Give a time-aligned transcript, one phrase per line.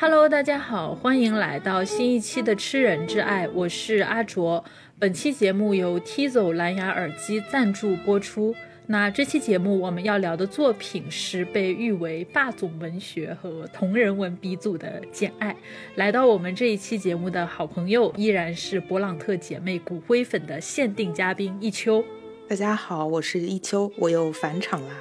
[0.00, 4.64] Hello，大家好，欢迎来到新一期的《吃人之爱》，我是阿卓。
[4.98, 8.54] 本期节目由 Tizo 蓝牙耳机赞助播出。
[8.86, 15.52] 那这期节目我们要聊的作品是被誉为霸总文学和同人文鼻祖的《简爱》。
[15.96, 22.02] 来到我们这一期节目的好朋友依然是勃朗特姐妹骨灰粉的限定嘉宾一秋。
[22.48, 24.94] 大家好，我是一秋，我又返场啦。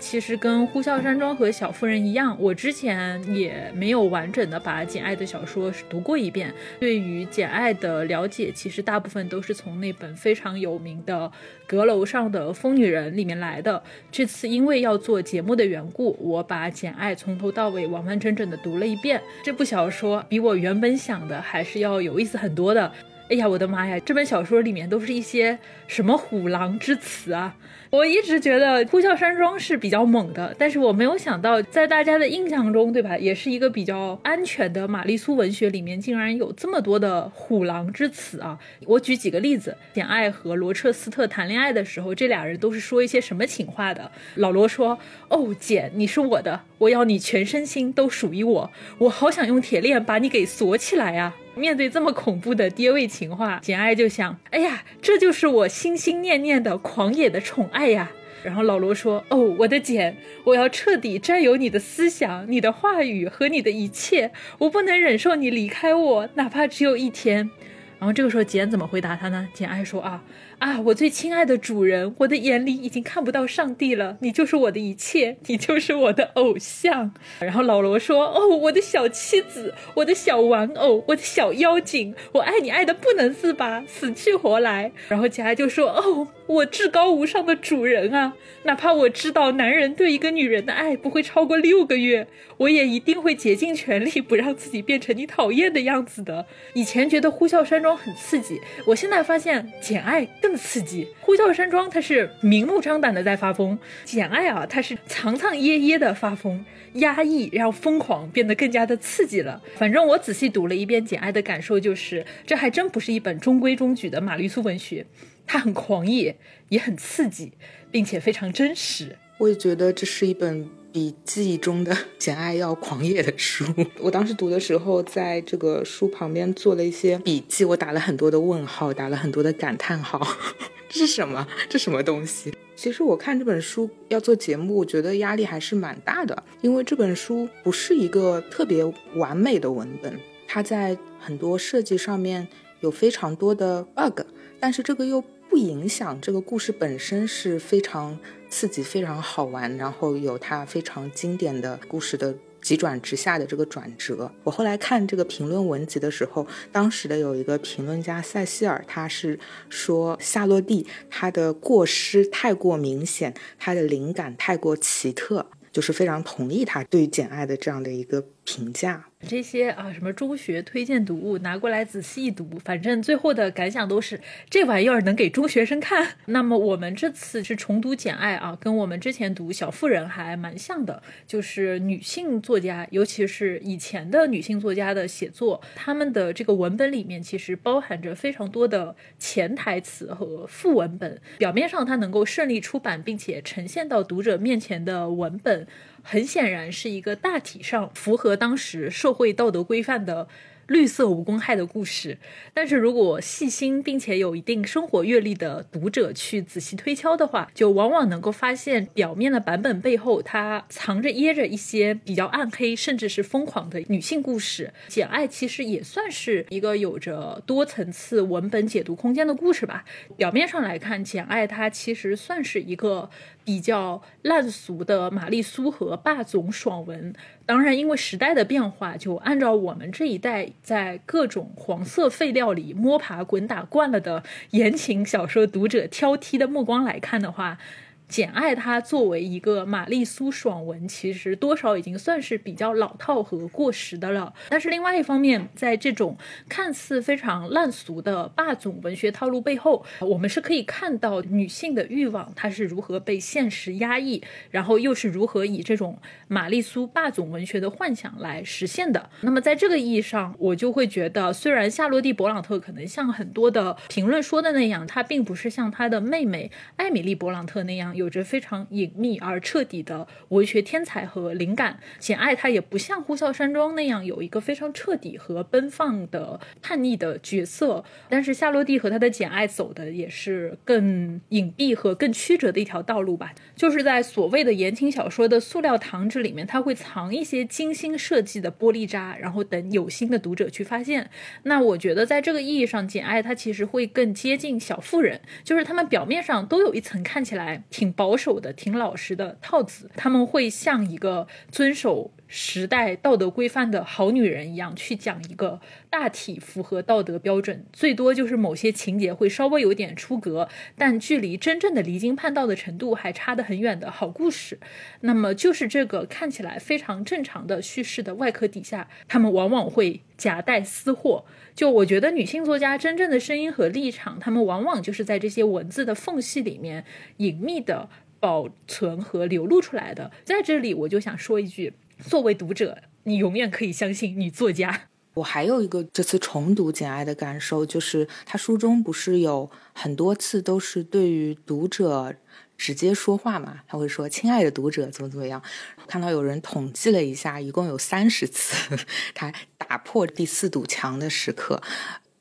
[0.00, 6.52] 其实跟《呼啸山庄》和《小妇人》一样，我之前也没有完整的把简爱的小说读过一遍。
[6.78, 11.26] 对于简爱的了解，其实大部分都是从那本非常有名的
[11.66, 13.82] 《阁楼上的疯女人》里面来的。
[14.12, 19.22] 这次因为要做节目的缘故，我把简爱从头到尾完完整整的读了一遍。
[19.42, 22.92] 这部小说比我原本想的还是要有意思很多的。
[23.30, 23.98] 哎呀，我的妈呀！
[24.00, 27.56] 这本小说里面都是一些什么虎狼之词啊！
[27.94, 38.58] 我一直觉得《呼啸山庄》是比较猛的，但是我没有想到，在大家的印象中，对吧，也是一个比较安全的玛丽苏文学里面，竟然有这么多的虎狼之词啊！
[38.84, 44.10] 我举几个例子：简爱和罗彻斯特谈恋爱的时候，这俩人都是说一些什么情话的？
[44.34, 44.98] 老罗说
[45.30, 58.10] ：“哦，简，你是我的，我要你全身心都属于我，我好想用铁链把你给锁起来呀！”面对这么恐怖的爹味情话，简爱就想：哎呀，这就是我心心念念的狂野的宠爱哎呀。
[58.42, 67.50] 然后老罗说：哦，我的简，我要彻底占有你的思想、你的话语和你的一切，我不能忍受你离开我，哪怕只有一天。
[67.98, 69.48] 然后这个时候简怎么回答他呢？
[69.54, 70.22] 简爱说：啊。
[70.64, 74.16] 啊，我最亲爱的主人，我的眼里已经看不到上帝了。
[74.22, 77.12] 你就是我的一切，你就是我的偶像。
[77.38, 100.26] 然后老罗说：“哦，我的小妻子，我的小玩偶，我的小妖精，我爱你爱的不能自拔，死去活来。”然后简爱就说：“哦，我至高无上的主人啊，哪怕我知道男人对一个女人的爱不会超过六个月，我也一定会竭尽全力不让自己变成你讨厌的样子的。”以前觉得呼啸山庄很刺激，我现在发现简爱。
[100.40, 109.60] 更刺激，呼啸山庄，它是明目张胆的在发疯；简爱啊，它是藏藏掖掖的发疯，压抑让疯狂变得更加的刺激了。
[109.76, 115.06] 反正我仔细读了一遍简爱的感受就是，这还真不是一本中规中矩的玛丽苏文学，
[115.46, 116.36] 它很狂野，
[116.68, 117.52] 也很刺激，
[117.90, 119.16] 并且非常真实。
[119.38, 120.68] 我也觉得这是一本。
[120.94, 123.64] 比记忆中的 简爱要狂野的书，
[123.98, 130.24] 我当时读的时候，在这个书旁边做了一些笔记，我打了很多的问号，打了很多的感叹号。
[130.88, 131.44] 这是什么？
[131.68, 132.54] 这什么东西？
[132.76, 138.84] 其实我看这本书要做节目，我觉得压力还是蛮大的，因为这本书不是一个特别
[139.16, 140.16] 完美的文本，
[140.46, 142.46] 它在很多设计上面
[142.78, 144.20] 有非常多的 bug，
[144.60, 145.20] 但是这个又
[145.54, 148.18] 不影响这个故事本身是非常。
[148.50, 152.32] 刺激非常好玩，然后有它非常经典的故事的
[152.62, 154.30] 急转直下的这个转折。
[154.44, 159.36] 我后来看这个评论文集的时候，当时的有一个评论家塞西尔，他是
[159.68, 169.06] 说夏洛蒂他的过失太过明显，他的灵感太过奇特，就是非常同意他对《简爱》的这样的一个评价。
[169.26, 174.20] 这些啊，什么中学推荐读物拿过来仔细一读，反正最后的感想都是
[174.50, 176.16] 这玩意儿能给中学生看。
[176.26, 191.18] 那么我们这次是重读《简爱》啊，跟我们之前读《小妇人》还蛮像的，就是女性作家，尤其是以前的女性作家的写作，他们的这个文本里面其实包含着非常多的潜台词和副文本。
[191.38, 195.66] 表面上它能够顺利出版并且呈现到读者面前的文本。
[196.04, 200.28] 很显然是一个大体上符合当时社会道德规范的。
[200.68, 202.16] 绿色无公害的故事，
[202.54, 214.72] 但是如果细心并且有一定生活阅历的读者去仔细推敲的话，就往往能够发现表面的版本背后，它藏着掖着一些比较暗黑甚至是疯狂的女性故事。
[214.90, 219.84] 《简爱》其实也算是一个有着多层次文本解读空间的故事吧。
[220.16, 223.10] 表面上来看，《简爱》它其实算是一个
[223.44, 227.14] 比较烂俗的玛丽苏和霸总爽文。
[227.46, 237.58] 当然，因为时代的变化，就按照我们这一代在各种黄色废料里摸爬滚打惯了的言情小说读者挑剔的目光来看的话。
[238.14, 244.32] 《简爱》它作为一个玛丽苏爽文，其实多少已经算是比较老套和过时的了。
[244.50, 246.16] 但是另外一方面，在这种
[246.48, 254.22] 看似非常烂俗的霸总文学套路背后，我们是可以看到女性的欲望它是如何被现实压抑，
[254.52, 259.10] 然后又是如何以这种玛丽苏霸总文学的幻想来实现的。
[259.22, 268.03] 那么在这个意义上，我就会觉得，虽然夏洛蒂·勃朗特可能像很多的评论说的那样，她并不是像她的妹妹艾米丽·勃朗特那样有。
[268.04, 271.80] 有着非常隐秘而彻底的文学天才和灵感。
[271.98, 283.32] 简爱她也不像呼啸山庄那样有一个非常彻底和奔放的叛逆的角色，但是夏洛蒂和她的简爱走的也是更隐蔽和更曲折的一条道路吧。
[283.56, 291.08] 就是在所谓的言情小说的塑料糖纸里面，它会藏一些精心设计的玻璃渣，然后等有心的读者去发现。
[291.44, 302.10] 那我觉得在这个意义上，简爱她其实会更接近小妇人，就是他们表面上都有一层看起来挺挺保守的、挺老实的套子，他们会像一个遵守。
[302.26, 314.58] 时代道德规范的好女人一样去讲一个大体符合道德标准，最多就是某些情节会稍微有点出格，但距离真正的离经叛道的程度还差得很远的好故事。
[315.02, 321.26] 那么就是这个看起来非常正常的叙事的外壳底下，他们往往会夹带私货。
[321.54, 326.84] 就我觉得女性作家真正的声音和立场，他们往往就是在这些文字的缝隙里面
[327.18, 330.10] 隐秘的保存和流露出来的。
[330.24, 331.72] 在这里，我就想说一句。
[332.00, 334.88] 作为读者，你永远可以相信女作家。
[335.14, 342.12] 我还有一个这次重读《简爱》的感受，就是他书中不是有很多次都是对于读者
[342.56, 343.60] 直接说话嘛？
[343.66, 345.42] 他会说：“亲爱的读者，怎么怎么样？”
[345.86, 348.76] 看到有人统计了一下，一共有三十次
[349.14, 351.62] 他打破第四堵墙的时刻。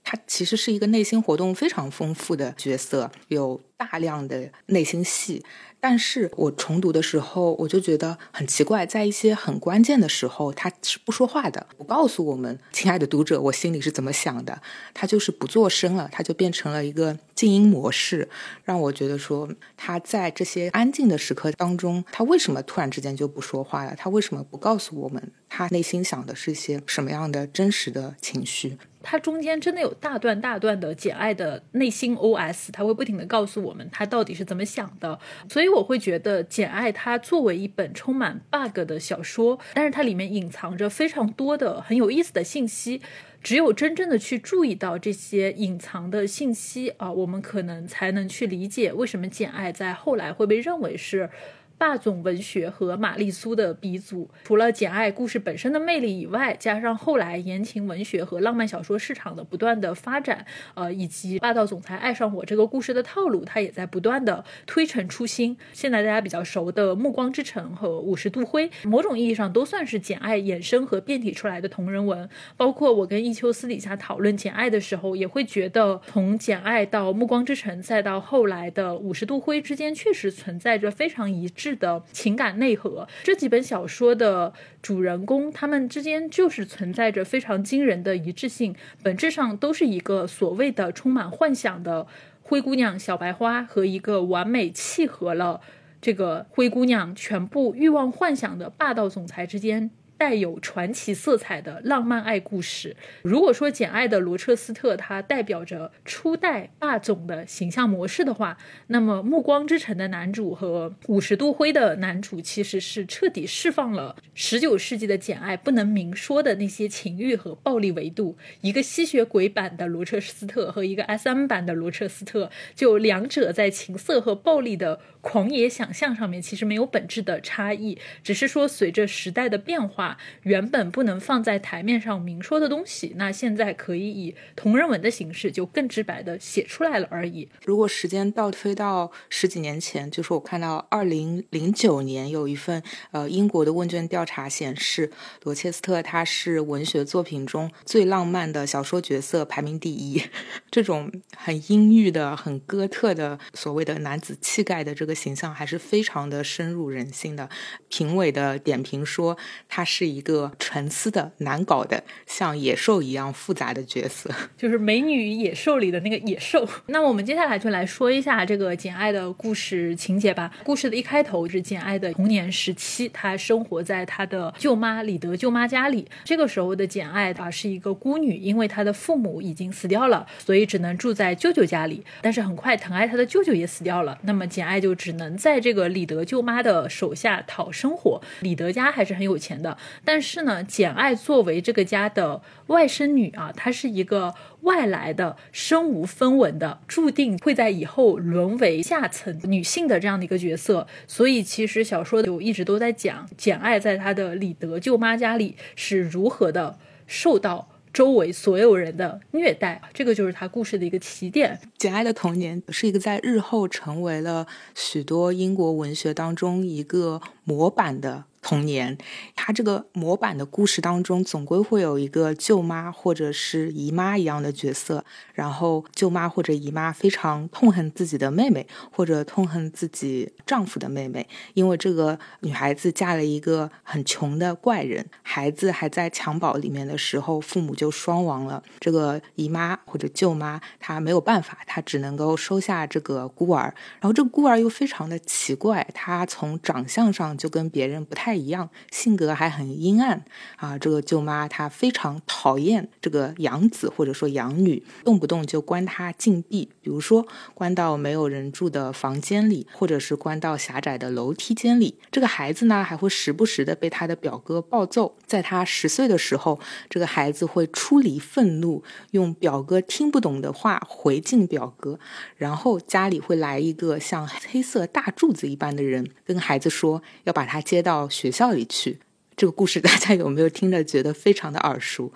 [0.04, 5.46] 他其实是一个内心活动非常丰富的角色，有大量的内心戏。
[5.86, 14.62] 但是我重读的时候，我就觉得很奇怪，在一些很关键的时候，他是不说话的，不告诉我们，亲爱的读者，我心里是怎么想的。
[14.94, 18.30] 他就是不做声了，他就变成了一个静音模式，
[18.64, 23.94] 让我觉得说他在这些安静的时刻当中，他为什么突然之间就不说话了？
[23.98, 28.76] 他为什么不告诉我们，他内心想的是些什么样的真实的情绪？
[29.04, 43.00] 它中间真的有大段大段的简爱的内心 OS，他会不停的告诉我们他到底是怎么想的，所以我会觉得简爱它作为一本充满 bug 的小说，但是它里面隐藏着非常多的很有意思的信息，
[43.44, 51.30] 只有真正的去注意到这些隐藏的信息啊，我们可能才能去理解为什么简爱在后来会被认为是。
[51.78, 65.58] 霸总文学和玛丽苏的鼻祖，除了《简爱》故事本身的魅力以外，加上后来言情文学和浪漫小说市场的不断的发展，呃，以及霸道总裁爱上我这个故事的套路，它也在不断的推陈出新。
[65.74, 72.30] 现在大家比较熟的《暮光之城》和《五十度灰》，某种意义上都算是《简爱》衍生和变体出来的同人文。
[72.56, 81.63] 包括我跟一秋私底下讨论《简爱》的时候，也会觉得从《简爱》到《暮光之城》，再到后来的《五十度灰》之间，确实存在着非常一致。
[81.76, 84.52] 的情感内核，这几本小说的
[84.82, 92.08] 主人公，他们之间就是存在着非常惊人的一致性，本质上都是一个所谓的充满幻想的
[92.42, 95.62] 灰姑娘小白花和一个完美契合了
[96.02, 99.90] 这个灰姑娘全部欲望幻想的霸道总裁之间。
[100.24, 102.96] 带有传奇色彩的浪漫爱故事。
[103.24, 118.38] 如果说《简爱》的罗彻斯特它代表着初代霸总的形象模式的话，那么《暮光之城》的男主和《五十度灰》的男主其实是彻底释放了十九世纪的简爱不能明说的那些情欲和暴力维度。
[118.62, 130.13] 一个吸血鬼版的罗彻斯特和一个 S.M 版的罗彻斯特，就两者在情色和暴力的狂野想象上面其实没有本质的差异，只是说随着时代的变化。
[130.44, 137.48] 原本不能放在台面上明说的东西，那现在可以以同人文的形式就更直白的写出来了而已。
[137.66, 145.10] 如果时间倒推到十几年前，就是我看到二零零九年有一份呃英国的问卷调查显示，
[145.44, 150.22] 罗切斯特他是文学作品中最浪漫的小说角色排名第一。
[150.70, 157.50] 这种很阴郁的、很哥特的所谓的男子气概的这个形象，还是非常的深入人心的。
[157.88, 159.38] 评委的点评说
[159.70, 159.93] 他是。
[159.94, 166.68] 是一个沉思的、难搞的、像野兽一样复杂的角色， 就是《美女与野兽》里的那个野兽。
[166.88, 170.52] 那我们接下来就来说一下这个简爱的故事情节吧。
[170.64, 176.08] 故事的一开头是简爱的童年时期，她生活在她的舅妈李德舅妈家里。
[176.24, 182.04] 这个时候的简爱啊是一个孤女，因为她的父母已经死掉了，所以只能住在舅舅家里。
[182.22, 188.20] 但是很快疼爱她的舅舅也死掉了，那么简爱就只能在这个李德舅妈的手下讨生活。
[188.40, 189.78] 李德家还是很有钱的。
[190.04, 200.88] 但是呢，简爱作为这个家的外甥女啊，她是一个外来的、身无分文的，注定会在以后沦为下层女性的这样的一个角色。
[201.08, 207.70] 所以，其实小说就一直都在讲简爱在她的李德舅妈家里是如何的受到。
[207.94, 211.60] 周围所有人的虐待，这个就是他故事的一个起点。
[211.78, 218.24] 简爱的童年是一个在日后成为了许多英国文学当中一个模板的。
[218.44, 218.96] 童年，
[219.36, 225.04] 他这个模板的故事当中，总归会有一个舅妈或者是姨妈一样的角色。
[225.34, 235.04] 然后舅妈或者姨妈非常痛恨自己的妹妹，或者痛恨自己丈夫的妹妹，因为这个女孩子嫁了一个很穷的怪人。
[235.22, 238.62] 孩子还在襁褓里面的时候，父母就双亡了。
[238.80, 243.74] 这个姨妈或者舅妈她没有办法，她只能够收下这个孤儿。
[244.02, 248.33] 然后这个孤儿又非常的奇怪，他从长相上就跟别人不太。
[248.34, 250.24] 一样，性格还很阴暗
[250.58, 250.78] 啊！
[250.78, 261.98] 这个舅妈她非常讨厌这个养子或者说养女，动不动就关他禁闭，比如说关到没有人住的房间里，或者是关到狭窄的楼梯间里。
[262.12, 265.16] 这个孩子呢，还会时不时的被他的表哥暴揍。
[265.26, 266.60] 在他十岁的时候，
[266.90, 272.00] 这个孩子会出离愤怒，用表哥听不懂的话回敬表哥，
[272.38, 278.08] 然后家里会来一个像黑色大柱子一般的人，跟孩子说要把他接到。
[278.24, 279.00] 学校里去，
[279.36, 282.14] 这个故事大家有没有听着觉得非常的耳熟？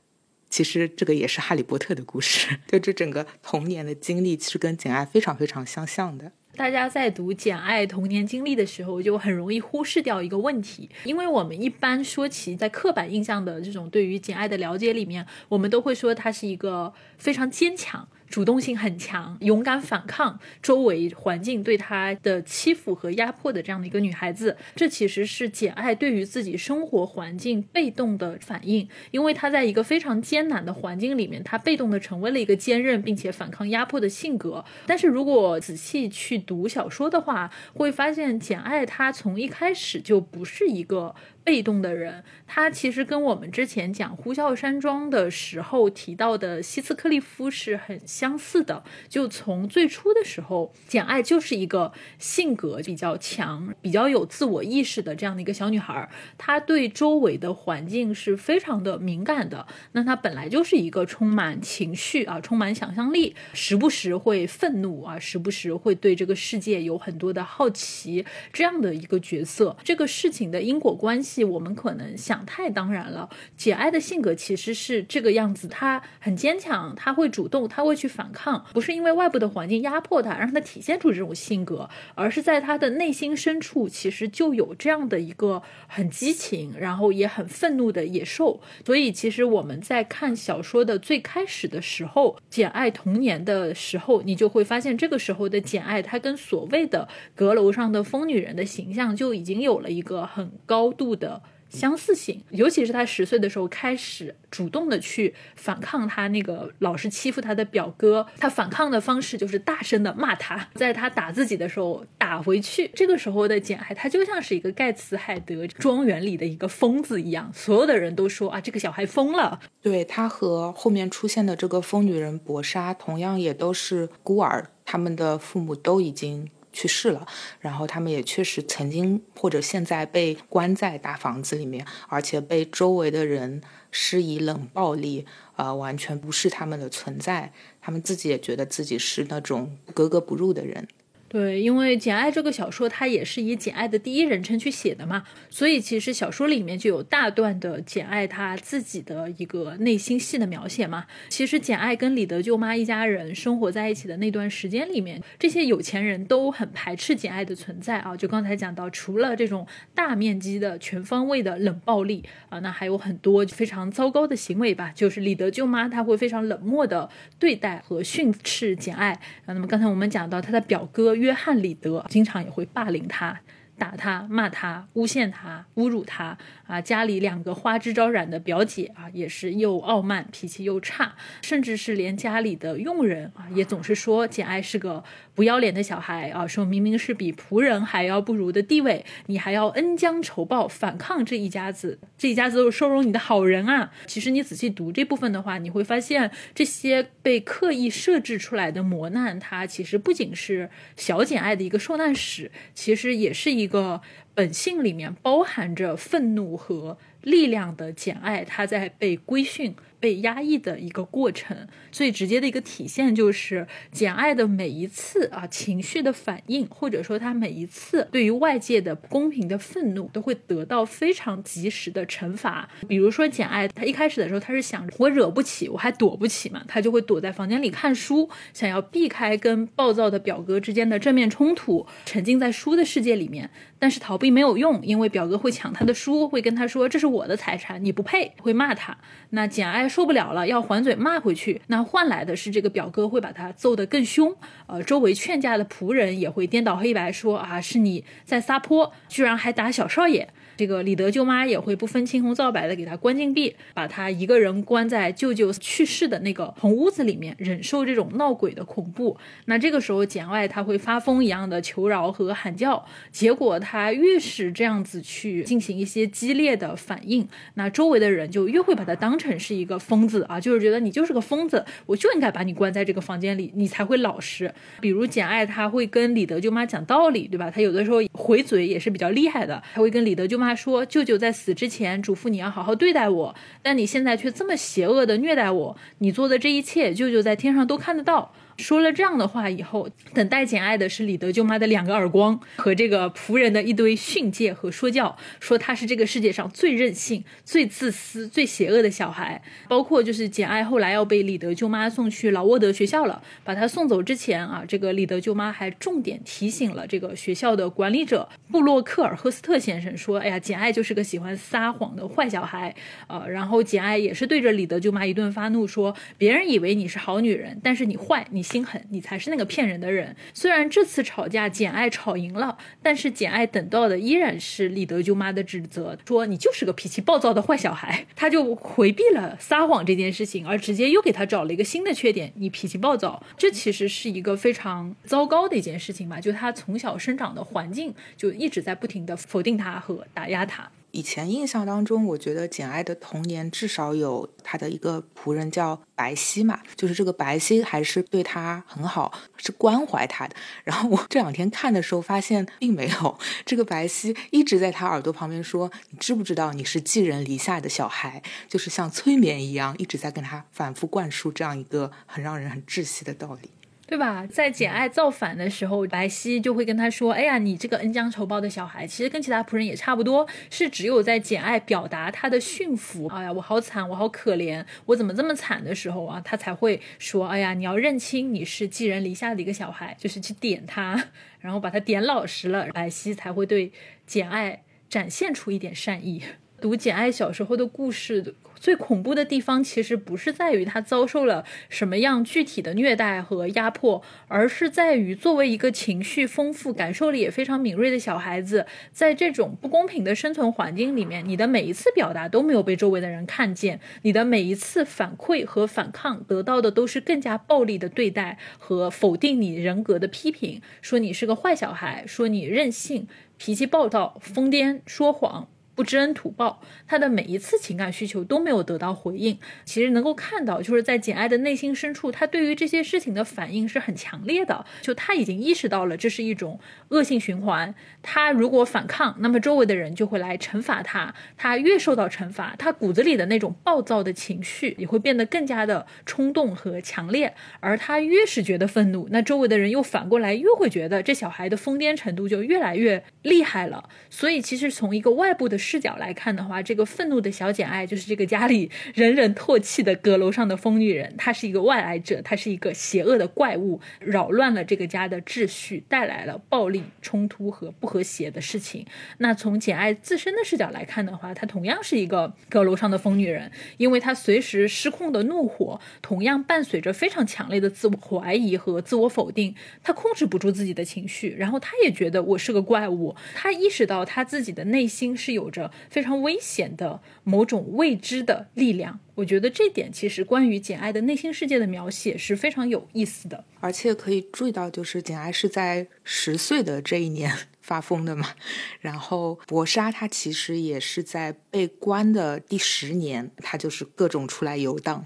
[0.49, 6.31] 其实这个也是哈利波特的故事， 就这整个童年的经历其实跟简爱非常非常相像的。
[6.55, 18.07] 大家在读简爱童年经历的时候，就很容易忽视掉一个问题，因为我们一般说起在刻板印象的这种对于简爱的了解里面，我们都会说她是一个非常坚强。
[18.29, 34.63] 主动性很强，勇敢反抗周围环境对她的欺负和压迫的这样的一个女孩子，这其实是简爱对于自己生活环境被动的反应，因为她在一个非常艰难的环境里面，她被动的成为了一个坚韧并且反抗压迫的性格。
[34.85, 41.15] 但是如果仔细去读小说的话，会发现简爱她从一开始就不是一个。
[41.47, 48.83] 被动的人，他其实跟我们之前讲《呼啸山庄》的时候提到的希斯克利夫是很相似的。
[49.07, 56.09] 就从最初的时候，简爱就是一个性格比较强、比较有自我意识的这样的一个小女孩。
[56.37, 59.65] 她对周围的环境是非常的敏感的。
[59.93, 69.77] 那她本来就是一个充满情绪啊、充满想象力，时不时会愤怒啊，时不时会对这个世界有很多的好奇这样的一个角色。
[69.85, 71.36] 这个事情的因果关系。
[71.43, 73.29] 我们可能想太当然了。
[73.55, 88.61] 简爱的性格其实是这个样子，她很坚强，她会主动，她会去反抗，不是因为外部的环境压迫她，让她体现出这种性格，而是在她的内心深处，其实就有这样的一个很激情，然后也很愤怒的野兽。
[88.85, 101.26] 所以，其实我们在看小说的最开始的时候，简爱童年的时候，你就会发现，这个时候的简爱，她跟所谓的阁楼上的疯女人的形象就已经有了一个很高度的。
[101.27, 112.89] 的相似性，尤其是他十岁的时候开始主动的去反抗他那个老是欺负他的表哥，他反抗的方式就是大声的骂他，在他打自己的时候打回去。
[112.95, 119.59] 这个时候的简爱，他就像是一个盖茨海德庄园里的一个疯子一样，所有的人都说啊，这个小孩疯了。
[119.81, 126.49] 对他和后面出现的这个疯女人博莎，同样也都是孤儿，他们的父母都已经。
[126.77, 127.25] 去世了，
[127.59, 140.87] 然后他们也确实曾经或者现在被关在大房子里面，而且被周围的人施以冷暴力，呃，完全不是他们的存在，他们自己也觉得自己是那种格格不入的人。
[141.29, 151.05] 对，因为《简爱》这个小说，它也是以简爱的第一人称去写的嘛，所以其实小说里面就有大段的简爱她自己的一个内心戏的描写嘛。
[151.27, 158.15] 其实简爱跟李德舅妈一家人生活在一起的那段时间里面，这些有钱人都很排斥简爱的存在啊。
[158.15, 164.93] 就刚才讲到，除了这种大面积的、全方位的冷暴力啊，那还有很多非常糟糕的行为吧。
[164.95, 169.11] 就是李德舅妈她会非常冷漠的对待和训斥简爱
[169.45, 169.47] 啊。
[169.47, 171.16] 那么刚才我们讲到她的表哥。
[171.17, 173.39] 约翰·里德经常也会霸凌他。
[173.77, 176.79] 打他、骂他、诬陷他、侮辱他啊！
[176.79, 185.03] 家里两个花枝招展的表姐啊，也是又傲慢、脾气又差，甚至是连家里的佣人啊，也总是说简爱是个
[185.35, 186.47] 不要脸的小孩啊！
[186.47, 193.91] 说明明是比仆人还要不如的地位，你还要恩将仇报，反抗这一家子，这一家子都是收容你的好人啊！
[194.07, 203.67] 其实你仔细读这部分的话，你会发现这些被刻意设置出来的磨难，它其实不仅是小简爱的一个受难史，其实也是一。
[203.67, 203.99] 一个
[204.37, 211.67] 本性里面包含着愤怒和力量的简爱，她在被规训、被压抑的一个过程。
[211.91, 222.69] 最直接的一个体现就是简爱的每一次啊情绪的反应，或者说他每一次对于外界的不公平的愤怒，都会得到非常及时的惩罚。
[222.87, 233.49] 比如说简爱，他一开始的时候他是想我惹不起，我还躲不起嘛，他就会躲在房间里看书，想要避开跟暴躁的表哥之间的正面冲突，沉浸在书的世界里面。
[233.79, 238.97] 但是逃避没有用，因为表哥会抢他的书，会跟他说这是我的财产，你不配，会骂他。
[239.31, 244.35] 那简爱受不了了，要还嘴骂回去，那换来的是这个表哥会把他揍得更凶。
[244.65, 250.27] 呃，周围劝架的仆人也会颠倒黑白说啊，是你在撒泼，居然还打小少爷。
[250.57, 259.15] 这个李德舅妈也会不分青红皂白的给他关禁闭，把他一个人关在舅舅去世的那个红屋子里面，忍受这种闹鬼的恐怖。
[259.45, 274.51] 那这个时候，简爱他会发疯一样的求饶和喊叫，结果他越是这样子去进行一些激烈的反应，那周围的人就越会把他当成是一个疯子啊，就是觉得你就是个疯子，我就应该把你关在这个房间里，你才会老实。
[274.81, 277.51] 比如简爱他会跟李德舅妈讲道理，对吧？
[277.51, 280.46] 他有的时候回嘴也是比较厉害的，他会跟李德舅妈。
[280.47, 299.41] 他说：“舅舅在死之前嘱咐你要好好对待我，但你现在却这么邪恶的虐待我，你做的这一切，舅舅在天上都看得到。”说了这样的话以后，等待简爱的是李德舅妈的两个耳光和这个仆人的一堆训诫和说教，说他是这个世界上最任性、最自私、最邪恶的小孩。
[299.67, 312.73] 包括就是简爱后来要被李德舅妈送去劳沃德学校了，把他送走之前啊，这个李德舅妈还重点提醒了这个学校的管理者布洛克尔赫斯特先生说：“哎呀，简爱就是个喜欢撒谎的坏小孩。”
[313.07, 320.15] 呃，然后简爱也是对着李德舅妈一顿发怒，说：“别人以为你是好女人，但是你坏，你。”心狠，你才是那个骗人的人。
[320.33, 328.05] 虽然这次吵架简爱吵赢了，但是简爱等到的依然是李德舅妈的指责，说你就是个脾气暴躁的坏小孩。
[328.15, 333.21] 他就回避了撒谎这件事情，而直接又给他找了一个新的缺点：你脾气暴躁。
[333.37, 336.21] 这其实是一个非常糟糕的一件事情吧？
[336.21, 340.71] 就他从小生长的环境就一直在不停的否定他和打压他。
[340.91, 350.35] 以前印象当中，我觉得简爱的童年至少有他的一个仆人叫白皙嘛，就是这个白皙还是对他很好，是关怀他的。
[350.63, 363.51] 然后我这两天看的时候发现并没有，这个白皙一直在他耳朵旁边说：“你知不知道你是寄人篱下的小孩？”就是像催眠一样，一直在跟他反复灌输这样一个很让人很窒息的道理。
[363.87, 364.27] 对吧？
[364.27, 381.05] 在简爱造反的时候，白皙就会跟他说：“哎呀，你这个恩将仇报的小孩，其实跟其他仆人也差不多，是只有在简爱表达他的驯服，哎呀，我好惨，我好可怜，我怎么这么惨的时候啊，他才会说：哎呀，你要认清你是寄人篱下的一个小孩，就是去点他，
[381.39, 383.71] 然后把他点老实了，白皙才会对
[384.05, 386.21] 简爱展现出一点善意。
[386.59, 415.47] 读简爱小时候的故事。”最恐怖的地方其实不是在于他遭受了什么样具体的虐待和压迫，而是在于作为一个情绪丰富、感受力也非常敏锐的小孩子，在这种不公平的生存环境里面，你的每一次表达都没有被周围的人看见，你的每一次反馈和反抗得到的都是更加暴力的对待和否定你人格的批评，说你是个坏小孩，说你任性、脾气暴躁、疯癫、说谎。
[415.77, 419.37] 不知恩图报，他的每一次情感需求都没有得到回应。
[419.63, 424.65] 其实能够看到，就是在简爱的内心深处，他对于这些事情的反应是很强烈的。
[424.81, 426.59] 就他已经意识到了这是一种
[426.89, 427.75] 恶性循环。
[428.01, 431.13] 他如果反抗，那么周围的人就会来惩罚他。
[431.37, 437.35] 他越受到惩罚，他骨子里的那种暴躁的情绪也会变得更加的冲动和强烈。
[437.59, 443.87] 而他越是觉得愤怒，那周围的人又反过来越会觉得这小孩的疯癫程度就越来越厉害了。
[444.09, 445.55] 所以，其实从一个外部的。
[445.69, 451.13] 视角来看的话，这个愤怒的小简爱就是这个家里 人人唾弃的阁楼上的疯女人。
[451.17, 458.85] 她是一个外来者，她是一个邪恶的怪物，扰乱了这个家的秩序，带来了暴力冲突和不和谐的事情。
[459.17, 469.53] 那从简爱自身的视角来看的话，她同样是一个阁楼上的疯女人，因为她随时失控的怒火，同样伴随着非常强烈的自我怀疑和自我否定。
[469.83, 473.13] 她控制不住自己的情绪，然后她也觉得我是个怪物。
[473.35, 475.51] 她意识到她自己的内心是有。
[475.89, 488.35] 非常危险的某种未知的力量，我觉得这点其实关于简爱的内心世界的描写是非常有意思的，而且可以注意到，就是简爱是在十岁的这一年 发疯的嘛，
[488.79, 495.03] 然后博莎她其实也是在被关的第十年，她就是各种出来游荡。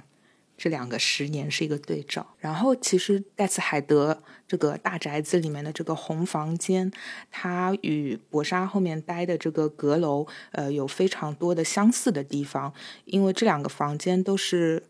[0.61, 2.23] 这两个十年是一个对照。
[2.37, 6.91] 然后，其实盖茨海德这个大宅子里面的这个红房间，
[7.31, 12.71] 它与博沙后面待的这个阁楼，呃，有非常多的相似的地方，
[13.05, 14.83] 因为这两个房间都是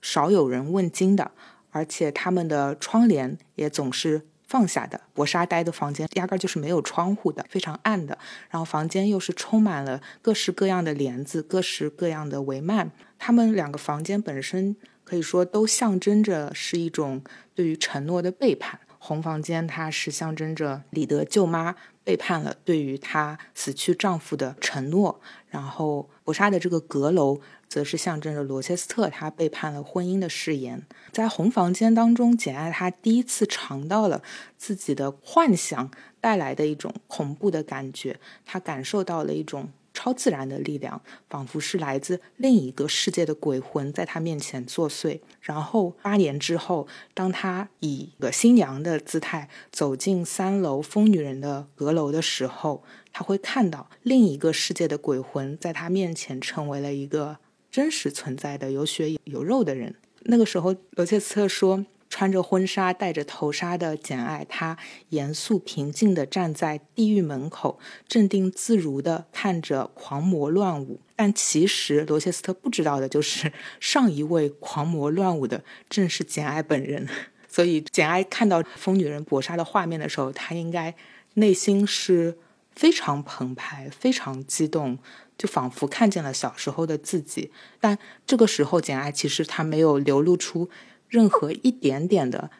[0.00, 1.30] 少有人问津的，
[1.72, 4.22] 而且他们的窗帘也总是。
[4.48, 8.16] 放下的博莎呆的房间压根儿就是没有窗户的，非常暗的。
[8.48, 12.88] 然后房间又是充满了各式各样的帘子、各式各样的帷幔。
[13.18, 14.74] 他们两个房间本身
[15.08, 17.22] 可以说都象征着是一种
[17.54, 18.78] 对于承诺的背叛。
[18.98, 27.40] 红房间它是象征着李德舅妈背叛了对于她死去丈夫的承诺，然后博莎的这个阁楼。
[27.68, 30.86] 则是象征着罗切斯特他背叛了婚姻的誓言。
[31.12, 34.22] 在红房间当中，简爱她第一次尝到了
[34.56, 39.68] 自己的幻想带来的一种恐怖的感觉，她感受到了一种
[39.98, 45.18] 超自然的力量，仿佛是来自另一个世界的鬼魂在他面前作祟。
[45.40, 57.38] 然后八年之后，当他以一个新娘的姿态走进三楼疯女人的阁楼的时候，他会看到另一个世界的鬼魂在他面前成为了一个。
[57.70, 59.94] 真实存在的有血有肉的人。
[60.20, 64.76] 那个时候，罗切斯特说：“穿着婚纱、戴着头纱的简爱，她
[65.10, 71.00] 严肃平静地站在地狱门口，镇定自如地看着狂魔乱舞。
[71.14, 77.08] 但其实，罗切斯特不知道的就是，上一位狂魔乱舞的正是简爱本人。
[77.48, 80.94] 所以，简爱看到疯女人搏杀的画面的时候，她应该
[81.34, 82.38] 内心是
[82.74, 84.98] 非常澎湃、非常激动。”
[85.38, 90.68] 就仿佛看见了小时候的自己，但这个时候简爱其实她没有流露出
[91.08, 92.50] 任何一点点的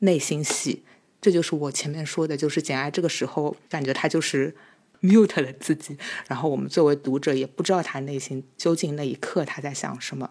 [0.00, 0.84] 内心戏，
[1.20, 4.54] 这就是我前面说的，就是简爱这个时候感觉她就是
[5.02, 5.96] mute 了自己，
[6.28, 10.30] 然后我们作为读者也不知道她内心究竟那一刻她在想什么。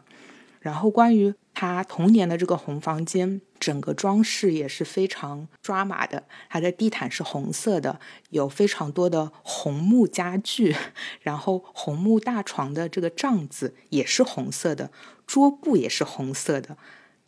[0.60, 6.24] 然后关于他童年的这个红房间，整个装饰也是非常抓马的。
[6.50, 8.00] 它的地毯是红色的，
[8.32, 10.76] 有非常多的红木家具，
[11.22, 14.90] 然后红木大床的这个帐子也是红色的，
[15.28, 16.76] 桌布也是红色的。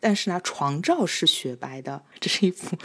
[0.00, 2.02] 但是呢，床罩是雪白的。
[2.20, 2.76] 这是一幅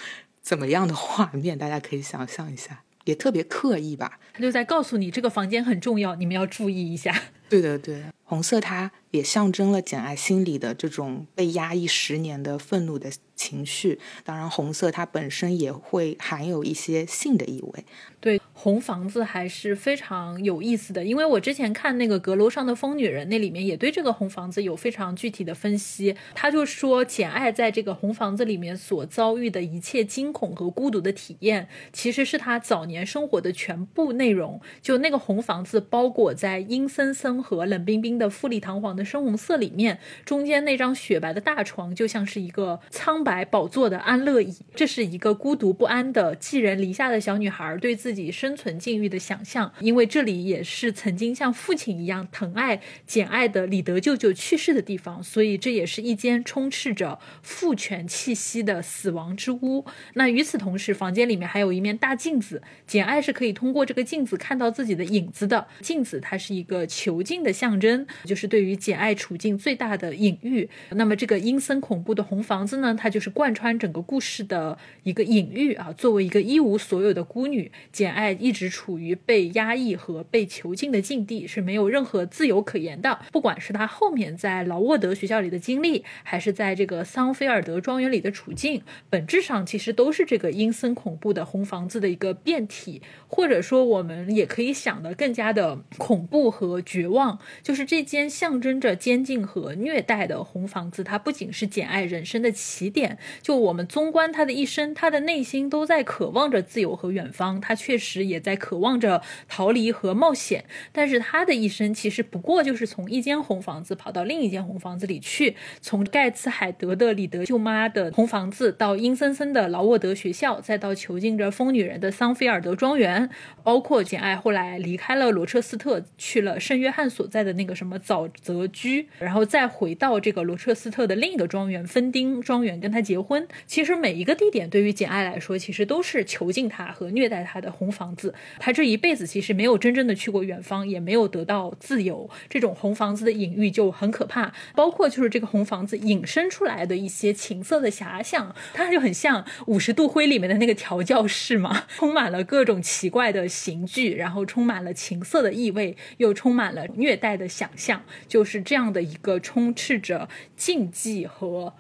[0.41, 1.57] 怎么样的画面？
[1.57, 4.19] 大家可以想象一下，也特别刻意吧？
[4.33, 7.15] 他就在告诉你，这个房间很重要，你们要注意一下。
[7.49, 8.03] 对的，对。
[8.23, 13.99] 红色，它也象征了简爱心里的这种被压抑十年的愤怒的情绪。
[14.23, 17.85] 当然，红色它本身也会含有一些性的意味。
[18.19, 26.15] 对，红房子还是非常有意思的，因为我之前看那个阁楼上的疯女人，那里面也对这个红房子有非常具体的分析。
[26.33, 34.59] 他就说，简爱在这个红房子里面所遭遇的一切惊恐和孤独的体验，其实是他早年生活的全部内容。
[34.81, 44.55] 就那个红房子包裹在阴森森和冷冰冰的富丽堂皇的深红色里面，中间那张雪白的大床就像是一个苍白宝座的安乐椅。
[44.75, 59.85] 这是一个孤独不安的寄人篱下的小女孩对自己生存境遇的想象，因为这里也是曾经像父亲一样疼爱简爱的李德舅舅去世的地方，所以这也是一间充斥着父权气息的死亡之屋。
[60.13, 65.67] 那与此同时，房间里面还有一面大镜子，简爱是可以通过这个镜子看到自己的影子的。
[65.81, 70.69] 镜子它是一个囚禁的象征，就是对于简简爱处境最大的隐喻。
[70.91, 75.91] 那么这个阴森恐怖的红房子呢，它就是贯穿整个故事的一个隐喻啊。
[75.93, 77.71] 作为一个一无所有的孤女。
[77.91, 83.19] 简爱一直处于被压抑和被囚禁的境地，是没有任何自由可言的。
[83.31, 97.39] 不管是她后面在劳沃德学校里的经历，还是在这个桑菲尔德庄园里的处境，本质上其实都是这个阴森恐怖的红房子的一个变体，或者说我们也可以想的更加的恐怖和绝望。
[97.63, 107.93] 就是这间象征着监禁和虐待的红房子，它不仅是简爱人生的起点，就我们纵观他的一生，他的内心都在渴望着自由和远方，他却。
[107.93, 123.29] 确实也在渴望着逃离和冒险，但是他的一生其实不过就是从一间红房子跑到另一间红房子里去，从盖茨海德的里德舅妈的红房子到阴森森的劳沃德学校，再到囚禁着疯女人的桑菲尔德庄园，
[123.61, 133.47] 包括简爱后来离开了罗彻斯特，去了圣约翰所在的那个什么沼泽 居，然后再回到这个罗彻斯特的另一个庄园芬丁庄园跟他结婚。
[133.67, 137.71] 其实每一个地点对于简爱来说，其实都是囚禁她和虐待她的。
[137.71, 138.23] 红房子。
[138.23, 142.29] 子，他这一辈子其实没有真正的去过远方，也没有得到自由。
[142.49, 161.73] 这种红房子的隐喻就很可怕，包括就是这个红房子引申出来的一些情色的遐想，它就很像五十度灰里面的那个调教室嘛，充满了各种奇怪的刑具，然后充满了情色的意味，又充满了虐待的想象，就是这样的一个充斥着禁忌和。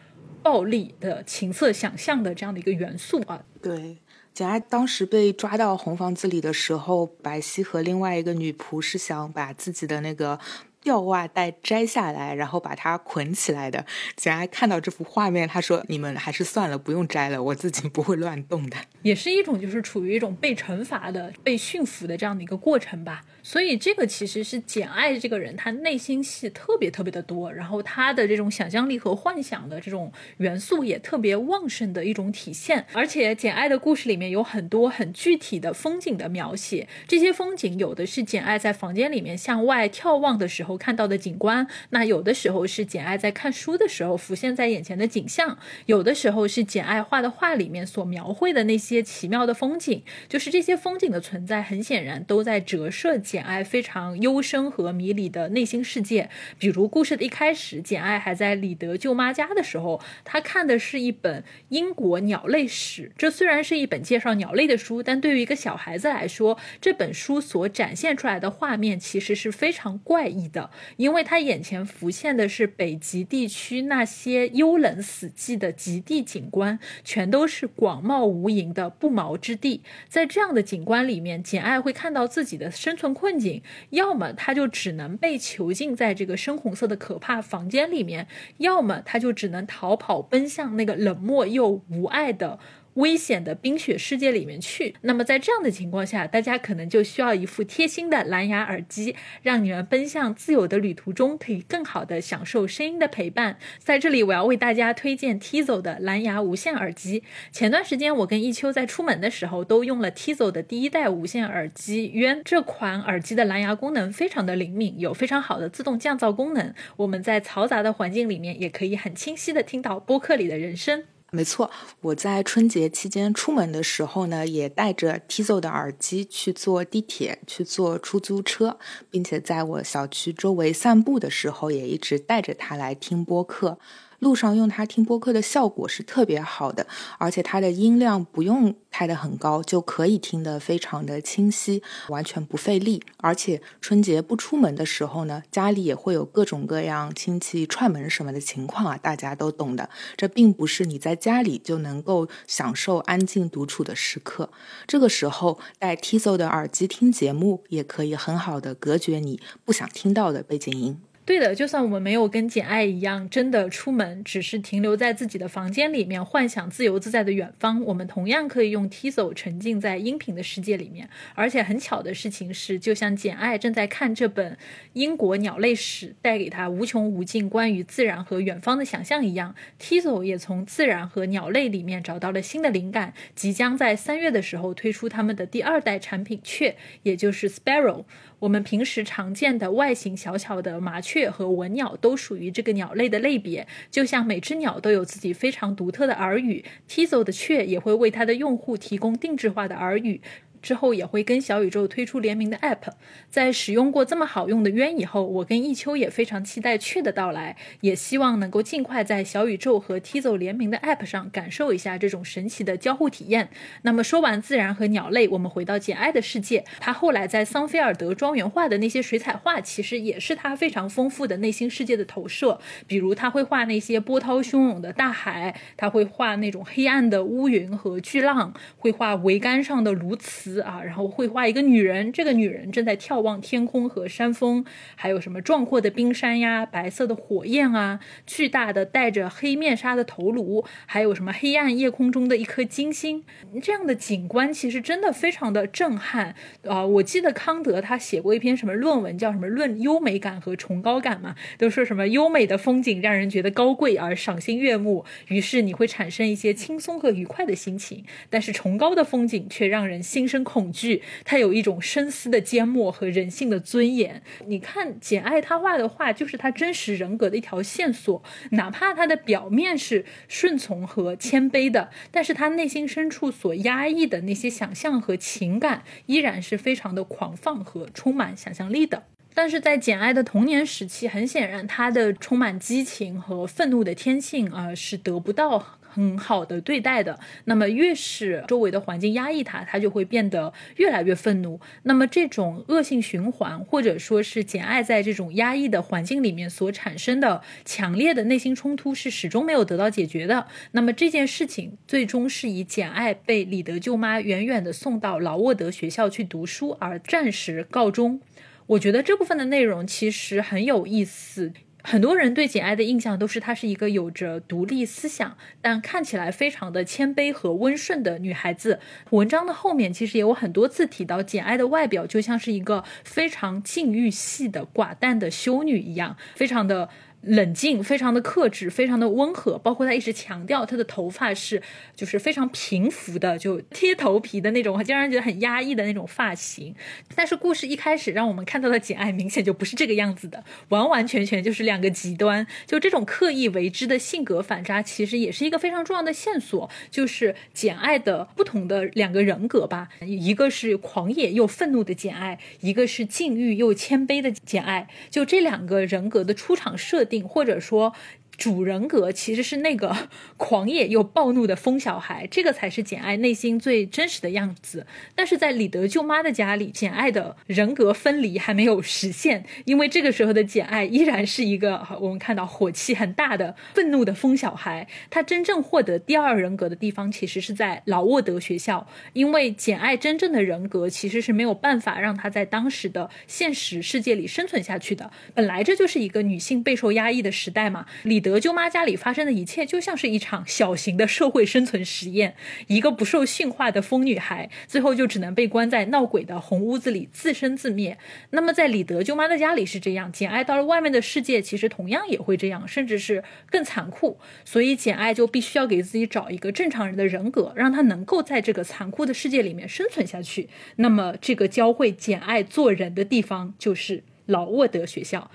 [0.43, 3.95] 暴力的情色想象的这样的一个元素啊，对，
[4.33, 10.37] 简爱当时被抓到红房子里的时候，白皙和另外一个女仆是想把自己的那个
[10.81, 13.85] 吊袜带摘下来，然后把它捆起来的。
[14.17, 23.21] 简爱看到这幅画面，他说：“你们还是算了，不用摘了，我自己不会乱动的。”也是一种就是处于一种被惩罚的、被驯服的这样的一个过程吧。
[23.43, 32.85] 所以这个其实是简爱这个人，他内心戏特别特别的多，然后他的这种想象力和幻想的这种元素也特别旺盛的一种体现。
[32.93, 50.01] 而且简爱的故事里面有很多很具体的风景的描写，这些风景有的是简爱在房间里面向外眺望的时候看到的景观，那有的时候是简爱在看书的时候浮现在眼前的景象，有的时候是简爱画的画里面所描绘的那些奇妙的风景。
[50.29, 53.19] 就是这些风景的存在，很显然都在折射。
[53.33, 63.11] 简爱非常幽深和迷离的内心世界，比如故事的一开始，简爱还在李德舅妈家的时候，她看的是一本英国鸟类史。
[63.17, 79.81] 这虽然是一本介绍鸟类的书，但对于一个小孩子来说，这本书所展现出来的画面其实是非常怪异的，因为他眼前浮现的是北极地区那些幽冷死寂的极地景观，全都是广袤无垠的不毛之地。
[80.07, 83.11] 在这样的景观里面，简爱会看到自己的生存。
[83.23, 92.59] 困境，要么他就只能被囚禁在这个深红色的可怕房间里面，要么他就只能逃跑，奔向那个冷漠又无爱的。
[92.95, 94.95] 危险的冰雪世界里面去。
[95.01, 103.57] 那么在这样的情况下，大家可能就需要一副贴心的蓝牙耳机，让你们奔向自由的旅途中可以更好的享受声音的陪伴。
[103.79, 107.23] 在这里，我要为大家推荐 Tizo 的蓝牙无线耳机。
[107.51, 112.41] 前段时间，我跟一秋在出门的时候都用了 Tizo 的第一代无线耳机渊。
[112.45, 116.73] 这款耳机的蓝牙功能非常的灵敏，有非常好的自动降噪功能。
[116.97, 121.03] 我们在嘈杂的环境里面，也可以很清晰的听到播客里的人声。
[121.35, 128.77] 没错，我在春节期间出门的时候呢，也带着 Tizo 的耳机去坐地铁、去坐出租车，
[129.09, 133.79] 并且在我小区周围散步的时候，也一直带着它来听播客。
[134.23, 136.87] 路上用它听播客的效果是特别好的，
[137.19, 143.03] 而且它的音量不用开得很高，就可以听得非常的清晰，完全不费力。
[143.17, 149.89] 而且春节不出门的时候呢，家里也会有各种各样亲戚串门什么的情况啊，大家都懂的。
[150.15, 154.49] 这并不是你在家里就能够享受安静独处的时刻，
[154.87, 161.01] 这个时候戴 Tizo 的耳机听节目，也可以很好的隔绝你不想听到的背景音。
[161.25, 171.09] 对的，就算我们没有跟简爱一样真的出门，只是停留在自己的房间里面幻想自由自在的远方，我们同样可以用 Tizo 沉浸在音频的世界里面。
[171.33, 174.57] 而且很巧的事情是，就像简爱正在看这本
[174.91, 188.03] 英国鸟类史，带给他无穷无尽关于自然和远方的想象一样，Tizo 也从自然和鸟类里面找到了新的灵感，即将在三月的时候推出他们的第二代产品雀，也就是 Sparrow。
[188.43, 200.19] 我们平时常见的外形小巧的麻雀和文鸟都属于这个鸟类的类别，就像每只鸟都有自己非常独特的耳语，Tizo 的雀也会为它的用户提供定制化的耳语。
[200.63, 202.93] 之后也会跟小宇宙推出联名的 App。
[203.29, 213.49] 在使用过这么好用的渊以后，我跟一秋也非常期待雀的到来，也希望能够尽快在小宇宙和 Tizo 联名的 App 上感受一下这种神奇的交互体验。
[213.81, 216.63] 那么说完自然和鸟类，我们回到简爱的世界。
[216.79, 222.59] 他后来在桑菲尔德庄园画的那些水彩画，其实也是他非常丰富的内心世界的投射。
[222.87, 230.52] 比如他会画那些波涛汹涌的大海，他会画那种黑暗的乌云和巨浪，会画桅杆上的鸬鹚。
[230.59, 234.63] 啊，然后会画一个女人，这个女人正在眺望天空和山峰，
[234.95, 243.23] 还有什么壮阔的冰山呀，白色的火焰啊，巨大的戴着黑面纱的头颅，还有什么黑暗夜空中的一颗金星，
[243.61, 246.35] 这样的景观其实真的非常的震撼
[246.67, 246.85] 啊！
[246.85, 260.42] 我记得康德他写过一篇什么论文，叫什么《论优美感和崇高感》嘛，都说什么优美的风景让人觉得高贵而赏心悦目，于是你会产生一些轻松和愉快的心情，但是崇高的风景却让人心生。
[260.43, 264.21] 恐惧，他有一种深思的缄默和人性的尊严。
[264.47, 268.21] 你看简爱他画的画，就是他真实人格的一条线索。
[268.51, 279.03] 哪怕他的表面是顺从和谦卑的，但是他内心深处所压抑的那些想象和情感，依然是非常的狂放和充满想象力的。
[279.35, 287.19] 但是在简爱的童年时期，很显然，她的充满激情和愤怒的天性啊，是得不到很好的对待的。
[287.45, 291.59] 那么，越是周围的环境压抑他，他就会变得越来越愤怒。
[291.83, 300.47] 那么，这种恶性循环，或者说是简爱在这种压抑的环境里面所产生的强烈的内心冲突，是始终没有得到解决的。
[300.71, 308.19] 那么，这件事情最终是以简爱被李德舅妈远远的送到劳沃德学校去读书而暂时告终。
[308.65, 311.51] 我觉得这部分的内容其实很有意思。
[311.83, 318.79] 很多人对简爱的印象都是她是一个有着独立思想，但看起来非常的谦卑和温顺的女孩子。
[319.11, 326.89] 文章的后面其实也有很多次提到简爱的外表就像是一个非常禁欲系的寡淡的修女一样，非常的。
[327.25, 329.57] 冷静，非常的克制，非常的温和。
[329.57, 331.61] 包括他一直强调他的头发是，
[331.95, 336.75] 就是非常平服的，就贴头皮的那种，经常觉得很压抑的那种发型。
[337.15, 342.45] 但是故事一开始让我们看到的简爱，明显就不是这个样子的，完完全全就是两个极端。
[342.67, 349.87] 就这种刻意为之的性格反差，其实也是一个非常重要的线索，就是简爱的不同的两个人格吧。
[350.01, 354.89] 一个是狂野又愤怒的简爱，一个是禁欲又谦卑的简爱。
[355.09, 357.12] 就这两个人格的出场设定。
[357.21, 357.93] 或者说。
[358.35, 364.87] 主人格其实是那个 狂野又暴怒的疯小孩，这个才是简爱内心最真实的样子。
[365.13, 374.87] 但是在李德舅妈的家里，简爱的人格分离还没有实现，因为这个时候的简爱依然是一个我们看到火气很大的愤怒的疯小孩。
[375.11, 385.11] 他真正获得第二人格的地方，其实是在劳沃德学校，因为简爱真正的人格其实是没有办法让他在当时的现实世界里生存下去的。
[385.35, 388.22] 本来这就是一个女性备受压抑的时代嘛，李。
[388.23, 392.35] 德舅妈家里发生的一切就像是一场小型的社会生存实验。
[392.65, 397.99] 一个不受驯化的疯女孩，最后就只能被关在闹鬼的红屋子里自生自灭。
[398.31, 404.17] 那么在李德舅妈的家里是这样，简爱到了外面的世界，其实同样也会这样，甚至是更残酷。
[404.43, 410.49] 所以简爱就必须要给自己找一个正常人的人格，让她能够在这个残酷的世界里面生存下去。
[410.77, 415.29] 那么这个教会简爱做人的地方，就是老沃德学校。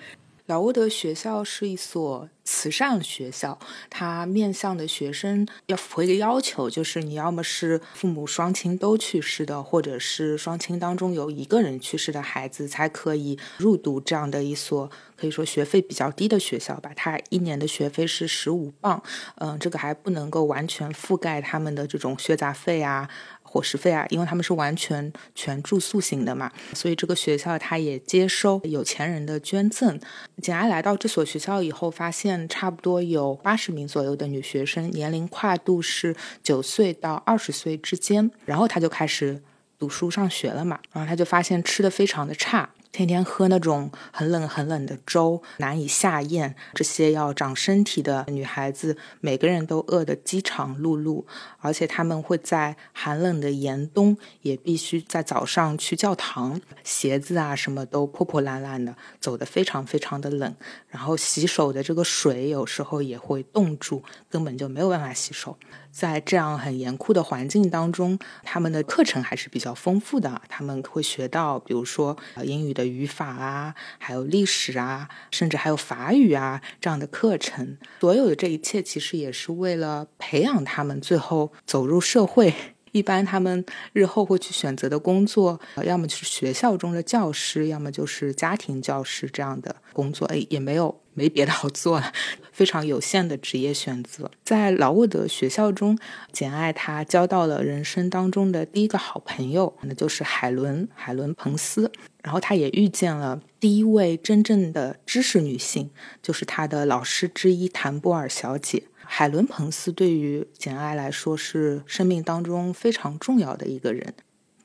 [0.48, 2.28] 劳沃德学校是一所。
[2.50, 3.58] 慈善学校，
[3.90, 16.90] 它面向的学生要符合一个要求，就是你要么是父母双亲都去世的，或者是双亲当中有一个人去世的孩子，才可以入读这样的一所可以说学费比较低的学校吧。
[16.96, 19.02] 它一年的学费是十五磅，
[19.34, 23.10] 嗯，这个还不能够完全覆盖他们的这种学杂费啊。
[23.50, 29.98] 伙食费啊，因为他们是完全全住宿型的嘛，所以这个学校它也接收有钱人的捐赠。
[30.42, 39.42] 简爱来到这所学校以后，发现差不多有八十名左右的女学生，年龄跨度是九岁到二十岁之间，然后她就开始
[39.78, 42.68] 读书上学了嘛，然后她就发现吃的非常的差。
[42.90, 46.54] 天天喝那种很冷很冷的粥，难以下咽。
[46.74, 51.24] 这些要长身体的女孩子，每个人都饿得饥肠辘辘，
[51.60, 60.54] 而且她们会在寒冷的严冬，也必须在早上去教堂，鞋子啊什么都破破烂烂的，走得非常非常的冷。
[60.88, 65.56] 然后洗手的这个水有时候也会冻住，根本就没有办法洗手。
[65.90, 70.40] 在这样很严酷的环境当中，他们的课程还是比较丰富的。
[70.48, 77.76] 他们会学到，比如说英语的语法啊，还有历史啊，甚至还有法语啊这样的课程。
[77.98, 82.54] 所有的这一切，其实也是为了培养他们最后走入社会。
[82.92, 90.26] 一般他们日后会去选择的工作，要么就是学校中的教师，要么就是家庭教师这样的工作。
[90.28, 91.00] 哎，也没有。
[91.14, 92.12] 没别的好做了，
[92.52, 94.30] 非常有限的职业选择。
[94.44, 95.98] 在劳沃德学校中，
[96.30, 101.90] 简爱她交到了人生当中的第一个好朋友，那就是海伦海伦彭斯。
[102.22, 105.90] 然后她也遇见了第一位真正的知识女性，
[106.22, 108.84] 就是她的老师之一谭波尔小姐。
[109.10, 114.12] 海伦彭斯对于简爱来说是生命当中非常重要的一个人。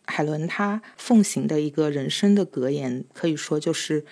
[0.06, 4.06] 海伦她奉行的一个人生的格言，可以说就是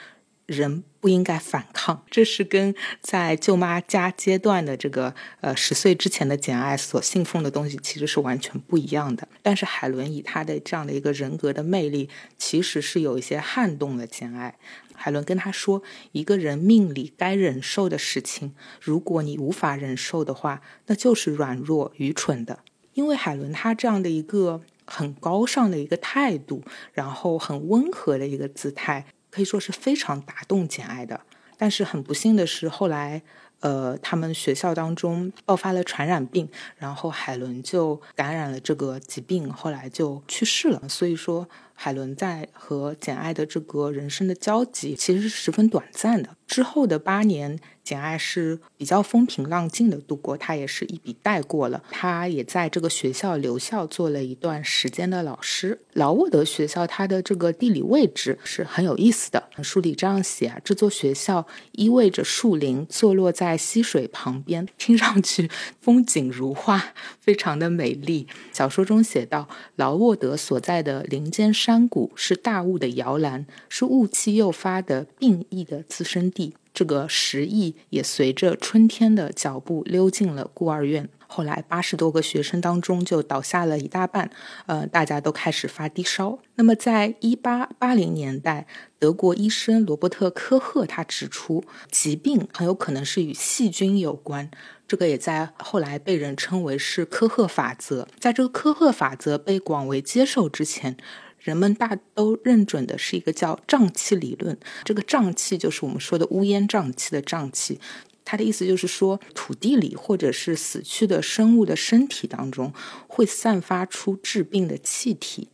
[0.45, 0.83] 人。
[1.01, 9.27] 不应该反抗，这是跟在舅妈家阶段的这个呃十岁之前的简爱所信奉的东西其实是完全不一样的。
[9.41, 14.59] 但是海伦以他的这样的一个人格的魅力，其实是有一些撼动了简爱。
[15.01, 15.81] 海伦跟他说
[16.13, 22.59] ：“一个人命里该忍受的事情，如果你无法忍受的话，那就是软弱愚蠢的。
[22.93, 26.61] 因为海伦他这样的一个。”很高尚的一个态度，
[26.91, 31.21] 然后很温和的一个姿态，可以说是非常打动简爱的。
[31.55, 33.21] 但是很不幸的是，后来。
[33.61, 40.81] 呃，他们学校当中爆发了传染病，然后海伦就感染了这个疾病，后来就去世了。
[40.89, 41.47] 所以说。
[41.83, 46.37] 海伦在和简爱的这个人生的交集其实是十分短暂的。
[46.51, 51.81] 之后的八年，简爱是比较风平浪静的度过，她也是一笔带过了。
[51.89, 55.79] 她也在这个学校留校做了一段时间的老师。
[55.93, 59.41] 劳沃德学校它的这个地理位置是很有意思的。
[59.63, 65.49] 书里这样写啊，这座学校依偎着树林，坐落在溪水旁边，听上去
[65.81, 68.27] 风景如画，非常的美丽。
[68.53, 69.47] 小说中写到，
[69.77, 71.71] 劳沃德所在的林间山。
[71.71, 76.40] 山谷是大雾的摇篮，是雾气诱发的病疫的滋生地。
[76.73, 81.09] 这个石疫也随着春天的脚步溜进了孤儿院。
[81.27, 84.29] 后来八十多个学生当中就倒下了一大半，
[84.65, 86.39] 呃，大家都开始发低烧。
[86.55, 88.67] 那么在一八八零年代，
[88.99, 94.51] 德国医生罗伯特科赫他指出，疾病很有可能是与细菌有关。
[94.85, 98.09] 这个也在后来被人称为是科赫法则。
[98.19, 100.97] 在这个科赫法则被广为接受之前。
[101.41, 107.79] 人们大都认准的是一个叫瘴气理论，这个瘴气就是我们说的乌烟瘴气的瘴气，
[108.23, 112.71] 它的意思就是说土地里或者是死去的生物的身体当中
[113.07, 115.47] 会散发出致病的气体，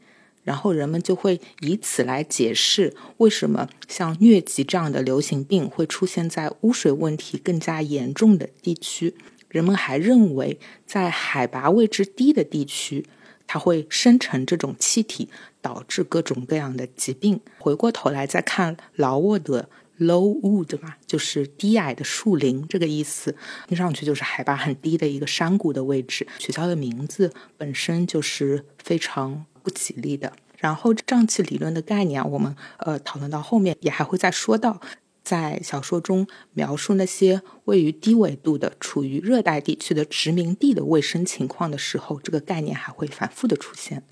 [0.43, 9.15] 然后人们就会以此来解释为什么像疟疾这样的流行病会出现在污水问题更加严重的地区。
[9.47, 13.05] 人们还认为在海拔位置低的地区。
[13.47, 15.29] 它会生成这种气体，
[15.61, 17.39] 导致各种各样的疾病。
[17.57, 19.69] 回过头来再看劳沃德
[19.99, 23.35] （low wood） 嘛，就是低矮的树林这个意思，
[23.67, 26.27] 听上去就是海拔很低的一个山谷的位置。
[26.37, 30.33] 学校的名字本身就是非常不吉利的。
[30.57, 34.81] 然后胀气理论的概念，我们呃讨论到后面也还会再说到。
[35.27, 44.03] 在小说中描述那些位于低纬度的、处于热带地区的殖民地的卫生情况的时候，这个概念还会反复的出现。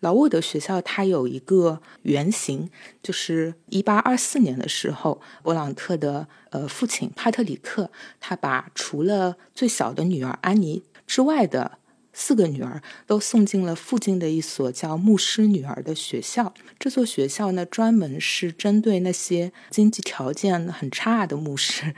[0.00, 2.68] 劳沃德学校它有一个原型，
[3.00, 11.78] 就是一八二四年的时候，勃朗特的呃父亲帕特里克，他把除了最小的女儿安妮之外的。
[12.18, 16.54] 四个女儿都送进了附近的一所叫牧师女儿的学校。
[16.78, 21.94] 这座学校呢，专门是针对那些经济条件很差的牧师。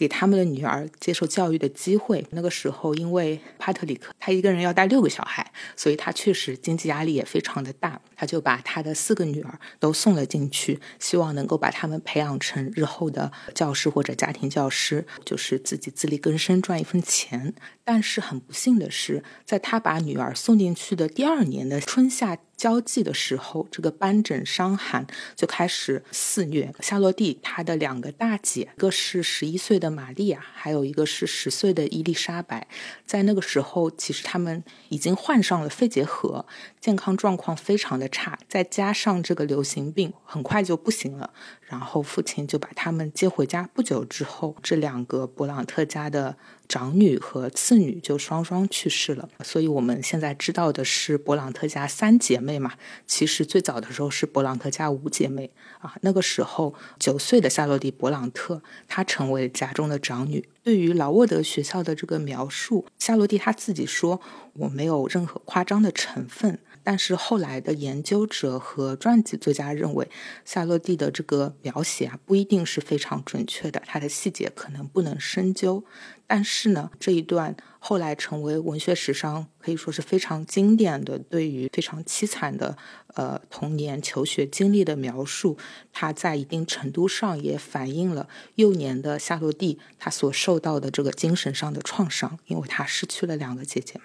[0.00, 2.26] 给他们的女儿接受教育的机会。
[2.30, 8.00] 那个时候，因为帕特里克他一个人要带六个小孩，所以他确实经济压力也非常的大。
[8.16, 17.52] 他就把他的四个女儿都送了进去，希望能够把他们培养成日后的教师或者家庭教师，就是自己自力更生赚一份钱。
[17.84, 22.38] 但是很不幸的是，在他把女儿送进去的第二年的春夏。
[22.60, 26.70] 交际的时候，这个斑疹伤寒就开始肆虐。
[26.80, 32.68] 夏洛蒂她的两个大姐，一个是十一岁的玛丽亚，还有一个是十岁的伊丽莎白，
[33.06, 36.44] 在那个时候，其实他们已经患上了肺结核，
[36.80, 41.30] 健康状况非常的差，再加上这个流行病，很快就不行了。
[41.60, 43.68] 然后父亲就把他们接回家。
[43.74, 49.28] 不久之后，这两个勃朗特家的长女和次女就双双去世了。
[49.44, 52.72] 所以我们现在知道的是勃朗特家三姐妹嘛？
[53.06, 55.50] 其实最早的时候是勃朗特家五姐妹
[55.80, 55.94] 啊。
[56.00, 60.48] 那个时候，九岁的夏洛蒂·勃朗特她成为家中的长女。
[60.64, 64.20] 对于劳沃德学校的这个描述，夏洛蒂她自己说
[64.54, 70.08] ：“我没有任何夸张的成分。”但是后来的研究者和传记作家认为，
[70.44, 75.84] 夏洛蒂的这个描写啊不一定是非常准确的，它的细节可能不能深究。
[76.26, 82.78] 但是呢，这一段后来成为文学史上可以说是非常经典的对于非常凄惨的
[83.14, 85.58] 呃童年求学经历的描述，
[85.92, 93.94] 它在一定程度上也反映了幼年的夏洛蒂他所受到的这个精神上的创伤，因为他失去了两个姐姐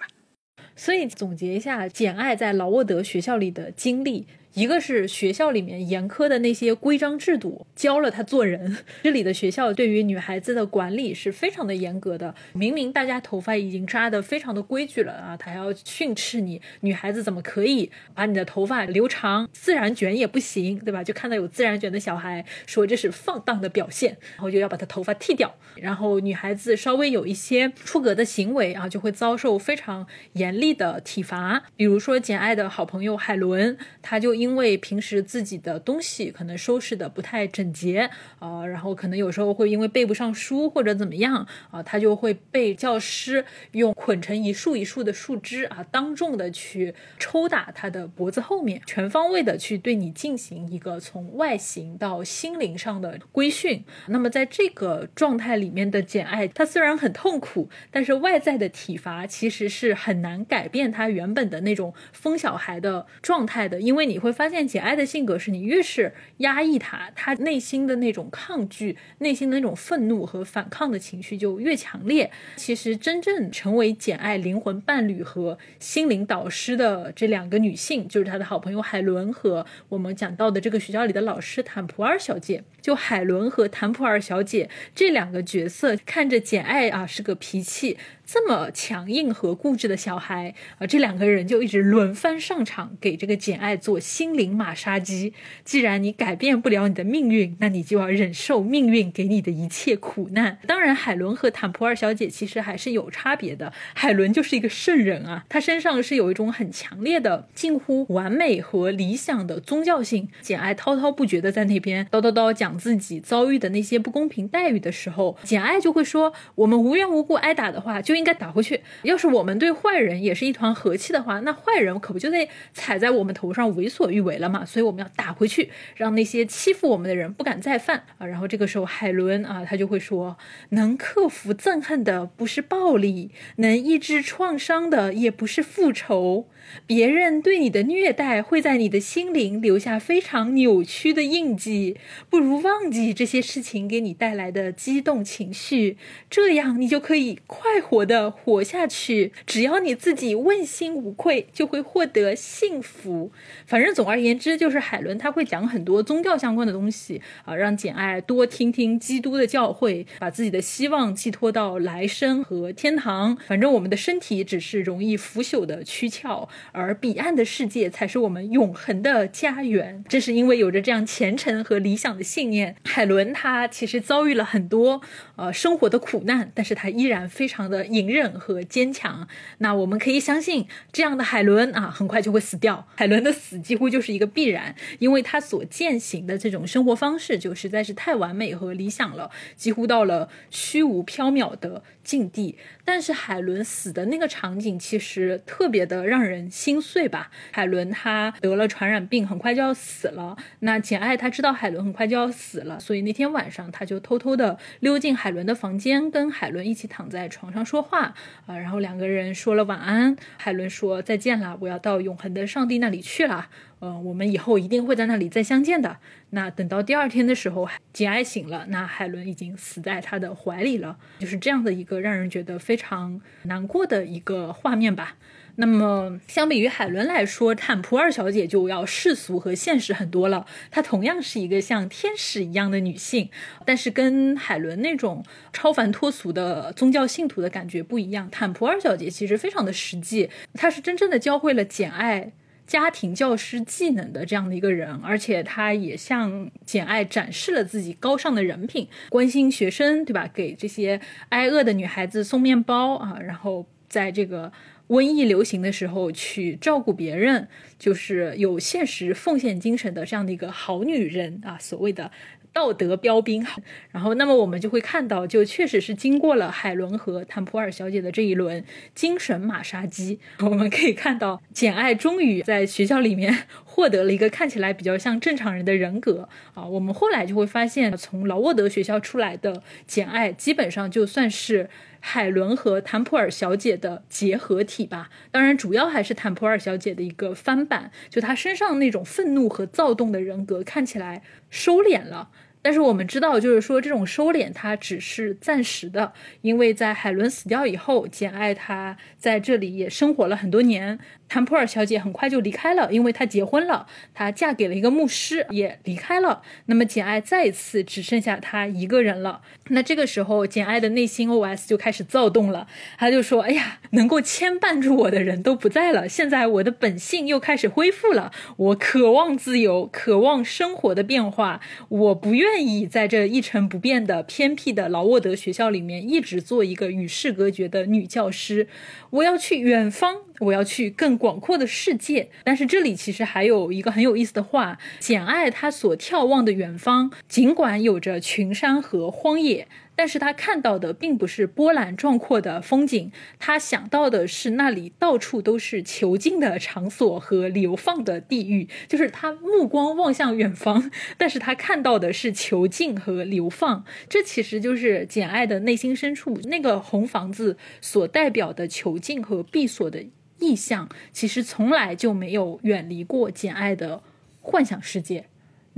[0.76, 4.26] 所以总结一下，简爱在劳沃德学校里的经历。
[4.56, 8.78] 一个是学校里面严苛的那些规章制度教了他做人。
[9.04, 12.34] 这里的学校对于女孩子的管理是非常的严格的。
[12.54, 21.04] 明明大家头发已经扎的非常的规矩了啊，他还要训斥你，女孩子怎么可以把你的头发留长，自然卷也不行，对吧？
[21.04, 25.54] 就看到有自然卷的小孩，说这是放荡的表现，然后就要把他头发剃掉。
[25.74, 31.64] 然后女孩子稍微有一些出格的行为啊，就会遭受非常严厉的体罚。
[31.76, 53.84] 比如说简爱的好朋友海伦，他就因因为平时自己的东西可能收拾的不太整洁，呃，然后可能有时候会因为背不上书或者怎么样啊，他就会被教师用捆成一束一束的树枝啊，当众的去抽打他的脖子后面，全方位的去对你进行一个从外形到心灵上的规训。
[54.06, 72.30] 那么在这个状态里面的简爱，他虽然很痛苦，但是外在的体罚其实是很难改变他原本的那种疯小孩的状态的，因为你会发现简爱的性格是你越是压抑他，他内心的那种抗拒、内心的那种愤怒和反抗的情绪就越强烈。
[72.56, 82.62] 其实真正成为简爱灵魂伴侣和心灵导师的这两个女性，就是她的好朋友海伦和我们讲到的这个学校里的老师坦普尔小姐。
[82.82, 87.96] 就海伦和坦普尔小姐这两个角色，看着简爱啊是个脾气。
[88.26, 95.32] 这么强硬和固执的小孩，啊，这两个人就一直轮番上场给这个简爱做心灵马杀鸡。
[95.64, 100.58] 既然你改变不了你的命运，那你就要忍受命运给你的一切苦难。
[100.66, 103.72] 当然，海伦和坦普尔小姐其实还是有差别的。
[103.94, 110.28] 海伦就是一个圣人啊，她身上是有一种很强烈的、近乎完美和理想的宗教性。
[110.42, 118.80] 简爱滔滔不绝的在那边叨叨叨讲自己遭遇的那些不公平待遇的时候，简爱就会说：“我们无缘无故挨打的话，就。”应该打回去。
[119.02, 124.64] 要是我们对坏人也是一团和气的话，那坏人可不就得踩在我们头上为所欲为了嘛？
[124.64, 128.26] 所以我们要打回去，让那些欺负我们的人不敢再犯啊。
[128.26, 130.36] 然后这个时候，海伦啊，他就会说：
[130.70, 136.48] 能克服憎恨的不是暴力，能抑制创伤的也不是复仇。
[136.86, 141.96] 别人对你的虐待会在你的心灵留下非常扭曲的印记，
[142.28, 145.96] 不如忘记这些事情给你带来的激动情绪，
[146.28, 149.32] 这样你就可以快活的活下去。
[149.46, 153.32] 只要你自己问心无愧，就会获得幸福。
[153.66, 163.36] 反正总而言之，就是海伦他会讲很多宗教相关的东西啊，让简爱多听听基督的教诲，把自己的希望寄托到来生和天堂。
[163.46, 166.48] 反正我们的身体只是容易腐朽的躯壳。
[166.72, 170.04] 而彼岸的世界才是我们永恒的家园。
[170.08, 175.00] 正是因为有着这样虔诚和理想的信念，海伦她其实遭遇了很多
[175.36, 179.26] 呃生活的苦难，但是她依然非常的隐忍和坚强。
[179.58, 182.86] 那我们可以相信，这样的海伦啊，很快就会死掉。
[182.94, 192.56] 海伦的死几乎就是一个必然，因为她所践行的这种生活方式就实在是太完美和理想了，几乎到了虚无缥缈的境地。
[192.86, 197.30] 但是海伦死的那个场景其实特别的让人心碎吧。
[197.50, 200.36] 海伦她得了传染病，很快就要死了。
[200.60, 208.14] 那简爱她知道海伦很快就要死了，所以那天晚上她就偷偷的溜进海伦的房间，跟海伦一起躺在床上说话
[208.46, 208.56] 啊。
[208.56, 210.16] 然后两个人说了晚安。
[210.38, 213.48] 海伦说再见了，我要到永恒的上帝那里去了。
[213.78, 215.98] 呃，我们以后一定会在那里再相见的。
[216.30, 220.96] 那等到第二天的时候，简爱醒了，那海伦已经死在他的怀里了。
[221.18, 225.16] 就是这样的一个让人觉得非常难过的一个画面吧。
[225.58, 230.46] 那么，相比于海伦来说，坦普尔小姐就要世俗和现实很多了。
[230.70, 233.30] 她同样是一个像天使一样的女性，
[233.64, 238.28] 但是跟海伦那种超凡脱俗的宗教信徒的感觉不一样。
[238.30, 242.32] 坦普尔小姐其实非常的实际，她是真正的教会了简爱。
[242.66, 250.28] 家庭教师技能的这样的一个人，而且他也向简爱展示了自己高尚的人品，关心学生，对吧？
[250.34, 254.52] 给这些挨饿的女孩子送面包啊，然后在这个
[254.88, 257.48] 瘟疫流行的时候去照顾别人，
[257.78, 262.10] 就是有现实奉献精神的这样的一个好女人啊，所谓的。
[262.56, 263.46] 道德标兵，
[263.90, 276.64] 然后，那么我们就会看到，就确实是经过了海伦和坦普尔小姐的这一轮精神马杀鸡，我们可以看到简爱终于在学校里面获得了一个看起来比较像正常人的人格啊。
[276.64, 281.68] 我们后来就会发现，从劳沃德学校出来的简爱，基本上就算是
[282.00, 285.10] 海伦和坦普尔小姐的结合体吧。
[285.30, 292.30] 当然，主要还是坦普尔小姐的一个翻版，就她身上那种愤怒和躁动的人格看起来收敛了。
[292.66, 300.98] 但是我们知道，就是说这种收敛它只是暂时的，因为在海伦死掉以后，简爱她在这里也生活了很多年。
[301.28, 306.40] 坦普尔小姐很快就离开了，因为她结婚了，她嫁给了一个牧师，也离开了。
[306.66, 309.42] 那么简爱再一次只剩下她一个人了。
[309.68, 312.66] 那这个时候，简爱的内心 OS 就开始躁动了。
[312.98, 318.32] 她就说：“哎呀，能够牵绊住我的人都不在了，现在我的本性又开始恢复了。
[318.56, 321.60] 我渴望自由，渴望生活的变化。
[321.90, 328.68] 我不愿愿意在这一成不变的偏僻的劳沃德学校里面一直做一个与世隔绝的女教师。
[329.16, 332.28] 我要去远方，我要去更广阔的世界。
[332.44, 339.66] 但是这里其实还有一个很有意思的话：简爱她所眺望的远方，尽管有着群山和荒野。
[339.96, 348.68] 但是他看到的并不是波澜壮阔的风景，他想到的是那里到处都是囚禁的场所和流放的地狱。
[348.86, 353.84] 就是他目光望向远方，但是他看到的是囚禁和流放。
[354.08, 360.04] 这其实就是简爱的内心深处那个红房子所代表的囚禁和闭锁的
[360.38, 364.02] 意象，其实从来就没有远离过简爱的
[364.42, 365.24] 幻想世界。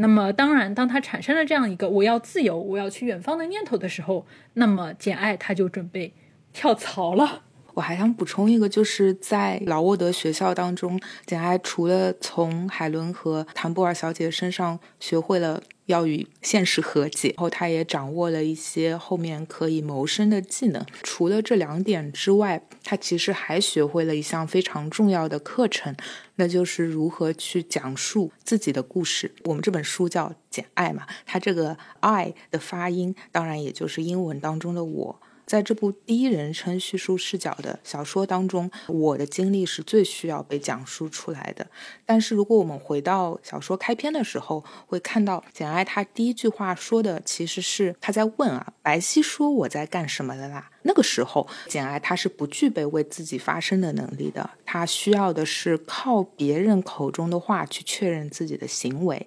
[0.00, 4.24] 那么，当然，当他产生了这样一个我要自由、我要去远方的念头的时候，
[4.54, 6.12] 那么简爱他就准备
[6.52, 7.42] 跳槽了。
[7.78, 15.62] 我还想补充一个，就是在劳沃德学校当中，简爱除了从海伦和谭布尔小姐身上学会了。
[15.86, 20.84] 要与现实和解，然后他也掌握了一些后面可以谋生的技能。
[21.02, 25.96] 除了这两点之外，他其实还学会了一项非常重要的课程，
[26.34, 29.34] 那就是如何去讲述自己的故事。
[29.44, 35.20] 我们这本书叫《简爱》嘛，它这个 “I” 的发音，当然也就是英文当中的“我”。
[35.48, 41.66] 在这部第一人称叙述视角的小说当中，我的经历是最需要被讲述出来的。
[42.04, 50.70] 但是，如果我们回到小说开篇的时候，会看到简爱她第一句话说的其实是她在问啊，白皙说我在干什么了啦？
[50.82, 59.26] 那个时候，简爱她是不具备为自己发声的能力的，她需要的是靠别人口中的话去确认自己的行为。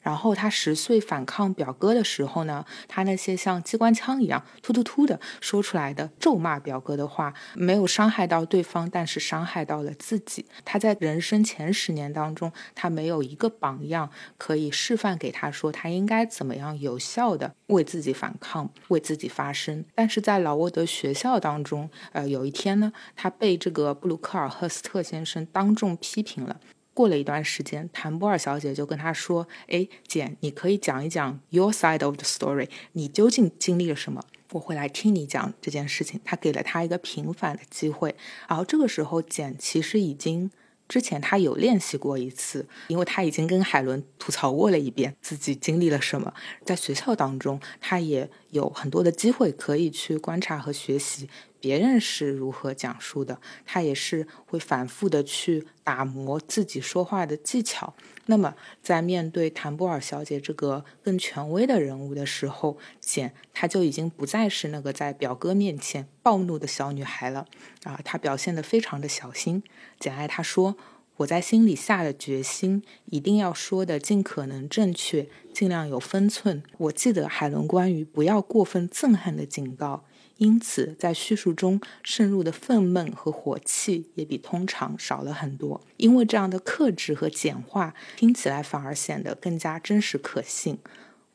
[0.00, 10.46] 然后他十岁反抗表哥的时候呢，他那些像机关枪一样突突突的说出来的咒骂表哥的话，没有伤害到对方，但是伤害到了自己。
[10.64, 19.84] 他在人生前十年当中，他没有一个榜样可以示范给他说他应该怎么样有效的为自己反抗，为自己发声。
[19.94, 26.58] 但是在劳沃德学校当中，呃，有一天呢，他被这个布鲁克尔赫斯特先生当众批评了。
[27.00, 34.22] 过了一段时间，谭波尔小姐就跟他说：“哎，简，你可以讲一讲 your side of the story，你究竟经历了什么？
[34.52, 38.14] 我会来听你讲这件事情。”他给了他一个平反的机会。
[38.46, 40.50] 然后这个时候，简其实已经
[40.90, 46.34] 之前他有练习过一次，因为他已经跟海伦吐槽过了一遍自己经历了什么。
[46.66, 51.30] 在学校当中，他也有很多的机会可以去观察和学习。
[51.60, 57.94] 别人是如何讲述的，他也是会反复的去打磨自己说话的技巧。
[58.26, 67.46] 那么，在面对谭波尔小姐这个更权威的人物的时候，简她就已经不再是那个在表哥面前暴怒的小女孩了
[67.82, 68.00] 啊！
[68.04, 69.62] 她表现得非常的小心。
[69.98, 70.76] 简爱她说
[71.18, 76.62] ：“我在心里下了决心，一定要说的尽可能正确，尽量有分寸。
[76.78, 80.04] 我记得海伦关于不要过分憎恨的警告。”
[80.40, 85.78] 因此，在叙述中渗入的愤懑和火气也比通常少了很多。
[85.98, 90.78] 因为这样的克制和简化，听起来反而显得更加真实可信。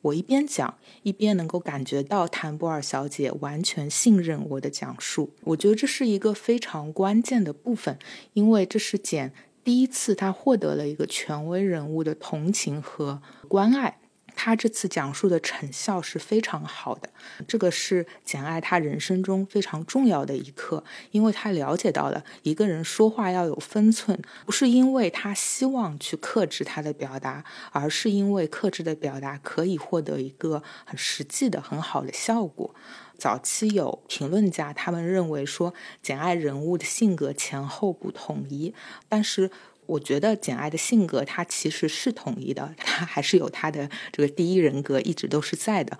[0.02, 5.30] 我一边讲，一边能够感觉到谭波尔小姐完全信任我的讲述。
[5.44, 8.00] 我觉得这是一个非常关键的部分，
[8.34, 9.32] 因为这是简
[9.64, 14.00] 第一次，她获得了一个权威人物的同情和关爱。
[14.36, 17.10] 他这次讲述的成效是非常好的，
[17.48, 32.76] 这个是简爱他人生中非常重要的一课，因为他了解到了一个人说话要有分寸，不是因为他希望去克制他的表达，而是因为克制的表达可以获得一个很实际的很好的效果。
[33.18, 35.74] 早期有评论家他们认为说
[36.04, 38.74] 简爱人物的性格前后不统一，
[39.08, 39.50] 但是。
[39.86, 45.98] 我觉得简爱的性格，她其实是统一的，她还是有她的这个第一人格，一直都是在的，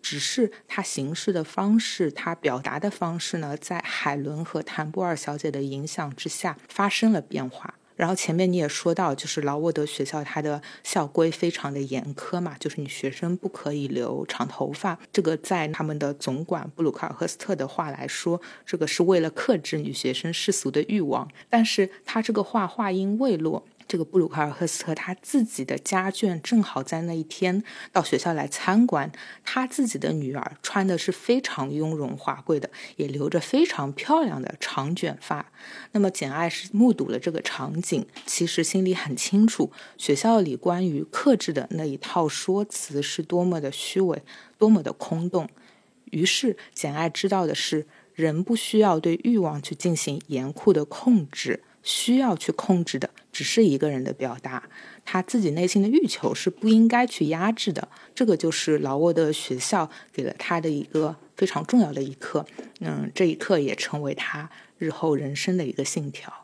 [0.00, 7.74] 只是她行事的方式，她表达的方式呢，在海伦和谭波尔小姐的影响之下发生了变化。
[7.96, 14.98] 然后前面你也说到，就是劳沃德学校它的校规非常的严苛嘛，就是你学生不可以留长头发。
[15.12, 21.28] 这个在他们的总管布鲁克尔赫斯特的话来说，这个是为了克制女学生世俗的欲望。
[21.48, 23.64] 但是他这个话话音未落。
[23.94, 29.12] 这个布鲁克尔赫斯特他自己的家眷正好在那一天到学校来参观，
[29.44, 35.52] 他自己的女儿穿的是非常雍容华贵的，也留着非常漂亮的长卷发。
[35.92, 44.20] 那么简爱是目睹了这个场景，其实心里很清楚，学校里关于克制的那一套说辞是多么的虚伪，
[44.58, 45.48] 多么的空洞。
[46.06, 53.08] 于是简爱知道的是，人不需要对欲望去进行严酷的控制，需要去控制的。
[53.30, 54.62] 只是一个人的表达，
[55.04, 57.88] 他自己内心的欲求是不应该去压制的。
[58.14, 62.46] 这个就是劳沃的学校给了他的一个非常重要的一课。
[62.78, 66.43] 嗯，这一课也成为他日后人生的一个信条。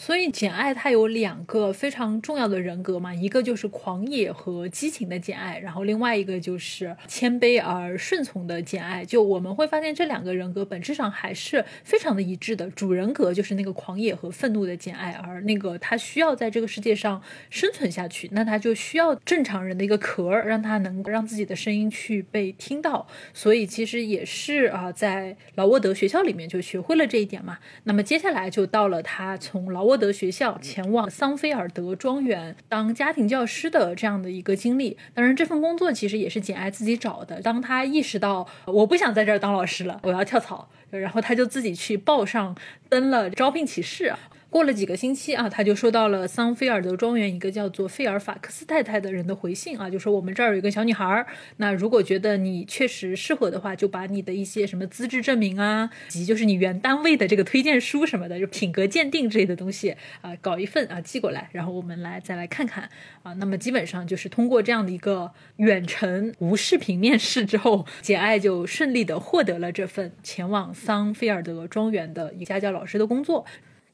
[0.00, 9.04] 所以，简爱她有两个非常重要的人格嘛，一个就是狂野和激情的简爱，然后另外一个就是谦卑而顺从的简爱。
[9.04, 12.70] 就我们会发现，这两个人格本质上还是非常的一致的。
[12.70, 17.20] 主人格就是那个狂野和愤怒的简爱，而那个他需要在这个世界上
[17.50, 23.08] 生存下去，那他就需要正常人的一个壳，让他能让自己的声音去被听到。
[23.34, 27.58] 所以，其实也是啊，在劳沃德学校里面就学会了这一点嘛。
[27.82, 37.40] 那么接下来就到了他从劳沃德学校前往桑菲尔德庄园当家庭教师的这样的一个经历，当然这份工作其实也是简爱自己找的。
[37.40, 42.54] 当他意识到我不想在这儿当老师了，我要跳槽，然后他就自己去报上
[42.90, 44.14] 登了招聘启事。
[44.50, 51.26] 过了几个星期啊，他就收到了桑菲尔德庄园一个叫做费尔法克斯太太的人的回信啊，就说我们这儿有一个小女孩，
[51.58, 62.88] 那如果觉得你确实适合的话，就把你的一些什么资质证明啊，及就是你原单位的这个推荐书什么的，就品格鉴定之类的东西啊，搞一份啊寄过来，然后我们来再来看看
[63.22, 63.34] 啊。
[63.34, 73.44] 那么基本上就是通过这样的一个远程无视频面试之后，简爱就顺利的获得了这份前往桑菲尔德庄园的一家教老师的工作。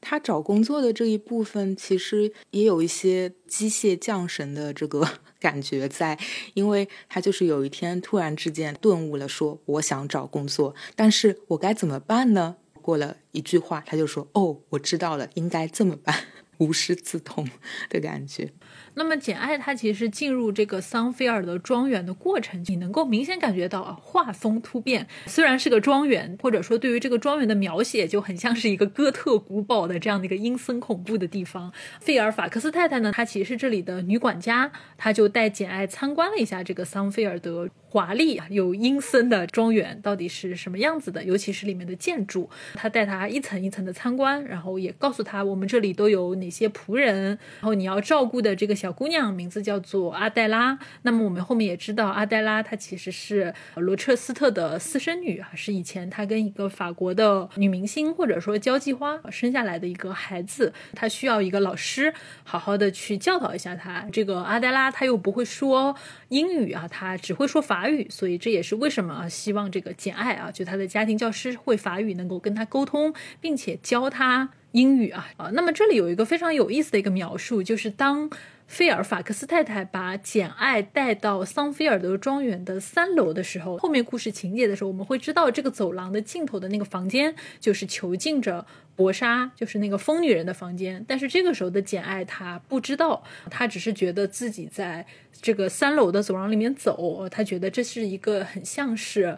[0.07, 5.03] 他找工作的这一部分，其实也有一些机械降神的这个
[5.41, 6.17] 感觉在，
[6.53, 12.57] 因为他就是有一天突然之间顿悟了，说我想找工作，但是我该怎么办呢？
[12.83, 16.15] 过了一句话，他就说：“哦，我知道了，应该这么办。”
[16.59, 17.49] 无师自通
[17.89, 18.53] 的感觉。
[18.97, 25.05] 那么，简爱她其实进入这个桑菲尔德庄园的过程，你能够明显感觉到啊，画风突变。
[25.25, 31.71] 虽然是个庄园，或者说对于这个庄园的描写就很像是一个哥特古堡的这样的一个阴森恐怖的地方。
[31.99, 42.49] 费尔法克斯太太呢，她其实是这里的女管家，她就带简爱参观了一下这个桑菲尔德华丽又阴森的庄园到底是什么样子的，尤其是里面的建筑。
[42.73, 48.85] 他带她一层一层的参观，然后也告诉她我们这里都有哪些仆人，然后你要照顾的这个小。
[48.85, 50.77] 小姑娘名字叫做阿黛拉。
[51.01, 60.71] 那么我们后面也知道，阿黛拉她其实是罗彻斯特的私生女啊，是以前她跟一个法国的女明星或者说交际花生下来的一个孩子。
[60.93, 64.07] 她需要一个老师好好的去教导一下她。
[64.11, 65.95] 这个阿黛拉她又不会说
[66.27, 75.51] 英语啊，她只会说法法语，所以这也是为什么啊希望这个简爱啊，就她的家庭教师会法语，能够跟她沟通，并且教她英语啊啊。
[75.53, 78.29] 那么这里有一个非常有意思的一个描述，就是当。
[78.67, 88.65] 菲尔法克斯太太把简爱带到桑菲尔德庄园的三楼的时候，后面故事情节的时候，我们会知道这个走廊的尽头的那个房间就是囚禁着
[88.95, 91.03] 博莎，就是那个疯女人的房间。
[91.07, 95.05] 但是这个时候的简爱她不知道，她只是觉得自己在
[95.41, 99.37] 这个三楼的走廊里面走，她觉得这是一个很像是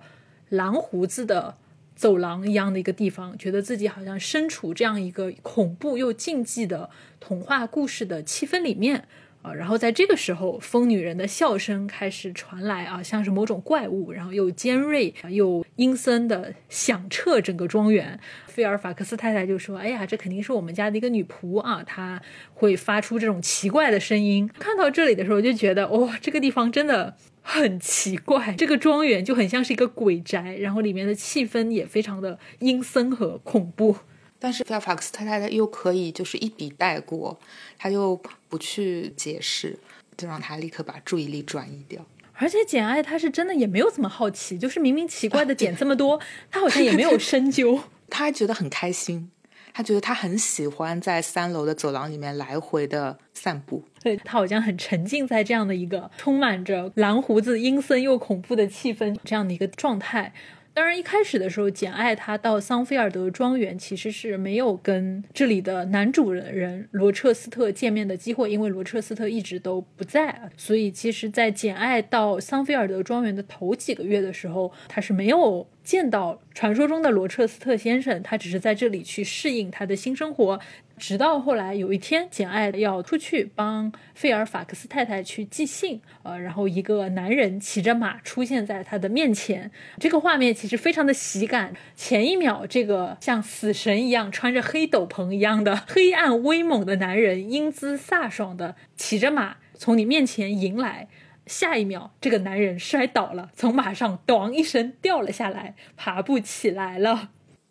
[0.49, 1.57] 蓝胡子的
[1.95, 6.89] 走廊一样的一个地方，觉得自己好像身处这样一个恐怖又禁忌的。
[7.19, 9.07] 童话故事的气氛里面
[9.41, 18.19] 啊，然后在这个时候，疯女人的笑声开始传来啊，像是某种怪物，然后又尖锐又阴森的响彻整个庄园。
[18.47, 22.21] 菲尔法克斯太太就说：“哎呀，这肯定是我们家的一个女仆啊，她
[22.53, 33.95] 会发出这种奇怪的声音。”看到这里的时候，就觉得哇，这个地方真的很奇怪，这个庄园就很像是一个鬼宅，然后里面的气氛也非常的阴森和恐怖。
[34.39, 37.39] 但是菲尔法克斯太太又可以就是一笔带过，
[37.77, 39.77] 他又不去解释，
[40.15, 42.05] 就让他立刻把注意力转移掉。
[42.33, 46.19] 而且简爱他是真的也没有怎么好奇，就是明明奇怪的点这么多，
[46.51, 47.79] 他好像也没有深究，
[48.09, 49.31] 他还觉得很开心，
[49.73, 53.83] 他觉得他很喜欢在三楼的走廊里面来回的散步。
[54.03, 60.31] 对他好像很沉浸在这样的一个充满着蓝胡子、阴森又恐怖的气氛这样的一个状态。
[60.77, 70.51] 当然，一开始的时候，简爱她到桑菲尔德庄园其实是没有跟这里的男主人罗彻斯特见面的机会，因为罗彻斯特一直都不在。
[70.55, 80.59] 所以，其实，在简爱到桑菲尔德庄园的头几个月的时候，她是没有见到传说中的罗彻斯特先生，他只是在这里去适应他的新生活。
[80.97, 89.71] 直到后来有一天，简爱要出去帮费尔法克斯太太去寄信，呃，然后一个男人骑着马出现在她的面前。
[89.99, 91.73] 这个画面其实非常的喜感。
[91.95, 101.07] 前一秒，这个像死神一样穿着黑斗篷一样的黑暗威猛的男人，英姿飒爽的骑着马从你面前迎来；
[101.45, 107.29] 下一秒，这个男人摔倒了，从马上“咚”一声掉了下来，爬不起来了。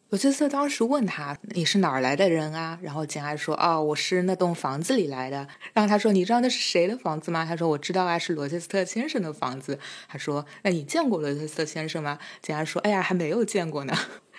[0.09, 13.93] 罗切斯特当时问他：“你是哪儿来的人啊？”然后简爱说：“哦，我是那栋房子里来的。”然后他说：“你知道那是谁的房子吗？”他说：“我知道啊，是罗切斯特先生的房子。”他说：“那你见过罗切斯特先生吗？”简爱说：“哎呀，还没有见过呢。”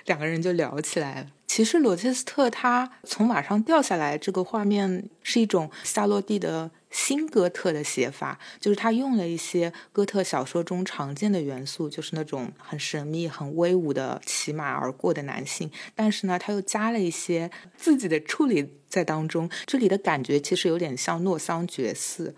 [0.05, 1.28] 两个人就聊起来了。
[1.47, 6.69] 其实罗切斯特他从马上掉下来这个画面是一种夏洛蒂的。
[6.89, 19.49] 新哥特的写法，就是他用了一些哥特小说中常见的元素，就是那种很神秘、很威武的骑马而过的男性，但是呢，他又加了一些自己的处理在当中。
[19.65, 22.33] 这里的感觉其实有点像诺桑觉寺，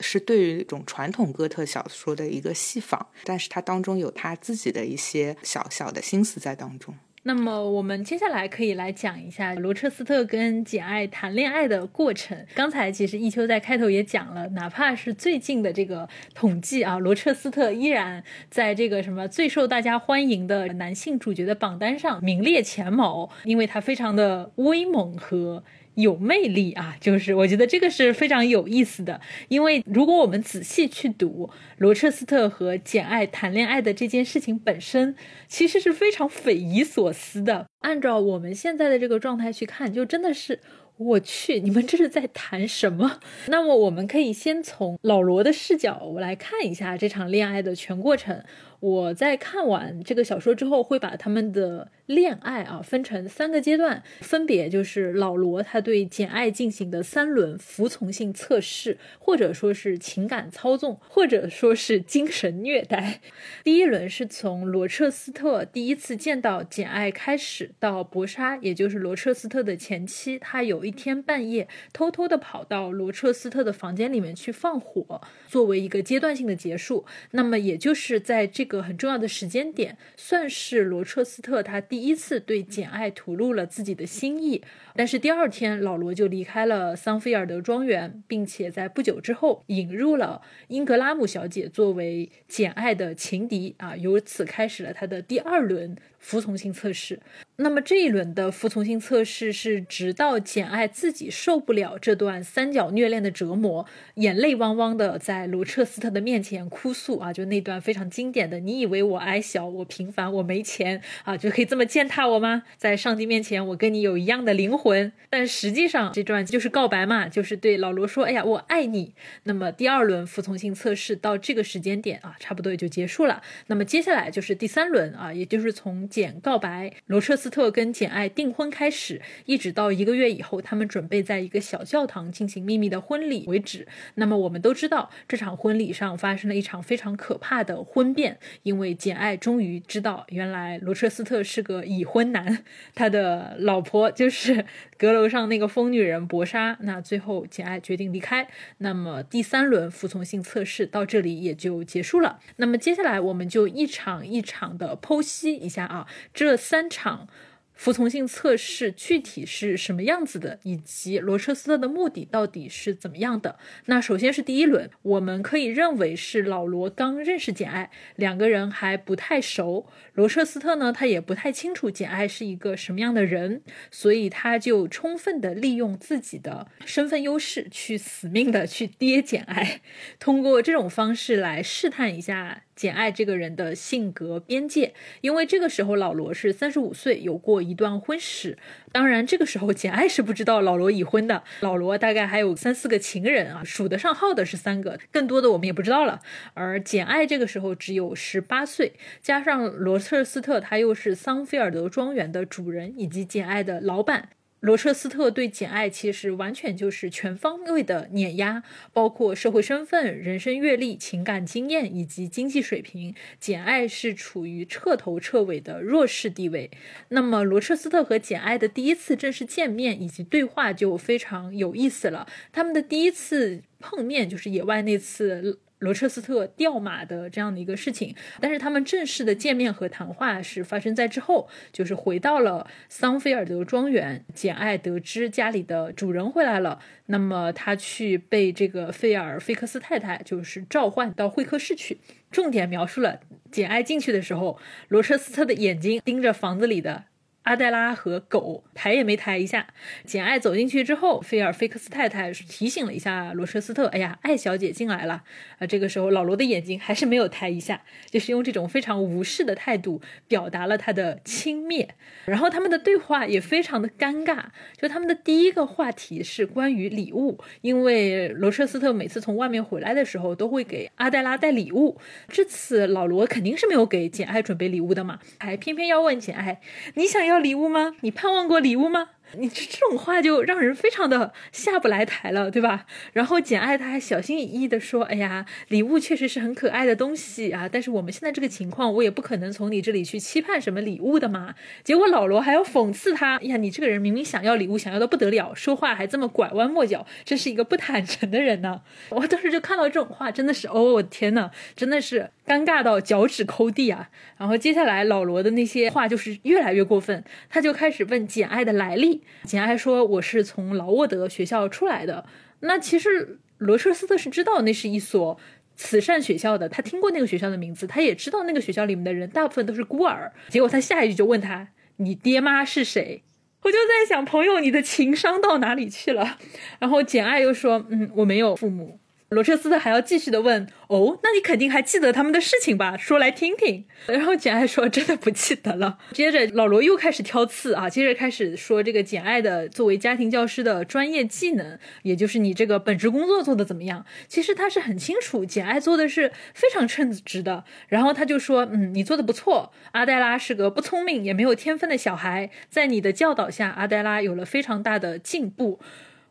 [0.00, 6.94] 是对于一种传统哥特小说的一个戏仿，但是他当中有他自己的一些小小的心思在当中。
[7.26, 12.36] 那么我们接下来可以来讲一下罗彻斯特跟简爱谈恋爱的过程。
[12.54, 25.64] 刚才其实一秋在开头也讲了，哪怕是最近的这个统计啊，罗彻斯特依然在这个什么最受大家欢迎的男性主角的榜单上名列前茅，因为他非常的威猛和。
[25.94, 35.14] 有魅力啊，就是我觉得这个是非常有意思的，因为如果我们仔细去读罗彻斯特和简爱谈恋爱的这件事情本身，
[35.46, 37.66] 其实是非常匪夷所思的。
[37.80, 40.60] 按照我们现在的这个状态去看，就真的是
[40.96, 43.20] 我去，你们这是在谈什么？
[43.46, 48.42] 那么我们可以先从老罗的视角我来看一下这场恋爱的全过程。
[48.80, 51.90] 我在看完这个小说之后，会把他们的。
[52.06, 63.22] 恋爱啊，分成三个阶段，分别就是老罗他对简爱进行的三轮服从性测试，或者说是情感操纵，或者说是精神虐待。
[63.62, 77.06] 第一轮是从罗彻斯特第一次见到简爱开始，到博莎，也就是罗彻斯特的前妻，他有一天半夜偷偷的跑到罗彻斯特的房间里面去放火，作为一个阶段性的结束。
[77.30, 81.80] 那么也就是在这个很重要的时间点，算是罗彻斯特他。
[81.94, 84.60] 第一次对简爱吐露了自己的心意，
[84.96, 95.96] 但是第二天老罗就离开了桑菲尔德庄园，并且在不久之后引入了英格拉姆小姐作为简爱的情敌啊，由此开始了他的第二轮。
[96.18, 97.20] 服从性测试，
[97.56, 112.64] 那么这一轮的服从性测试是直到简爱自己受不了这段三角虐恋的折磨，眼泪汪汪的在罗彻斯特的面前哭诉啊，就那段非常经典的，你以为我矮小，我平凡，我没钱啊，就可以这么践踏我吗？
[112.76, 119.14] 在上帝面前，我跟你有一样的灵魂，但实际上这段就是告白嘛，就是对老罗说，哎呀，我爱你。
[119.44, 123.40] 那么第二轮服从性测试到这个时间点啊，差不多也就结束了。
[123.68, 133.86] 那么接下来就是第三轮啊，也就是从简告白，罗彻斯斯特跟简爱订婚开始，一直到一个月以后，他们准备在一个小教堂进行秘密的婚礼为止。
[134.14, 142.64] 那么我们都知道，这场婚礼上发生了一场非常可怕的婚变，因为简爱终于知道，原来罗彻斯特是个已婚男，
[142.94, 144.64] 他的老婆就是
[144.96, 146.78] 阁楼上那个疯女人博莎。
[146.80, 148.48] 那最后简爱决定离开。
[148.78, 152.40] 那么第三轮服从性测试到这里也就结束了。
[152.56, 156.06] 那么接下来我们就一场一场的剖析一下啊。
[156.32, 157.28] 这三场。
[157.74, 163.58] 服从性测试具体是什么样子的，以及罗彻斯特的目的到底是怎么样的？
[163.86, 169.86] 那首先是第一轮，我们可以认为是老罗刚认识简爱，两个人还不太熟。
[170.14, 179.80] 罗彻斯特呢，他也不太清楚简爱是一个什么样的人，所以他就充分的利用自己的身份优势，去死命的去跌简爱，
[180.20, 182.62] 通过这种方式来试探一下。
[182.74, 188.58] 简爱这个人的性格边界，因为这个时候老罗是三十五岁，有过一段婚史。
[188.92, 191.42] 当然，这个时候简爱是不知道老罗已婚的。
[191.60, 196.20] 老罗大概还有三四个情人啊，数得上号的是三个，更多的我们也不知道了。
[196.54, 204.30] 而简爱这个时候只有十八岁，加上罗彻斯特，他又是桑菲尔德庄园的主人以及简爱的老板。
[204.64, 208.62] 罗彻斯特对简爱其实完全就是全方位的碾压，
[208.94, 216.70] 包括社会身份、人生阅历、情感经验以及经济水平，简爱是处于彻头彻尾的弱势地位。
[217.08, 222.26] 那么罗彻斯特和简爱的第一次正式见面以及对话就非常有意思了。
[222.50, 225.60] 他们的第一次碰面就是野外那次。
[225.84, 234.24] 罗彻斯特掉马的这样的一个事情，但是他们正式的见面和谈话是发生在之后，就是回到了桑菲尔德庄园。
[234.34, 241.98] 简爱得知家里的主人回来了，那么他去被这个费尔菲克斯太太就是召唤到会客室去，
[242.30, 243.20] 重点描述了
[243.52, 244.58] 简爱进去的时候，
[244.88, 247.04] 罗彻斯特的眼睛盯着房子里的
[247.44, 249.66] 阿黛拉和狗抬也没抬一下。
[250.04, 255.22] 简爱走进去之后，菲尔菲克斯太太提醒了一下罗彻斯特：“哎呀，艾小姐进来了。”
[255.60, 261.88] 啊，这个时候老罗的眼睛还是没有抬一下，就是用这种非常无视的态度表达了他的轻蔑。
[262.24, 264.46] 然后他们的对话也非常的尴尬，
[264.80, 276.62] 就他们的第一个话题是关于礼物，因为罗彻斯特每次从外面回来的时候都会给阿黛拉带礼物，这次老罗肯定是没有给简爱准备礼物的嘛，还偏偏要问简爱
[276.96, 277.94] ：“你想要？”要礼物吗？
[278.02, 279.08] 你盼望过礼物吗？
[279.38, 282.86] 你这这种话就让人非常的下不来台了，对吧？
[283.12, 304.10] 然后简爱他还小心翼翼的说：“哎呀，礼物确实是很可爱的东西啊，但是我们现在这个情况，我也不可能从你这里去期盼什么礼物的嘛。”结果老罗还要讽刺他：“哎呀，你这个人明明想要礼物，想要的不得了，说话还这么拐弯抹角，真是一个不坦诚的人呢。”我当时就看到这种话，真的是哦，我天呐，真的是尴尬到脚趾抠地啊！
[304.38, 309.22] 然后接下来老罗的那些话就是越来越过分，他就开始问简爱的来历。
[309.44, 312.24] 简爱说：“我是从劳沃德学校出来的。”
[312.60, 315.38] 那其实罗彻斯特是知道那是一所
[315.76, 320.32] 慈善学校的，他听过那个学校的名字，他也知道那个学校里面的人大部分都是孤儿。
[320.48, 323.22] 结果他下一句就问他：“你爹妈是谁？”
[323.62, 326.38] 我就在想，朋友，你的情商到哪里去了？
[326.78, 328.98] 然后简爱又说：“嗯，我没有父母。”
[329.30, 332.96] 罗彻斯特还要继续的问：“哦，那你肯定还记得他们的事情吧？
[332.96, 344.06] 说来听听。”然后简爱说：“真的不记得了。”接着老罗又开始挑刺啊，接着开始说这个简爱的作为家庭教师的专业技能，也就是你这个本职工作做的怎么样？
[344.28, 347.64] 其实他是很清楚，简爱做的是非常称职的。
[347.88, 349.72] 然后他就说：“嗯，你做的不错。
[349.92, 355.80] 阿黛拉是个不聪明也没有天分的小孩，在你的教导下，阿黛拉有了非常大的进步。”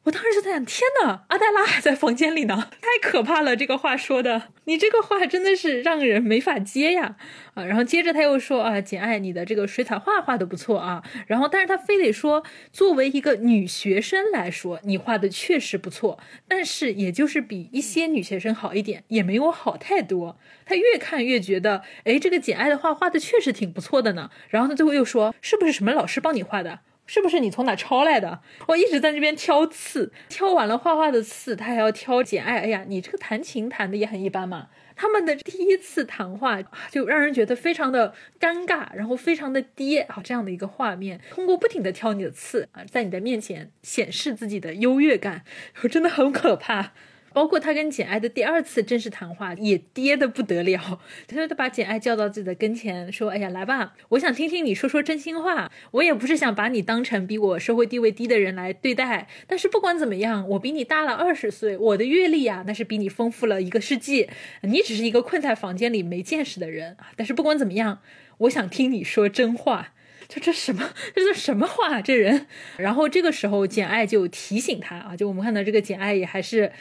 [0.04, 3.56] 我当时就在想，天哪，阿黛拉还在房间里呢，太可怕了！
[3.56, 7.16] 这个话说的，你这个话真的是让人没法接呀！
[7.54, 11.02] 啊，然后接着他又说啊，简爱，你的这个水彩画画的不错啊。
[11.28, 12.44] 然后，但是他非得说，
[12.74, 20.38] 作为一个女学生来说，你画的确实不错，但是也就是比一些女学生好一点，也没有好太多。
[20.66, 24.30] 他越看越觉得，哎，这个简爱的画画的确实挺不错的呢。
[24.50, 26.82] 然后他最后又说，是不是什么老师帮你画的？
[27.06, 28.42] 是不是你从哪抄来的？
[28.68, 32.60] 我一直在这边挑刺，挑完了画画的刺，他还要挑简爱。
[32.60, 34.70] 哎呀，你这个弹琴弹的也很一般嘛。
[34.96, 45.44] 他们的第一次谈话就让人觉得非常的尴尬，然后非常的跌啊，这样的一个画面，通过不停的挑你的刺啊，在你的面前显示自己的优越感，
[45.90, 46.92] 真的很可怕。
[47.34, 55.72] 包括他跟简爱的第二次正式谈话也跌的不得了，他就把简爱叫到自己的跟前，说：“哎呀，来吧，我想听听你说说真心话。
[55.92, 64.30] 我也不是想把你当成比我社会地位低的人来对待，但是不管怎么样，我比你大了二十岁，我的阅历啊，那是比你丰富了一个世纪。
[64.62, 67.12] 你只是一个困在房间里没见识的人啊。
[67.16, 68.00] 但是不管怎么样，
[68.40, 69.94] 我想听你说真话。
[70.30, 72.02] 就这什么，这是什么话？
[72.02, 72.48] 这人。
[72.78, 76.72] 然后这个时候，简爱就提醒他啊，就我们看到这个简爱也还是。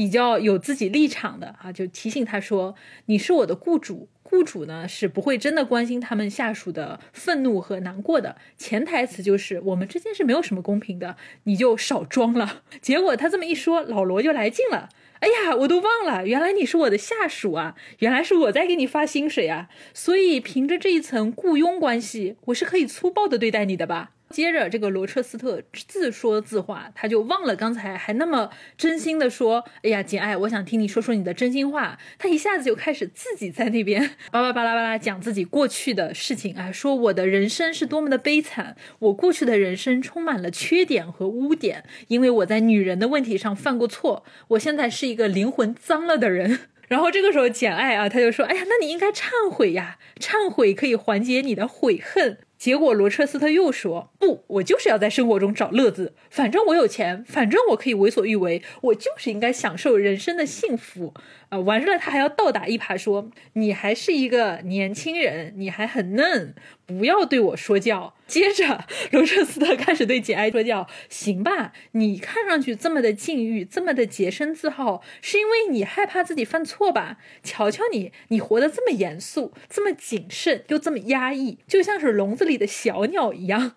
[0.00, 2.74] 比较有自己立场的啊，就提醒他说
[3.04, 8.36] ：“你是我的雇主，雇主呢是不会真的关心他们下属的愤怒和难过的。
[8.56, 12.62] 潜台词就是我们之间是没有什么公平的，你就少装了。
[12.80, 14.88] ”结果他这么一说，老罗就来劲了。
[15.18, 24.12] 哎呀，我都忘了，原来你是我的下属啊，原来是我在给你发薪水啊，所以凭着这一层雇佣关系，我是可以粗暴的对待你的吧？
[24.30, 46.60] 接着，这个罗彻斯特自说自话，他就忘了刚才还那么真心的说：“哎呀，简爱，我想听你说说你的真心话。”他一下子就开始自己在那边 巴拉巴拉巴拉讲自己过去的事情啊，说我的人生是多么的悲惨，我过去的人生充满了缺点和污点，因为我在女人的问题上犯过错，我现在是一个灵魂脏了的人。
[46.86, 56.12] 然后这个时候，简爱啊，他就说：“哎呀，那你应该忏悔呀，忏悔可以缓解你的悔恨。”结果罗彻斯特又说：“不，我就是要在生活中找乐子。
[56.28, 61.14] 反正我有钱，反正我可以为所欲为，我就是应该享受人生的幸福。”
[61.50, 66.54] 啊，完事了，他还要倒打一耙，说你还是一个年轻人，你还很嫩，
[66.86, 68.14] 不要对我说教。
[68.28, 77.18] 接着，罗彻斯特开始对简爱说教，行吧，你看上去这么的禁欲，这么的洁身自好，是因为你害怕自己犯错吧？
[77.42, 83.74] 瞧瞧你，你活得这么严肃，这么谨慎，又这么压抑，就像是笼子里的小鸟一样。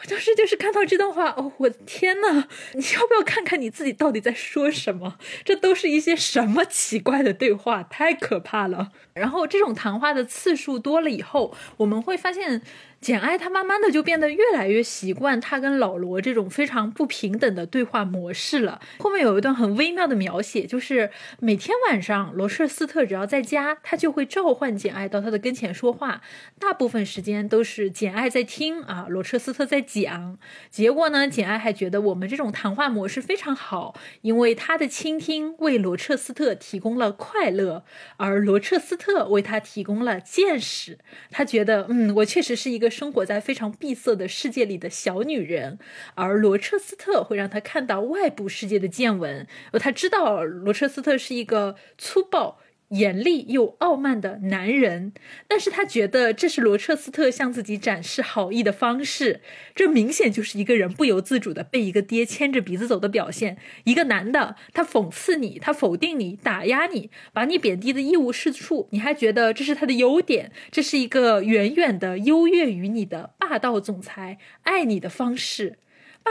[0.00, 5.18] 我当时就是看到这段话，哦，我的天呐，你要不要看看你自己到底在说什么？
[5.44, 8.92] 这都是一些什么奇怪的对话，太可怕了。
[9.14, 12.62] 然后这种谈话的次数多了以后，我们会发现。
[13.00, 18.80] 简爱她慢慢的就变得越来越习惯她跟老罗这种非常不平等的对话模式了。
[18.98, 26.22] 后面有一段很微妙的描写，就是每天晚上罗彻斯特只要在家，他就会召唤简爱到他的跟前说话，
[26.58, 30.36] 大部分时间都是简爱在听啊，罗彻斯特在讲。
[30.68, 37.84] 结果呢，简爱还觉得我们这种谈话模式非常好，因为他的倾听为罗彻斯特提供了快乐，
[38.16, 40.98] 而罗彻斯特为他提供了见识。
[41.30, 42.87] 他觉得，嗯，我确实是一个。
[42.88, 45.78] 生活在非常闭塞的世界里的小女人，
[46.14, 52.60] 而罗彻斯特会让她看到外部世界的见闻，而他知道罗彻斯特是一个粗暴。
[52.88, 55.12] 严厉又傲慢的男人，
[55.46, 59.40] 但是他觉得这是罗彻斯特向自己展示好意的方式，
[59.74, 63.58] 这明显就是一个人不由自主的被一个爹牵着鼻子走的表现。
[63.84, 75.78] 一个男的，他讽刺你，他否定你，打压你，把你贬低的一无是处，你还觉得这是他的优点，这是一个远远的优越于你的霸道总裁爱你的方式。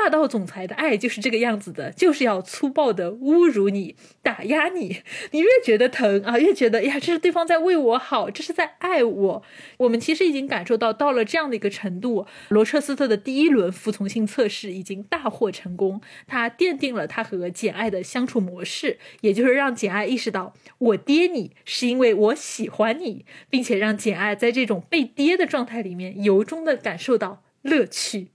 [0.04, 5.02] 霸道总裁的爱就是这个样子的，就是要粗暴的侮辱你、打压你。
[5.32, 9.43] 你越觉得疼啊，越觉得呀，这是对方在为我好，这是在爱我。
[9.78, 28.28] 我们其实已经感受到，到了这样的一个程度，罗彻斯特的第一轮服从性测试已经大获成功，他奠定了他和简爱的相处模式，也就是让简爱意识到，我爹你是因为我喜欢你，并且让简爱在这种被爹的状态里面由衷的感受到乐趣。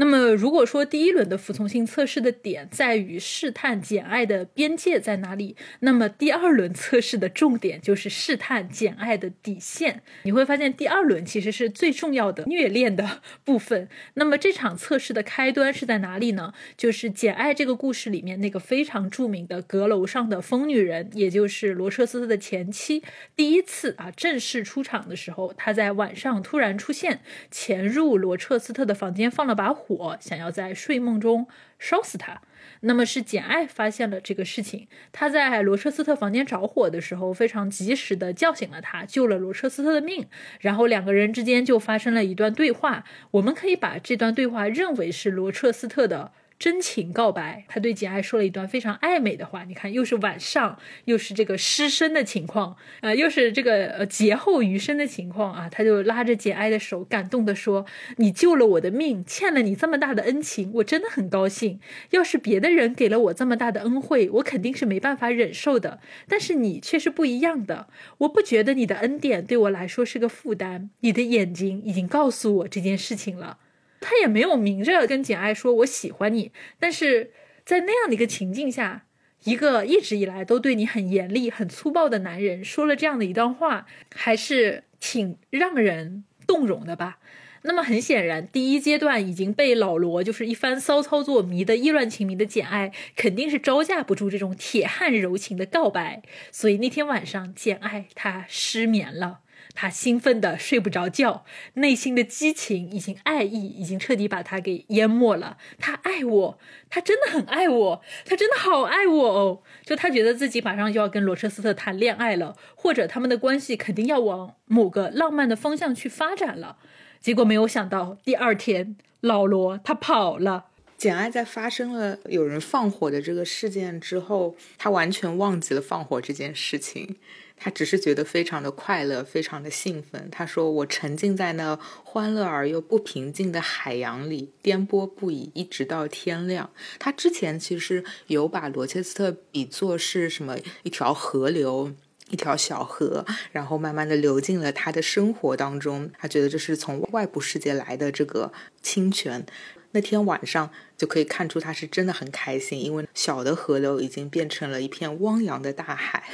[0.00, 10.02] 那么，如果说第一轮的服从性测试的点在于试探简爱的边界在哪里，那么第二轮测试的重点就是试探简爱的底线。
[10.22, 13.88] 你会发现，第二轮其实是最重要的虐恋的 部分。
[14.14, 16.54] 那么这场测试的开端是在哪里呢？
[16.76, 23.02] 就是简爱这个故事里面那个非常著名的阁楼上的疯女人，也就是罗彻斯特的前妻，
[23.34, 27.20] 第一次啊正式出场的时候，她在晚上突然出现，
[27.50, 29.87] 潜入罗彻斯特的房间，放了把火。
[29.96, 32.42] 火想要在睡梦中烧死他，
[32.80, 34.86] 那么是简爱发现了这个事情。
[35.12, 40.28] 他在罗彻斯特房间着火的时候，非常及时的叫醒了他，救了罗彻斯特的命。
[40.60, 43.04] 然后两个人之间就发生了一段对话。
[43.30, 46.32] 我们可以把这段对话认为是罗彻斯特的。
[46.58, 49.62] 真情告白，他对简爱说了一段非常暧昧的话。
[49.62, 55.68] 你看，又是晚上，又是这个失身的情况，呃，又是这个呃劫后余生的情况啊。
[55.70, 57.86] 他就拉着简爱的手，感动的说
[58.18, 61.78] ：“你救了我的命，欠了你这么大的恩情，我真的很高兴。
[62.10, 66.00] 要是别的人给了我这么大的恩惠，我肯定是没办法忍受的。
[66.28, 67.86] 但是你却是不一样的，
[68.18, 70.90] 我不觉得你的恩典对我来说是个负担。
[71.00, 73.58] 你的眼睛已经告诉我这件事情了。”
[74.00, 77.32] 他也没有明着跟简爱说“我喜欢你”，但是
[77.64, 79.04] 在那样的一个情境下，
[79.44, 87.18] 一个一直以来都对你很严厉、很粗暴的男人说了这样的一段话，还是挺让人动容的吧。
[87.62, 96.22] 那么很显然，第一阶段已经被老罗就是一番骚操作迷得意乱情迷的简爱，肯定是招架不住这种铁汉柔情的告白，
[96.52, 99.40] 所以那天晚上，简爱她失眠了。
[99.80, 105.56] 他兴奋的睡不着觉，内心的激情已经爱意已经彻底把他给淹没了。
[105.78, 106.58] 他爱我，
[106.90, 109.62] 他真的很爱我，他真的好爱我哦！
[109.84, 116.78] 就他觉得自己马上就要跟罗彻斯特谈恋爱了，或者他们的关系肯定要往某个浪漫的方向去发展了。
[117.20, 120.64] 结果没有想到，第二天老罗他跑了。
[120.96, 127.14] 简爱在发生了有人放火的这个事件之后，他完全忘记了放火这件事情。
[127.58, 130.28] 他只是觉得非常的快乐，非常的兴奋。
[130.30, 141.92] 他说：“我沉浸在那欢乐而又不平静的海洋里，颠簸不已，一直到天亮。”他之前其实有把罗切斯特比作是什么一条河流，
[142.30, 146.10] 一条小河，然后慢慢的流进了他的生活当中。
[146.18, 148.52] 他觉得这是从外部世界来的这个
[148.82, 149.44] 清泉。
[149.92, 156.24] 那天晚上就可以看出他是真的很开心，因为小的河流已经变成了一片汪洋的大海。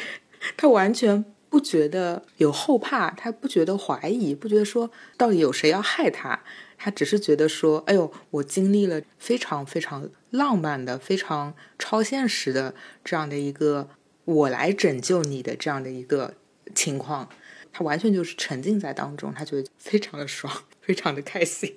[0.57, 6.42] 他完全不觉得有后怕，他不觉得怀疑，不觉得说到底有谁要害他，
[6.76, 12.74] 他只是觉得说，哎呦，我经历了非常非常浪漫的、非常超现实的
[13.05, 13.88] 这样的一个
[14.24, 16.34] 我来拯救你的这样的一个
[16.74, 17.28] 情况，
[17.72, 21.76] 他完全就是沉浸在当中，他觉得非常的爽，非常的开心。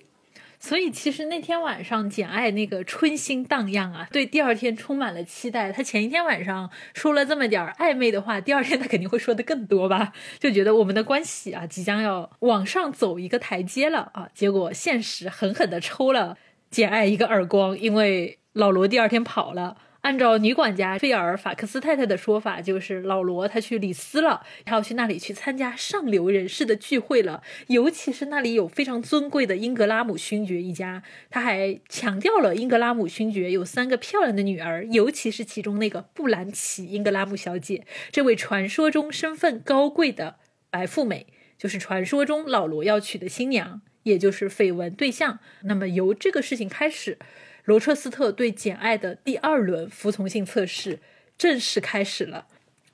[0.68, 5.72] 所以其实那天晚上，简爱那个春心荡漾啊，对第二天充满了期待。
[5.72, 10.12] 他前一天晚上说了这么点儿暧昧的话，第二天他肯定会说的更多吧？
[10.40, 14.28] 就觉得我们的关系啊，即将要往上走一个台阶了啊！
[14.34, 16.38] 结果现实狠狠的抽了
[16.70, 31.04] 简爱一个耳光，因为老罗第二天跑了按照女管家菲尔法克斯太太的说法，就是老罗他去里斯了，他要去那里去参加上流人士的聚会了，尤其是那里有非常尊贵的英格拉姆勋爵一家。
[31.30, 40.38] 他还强调了英格拉姆勋爵有三个漂亮的女儿，尤其是其中那个布兰奇英格拉姆小姐，这位传说中身份高贵的
[40.70, 41.28] 白富美，
[41.58, 45.40] 就是传说中老罗要娶的新娘，也就是绯闻对象。
[45.64, 47.18] 那么由这个事情开始。
[47.68, 51.00] 罗彻斯特对简爱的第二轮服从性测试
[51.38, 52.48] 正式开始了。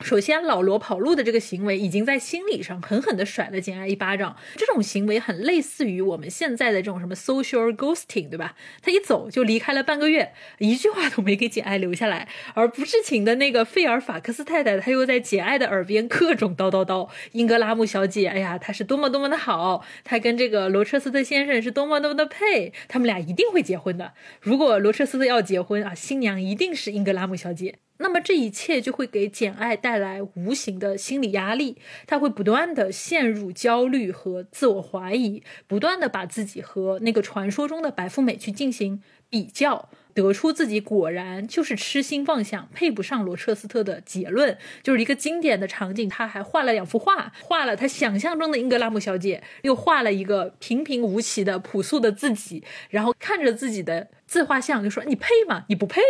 [0.04, 4.36] 首先，老罗跑路的这个行为已经在心理上狠狠地甩了简爱一巴掌。
[4.58, 8.56] 这种行为很类似于我们现在的这种什么 social ghosting，对吧？
[8.82, 12.28] 他一走就离开了半个月，一句话都没给简爱留下来。
[12.54, 17.08] 而不知情的那个费尔法克斯太太，她又在简爱的耳边各种叨叨叨。
[17.32, 24.12] 英格拉姆小姐，哎呀，她是多么多么的好，她跟这个罗彻斯特先生是多么多么的配，他们俩一定会结婚的。
[24.42, 27.83] 如果罗彻斯特要结婚啊，新娘一定是英格拉姆小姐。
[27.98, 46.10] 那么这一切就会给简爱带来无形的心理压力，她会不断的陷入焦虑和自我怀疑，不断的把自己和那个传说中的白富美去进行比较，得出自己果然就是痴心妄想，配不上罗彻斯特的结论，就是一个经典的场景。
[46.10, 55.66] 他还画了两幅画，画了他想象中的英格拉姆小姐，又画了一个平平无奇的朴素的自己，然后看着自己的自画像就说：“你配吗？
[55.70, 56.02] 你不配。”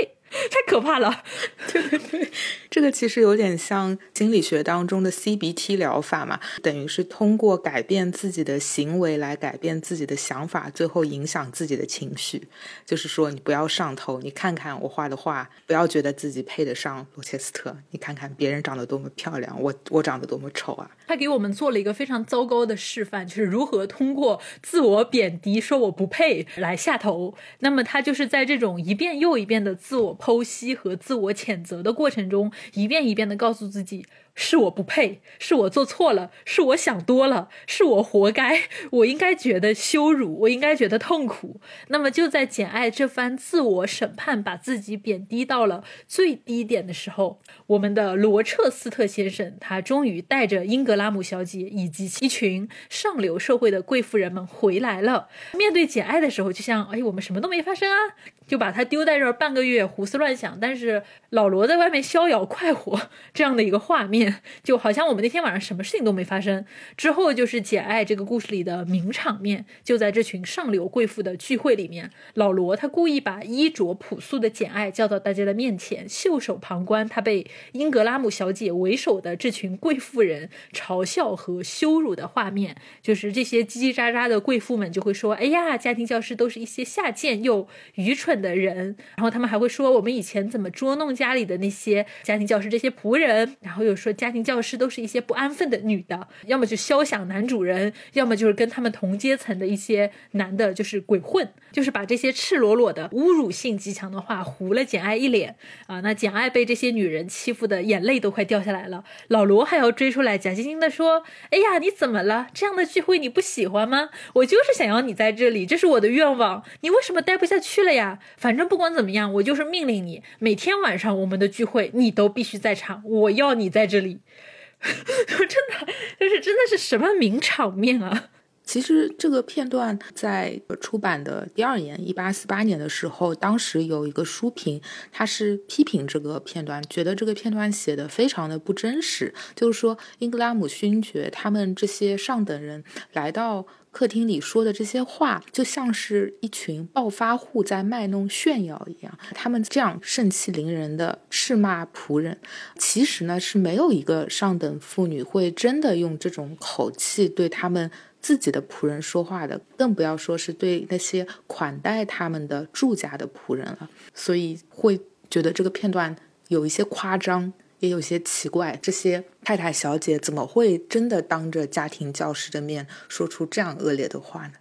[0.49, 1.23] 太可怕了，
[1.71, 2.31] 对对对，
[2.69, 12.47] 这个其实有点像心理学当中的 CBT 疗法嘛，等于是通过改变自己的行为来改变自己的想法，最后影响自己的情绪。
[12.85, 20.89] 就是说，你不要上头，你看看我画的画，不要觉得自己配得上罗切斯特，你看看别人长得多么漂亮，我我长得多么丑啊。
[21.07, 27.35] 他给我们做了一个非常糟糕的示范，就是如何通过自我贬低，说我不配来下头。
[27.59, 34.05] 那么他就是在这种一遍又一遍的自我剖析和自我谴责的过程中，一遍一遍的告诉自己。
[34.35, 41.61] 是我不配，是我做错了，是我想多了，是我活该，我应该觉得羞辱，我应该觉得痛苦。
[41.89, 55.27] 那么就在简爱这番自我审判，把自己贬低到了最低点的时候，我们的罗彻斯特先生，他终于带着英格拉姆小姐以及一群上流社会的贵妇人们回来了。
[55.53, 58.15] 面对简爱的时候，就像哎，我们什么都没发生啊，
[58.47, 62.99] 就把他丢在这儿半个月胡思乱想，但是老罗在外面逍遥快活
[63.31, 64.22] 这样的一个画面。
[64.63, 66.65] 就好像我们那天晚上什么事情都没发生。
[66.95, 82.77] 之后就是简爱这个故事里的名场面，就在这群上流贵妇的聚会里面，老罗他故意把衣着朴素的简爱叫到大家的面前，袖手旁观他被英格拉姆小姐为首的这群贵妇人嘲笑和羞辱的画面。
[83.01, 94.12] 就是这些叽叽喳喳的贵妇们就会说：“哎呀，家庭教师都是一些下贱又愚蠢的人。”然后他们还会说：“我们以前怎么捉弄家里的那些家庭教师这些仆人？”然后又说。
[94.15, 105.55] 家庭教师都是一些不安分的女的，要么就肖想男主人，要么就是跟他们同阶层的一些男的，就是鬼混，就是把这些赤裸裸的侮辱性极强的话糊了简爱一脸
[105.87, 105.99] 啊！
[106.01, 109.03] 那简爱被这些女人欺负的眼泪都快掉下来了。
[109.29, 112.47] 老罗还要追出来，假惺惺的说：“哎呀，你怎么了？
[112.53, 114.09] 这样的聚会你不喜欢吗？
[114.33, 116.63] 我就是想要你在这里，这是我的愿望。
[116.81, 118.19] 你为什么待不下去了呀？
[118.37, 124.02] 反正不管怎么样，我就是命令你，每天晚上我们的聚会你都必须在场，我要你在这里。”
[124.81, 128.29] 真的，就是真的是什么名场面啊！
[128.65, 134.81] 其实这个片段在出版的第二年，一八四八年的时候，当时有一个书评，
[135.11, 139.33] 他是批评这个片段，觉得这个片段写的非常的不真实。
[139.55, 143.65] 就是说，英格拉姆勋爵他们这些上等人来到。
[143.93, 149.17] 客厅里说的这些话，就像是一群暴发户在卖弄炫耀一样。
[149.33, 152.39] 他们这样盛气凌人的斥骂仆人，
[152.77, 157.89] 其实呢是没有一个上等妇女会真的用这种口气对他们
[158.19, 163.87] 自己的仆人说话的，更不要说是对那些款待他们的住家的仆人了。
[164.13, 164.99] 所以会
[165.29, 166.15] 觉得这个片段
[166.47, 167.53] 有一些夸张。
[167.83, 174.53] 也有些奇怪，这些太太小姐怎么会真的当着家庭教师的面说出这样恶劣的话呢？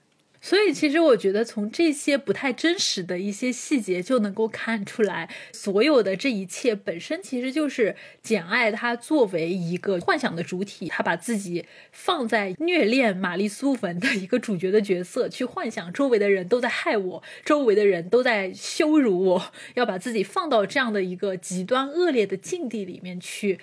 [0.45, 23.61] 所以，其实我觉得从这些不太真实的一些细节就能够看出来，所有的这一切本身其实就是简爱她作为一个幻想的主体，她把自己放在虐恋玛丽苏文的一个主角的角色，去幻想周围的人都在害我，周围的人都在羞辱我，要把自己放到这样的一个极端恶劣的境地里面去。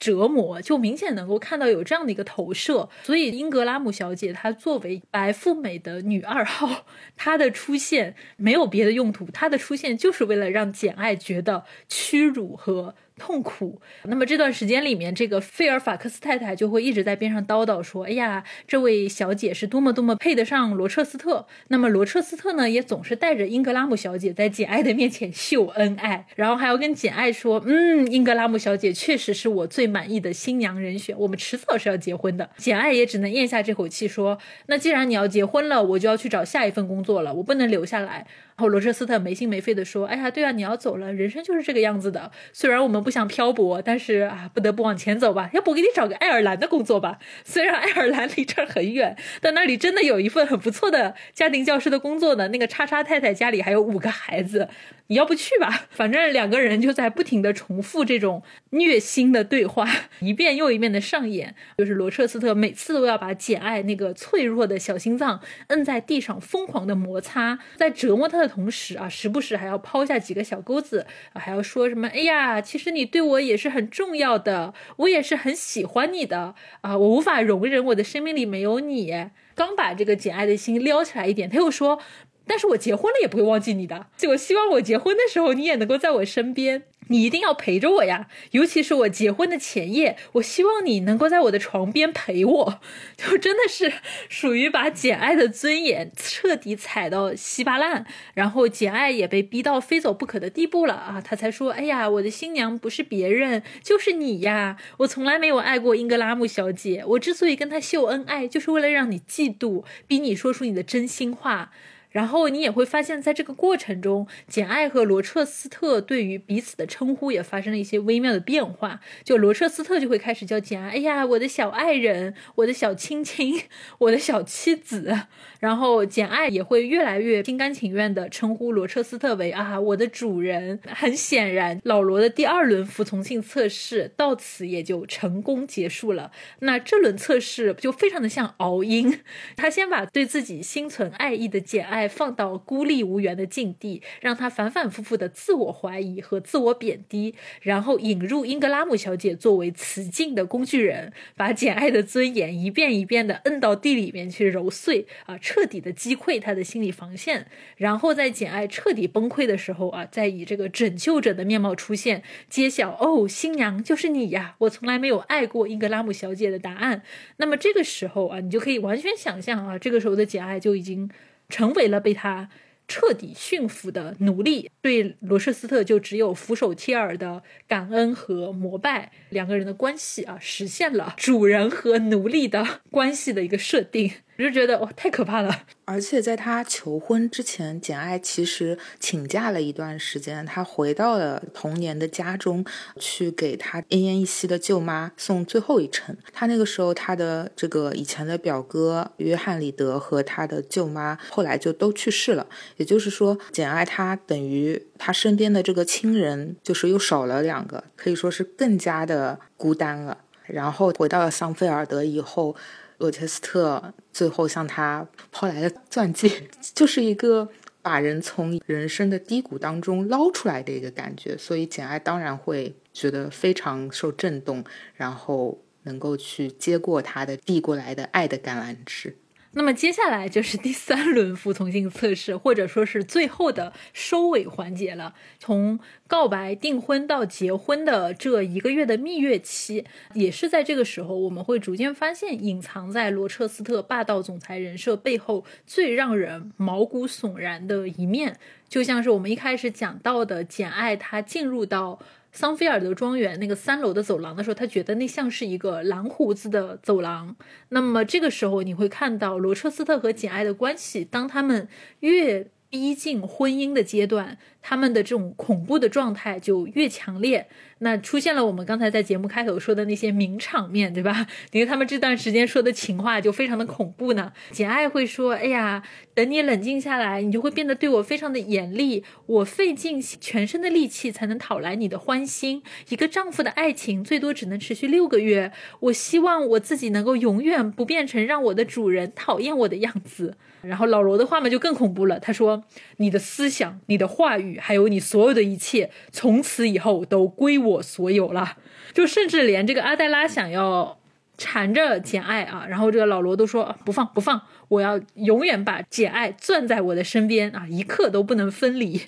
[0.00, 2.88] 折磨，就明显能够看到有这样的一个投射。
[3.04, 12.96] 所以英格拉姆小姐她作为白富美的女二号，她的出现没有别的用途，她的出现就是为了让简爱觉得屈辱和。
[13.20, 13.80] 痛苦。
[14.04, 38.26] 那么这段时间里面，这个费尔法克斯太太就会一直在边上叨叨说：“哎呀，这位小姐是多么多么配得上罗彻斯特。”那么罗彻斯特呢，也总是带着英格拉姆小姐在简爱的面前秀恩爱，然后还要跟简爱说：“嗯，英格拉姆小姐确实是我最满意的新娘人选，我们迟早是要结婚的。”简爱也只能咽下这口气说：“那既然你要结婚了，我就要去找下一份工作了，我不能留下来。”
[38.60, 42.30] 然后罗彻斯特没心没肺地说：“哎呀，对啊，你要走了，人生就是这个样子的。
[42.52, 45.48] 虽然我们不想漂泊，但是啊，不得不往前走吧。
[45.54, 47.18] 要不我给你找个爱尔兰的工作吧？
[47.42, 52.48] 虽然爱尔兰离这儿很远，但那里真的有一份很不错的家庭教师的工作呢。
[52.48, 54.68] 那个叉叉太太家里还有五个孩子，
[55.06, 55.86] 你要不去吧？
[55.88, 58.42] 反正两个人就在不停的重复这种
[58.72, 59.88] 虐心的对话，
[60.18, 61.54] 一遍又一遍的上演。
[61.78, 72.08] 就是罗彻斯特每次都要把简爱那个脆弱的小心脏摁在地上，疯狂的摩擦，在折磨他的。”同时啊，时不时还要抛下几个小钩子，还要说什么？
[72.08, 79.30] 哎呀，其实你对我也是很重要的，我也是很喜欢你的啊，我无法容忍我的生命里没有你。
[79.54, 82.00] 刚把这个简爱的心撩起来一点，他又说，
[82.46, 86.82] 但是我结婚了也不会忘记你的，就我希望我结婚的时候你也能够在我身边。
[87.10, 92.80] 你一定要陪着我呀，尤其是我结婚的前夜，我希望你能够在我的床边陪我，
[93.18, 93.92] 就真的是
[94.28, 111.72] 属于把简爱的尊严彻底踩到稀巴烂，然后简爱也被逼到非走不可的地步了啊，他才说，哎呀，我的新娘不是别人，就是你呀，我从来没有爱过英格拉姆小姐，我之所以跟她秀恩爱，就是为了让你嫉妒，逼你说出你的真心话。
[112.10, 119.00] 然后你也会发现，在这个过程中，简爱和罗彻斯特对于彼此的称呼也发生了一些微妙的变化。
[119.22, 123.62] 就罗彻斯特就会开始叫简爱，哎呀，我的小爱人，我的小亲亲，
[123.98, 125.16] 我的小妻子。
[125.60, 130.80] 然后简爱也会越来越心甘情愿地称呼罗彻斯特为啊，我的主人。
[130.88, 136.32] 很显然，老罗的第二轮服从性测试到此也就成功结束了。
[136.60, 139.20] 那这轮测试就非常的像熬鹰，
[139.54, 141.99] 他先把对自己心存爱意的简爱。
[142.00, 157.46] 爱放到孤立无援的境地，让他反反复复的自我怀疑和自我贬低，然后引入英格拉姆小姐作为雌竞的工具人，把简爱的尊严一遍一遍的摁到地里面去揉碎啊，彻底的击溃他的心理防线，
[157.76, 167.02] 然后在简爱彻底崩溃的时候啊，再以这个拯救者的面貌出现，揭晓哦，新娘就是你呀，我从来没有爱过英格拉姆小姐的答案。
[167.36, 171.10] 那么这个时候啊，你就可以完全想象啊，这个时候的简爱就已经。
[171.50, 172.48] 成为了被他
[172.88, 184.12] 彻底驯服的奴隶，对罗彻斯特就只有俯首帖耳的感恩和膜拜，两个人的关系啊，实现了主人和奴隶的关系的一个设定。
[184.40, 185.64] 我就觉得哇，太可怕了！
[185.84, 192.64] 而且在他求婚之前，简爱其实请假了一段时间，他回到了童年的家中，
[192.98, 196.16] 去给他奄奄一息的舅妈送最后一程。
[196.32, 202.46] 他那个时候，他的这个以前的表哥约翰里德和他的舅妈后来就都去世了，
[202.78, 210.16] 也就是说，简爱他等于他身边的这个亲人就是又少了两个，可以说是更加的孤单了。
[210.46, 212.56] 然后回到了桑菲尔德以后。
[213.00, 217.48] 厄切斯特最后向他抛来的钻戒， 就是一个
[217.82, 224.64] 把人从人生的低谷当中捞出来的一个感觉，所以简爱当然会觉得非常受震动，
[224.94, 229.16] 然后能够去接过他的递过来的爱的橄榄枝。
[229.52, 235.14] 那么接下来就是第三轮服从性测试，或者说是最后的收尾环节了。
[235.40, 248.38] 从告白、订婚到结婚的这一个月的蜜月期，也是在这个时候，我们会逐渐发现，隐藏在罗彻斯特霸道总裁人设背后最让人毛骨悚然的一面。
[248.68, 251.98] 就像是我们一开始讲到的，简爱她进入到。
[252.32, 257.36] 桑菲尔德庄园那个三楼的走廊的时候，他觉得那像是一个蓝胡子的走廊。
[257.70, 261.68] 那么这个时候，你会看到罗彻斯特和简爱的关系，当他们
[262.00, 264.38] 越逼近婚姻的阶段。
[264.62, 267.48] 他们的这种恐怖的状态就越强烈，
[267.78, 271.26] 那出现了我们刚才在节目开头说的那些名场面，对吧？
[271.52, 274.32] 你为他们这段时间说的情话就非常的恐怖呢。
[274.52, 275.82] 简爱会说：“哎呀，
[276.12, 279.02] 等你冷静下来，你就会变得对我非常的严厉。
[279.24, 282.62] 我费尽全身的力气才能讨来你的欢心。
[282.90, 285.50] 一个丈夫的爱情最多只能持续六个月。
[285.80, 292.64] 我希望我自己能够永远不变成让我的主人讨厌我的样子。”然后老罗的话嘛就更恐怖了，他说
[292.98, 298.56] ：“你的思想，你的话语。”，还有你所有的一切，从此以后都归我所有了。
[298.92, 300.98] 就甚至连这个阿黛拉想要
[301.38, 309.00] 缠着简爱啊，然后这个老罗都说不放不放，我要永远把简爱攥在我的身边啊，一刻都不能分离。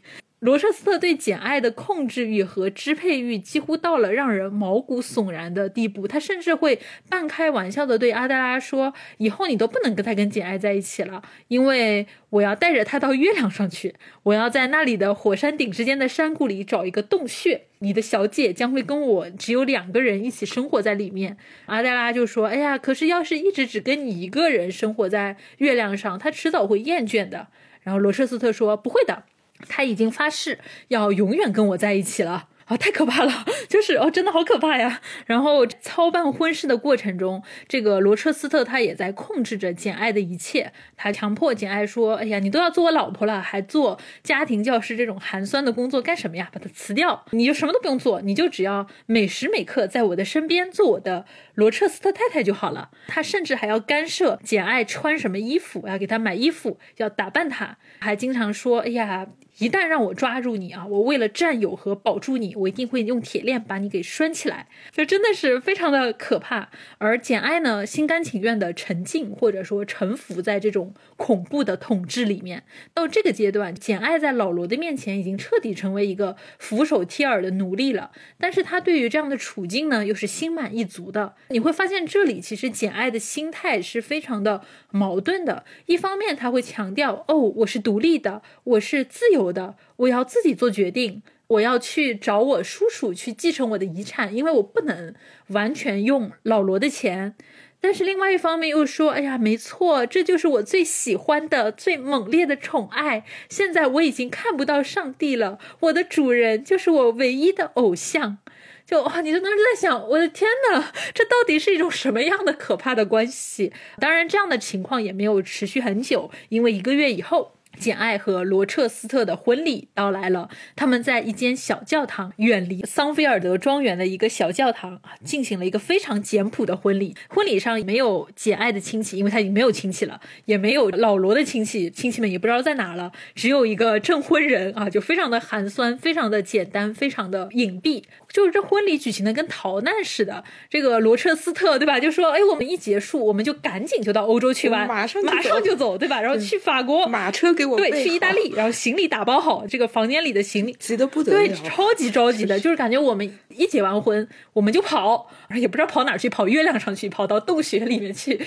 [0.43, 6.09] 罗彻斯特对简爱的控制欲和支配欲几乎到了让人毛骨悚然的地步。
[6.09, 13.95] 他甚至会半开玩笑的对阿黛拉说：“以后你都不能跟他跟简爱在一起了，因为我要带着他到月亮上去，
[14.25, 17.63] 我要在那里的火山顶之间的山谷里找一个洞穴。
[17.79, 21.37] 你的小姐将会跟我只有两个人一起生活在里面。”
[21.67, 27.47] 阿黛拉就说：“哎呀，可是要是一直只跟你一个人生活在月亮上，他迟早会厌倦的。”
[27.85, 29.23] 然后罗彻斯特说：“不会的。”
[29.69, 30.59] 他已经发誓
[30.89, 32.49] 要永远跟我在一起了。
[32.67, 33.45] 啊，太可怕了！
[33.69, 35.01] 就是哦，真的好可怕呀。
[35.27, 40.73] 然后操办婚事的过程中，这个罗彻斯特他也在控制着简爱的一切。
[40.97, 46.49] 他强迫简爱说：“哎呀，你都要做我老婆了，还做家庭教师这种寒酸的工作干什么呀？
[46.53, 59.27] 把它辞掉，你就什么都不用做，你就只要每时每刻在我的身边做我的罗彻斯特太太就好了。”他甚至还要干涉简爱穿什么衣服，要给她买衣服，要打扮她，还经常说：“哎呀。”
[59.63, 64.67] 一旦让我抓住你啊，我为了占有和保住你，我一定会用铁链把你给拴起来。
[64.91, 66.69] 这真的是非常的可怕。
[66.99, 72.65] 而简爱呢，心甘情愿的沉浸或者说臣服在这种恐怖的统治里面。
[72.93, 78.11] 到这个阶段，简爱在老罗的面前已经彻底成为一个俯首帖耳的奴隶了。
[78.39, 81.37] 但是他对于这样的处境呢，又是心满意足的。
[81.51, 85.65] 你会发现，这里其实简爱的心态是非常的矛盾的。
[85.87, 95.15] 一方面，他会强调：“哦，我是独立的，我是自由。”的，我要自己做决定，我要去找我叔叔去继承我的遗产，因为我不能
[95.49, 97.37] 完全用老罗的钱。
[97.81, 103.25] 但是另外一方面又说，哎呀，没错，这就是我最喜欢的、最猛烈的宠爱。
[103.49, 108.39] 现在我已经看不到上帝了，我的主人就是我唯一的偶像。
[108.87, 113.73] 就啊，你就当时在想，我的天哪，这到底是一种什么样的可怕的关系？
[113.99, 117.57] 当然，这样的情况也没有持续很久，因为一个月以后。
[117.79, 127.17] 简爱和罗彻斯特的婚礼到来了，他们在一间小教堂，远离桑菲尔德庄园的一个小教堂啊，进行了一个非常简朴的婚礼。
[127.29, 138.05] 婚礼上没有简爱的亲戚，因为他已经没有亲戚了，也没有老罗的亲戚，亲戚们也不知道在哪了，只有一个证婚人啊，就非常的寒酸，非常的简单，非常的隐蔽。
[138.33, 140.45] 就是这婚礼举行的跟逃难似的。
[140.71, 142.01] 这个罗彻斯特对吧？
[142.01, 146.21] 就说，哎，我们一结束，我们就赶紧就到欧洲去玩，马上马上就走，对吧？
[146.21, 158.41] 然后去法国，马车给我对，去意大利，然后行李打包好，这个房间里的行李 急得不得了，对，超级着急的， 就是感觉我们一结完婚，我们就跑，也不知道跑哪去，跑月亮上去，跑到洞穴里面去，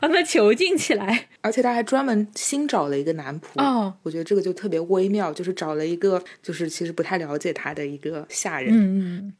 [0.00, 1.28] 把他囚禁起来。
[1.40, 8.72] 而且他还专门新找了一个男仆哦，我觉得这个就特别微妙，就是找了一个就是其实不太了解他的一个下人。
[8.72, 9.32] 嗯嗯。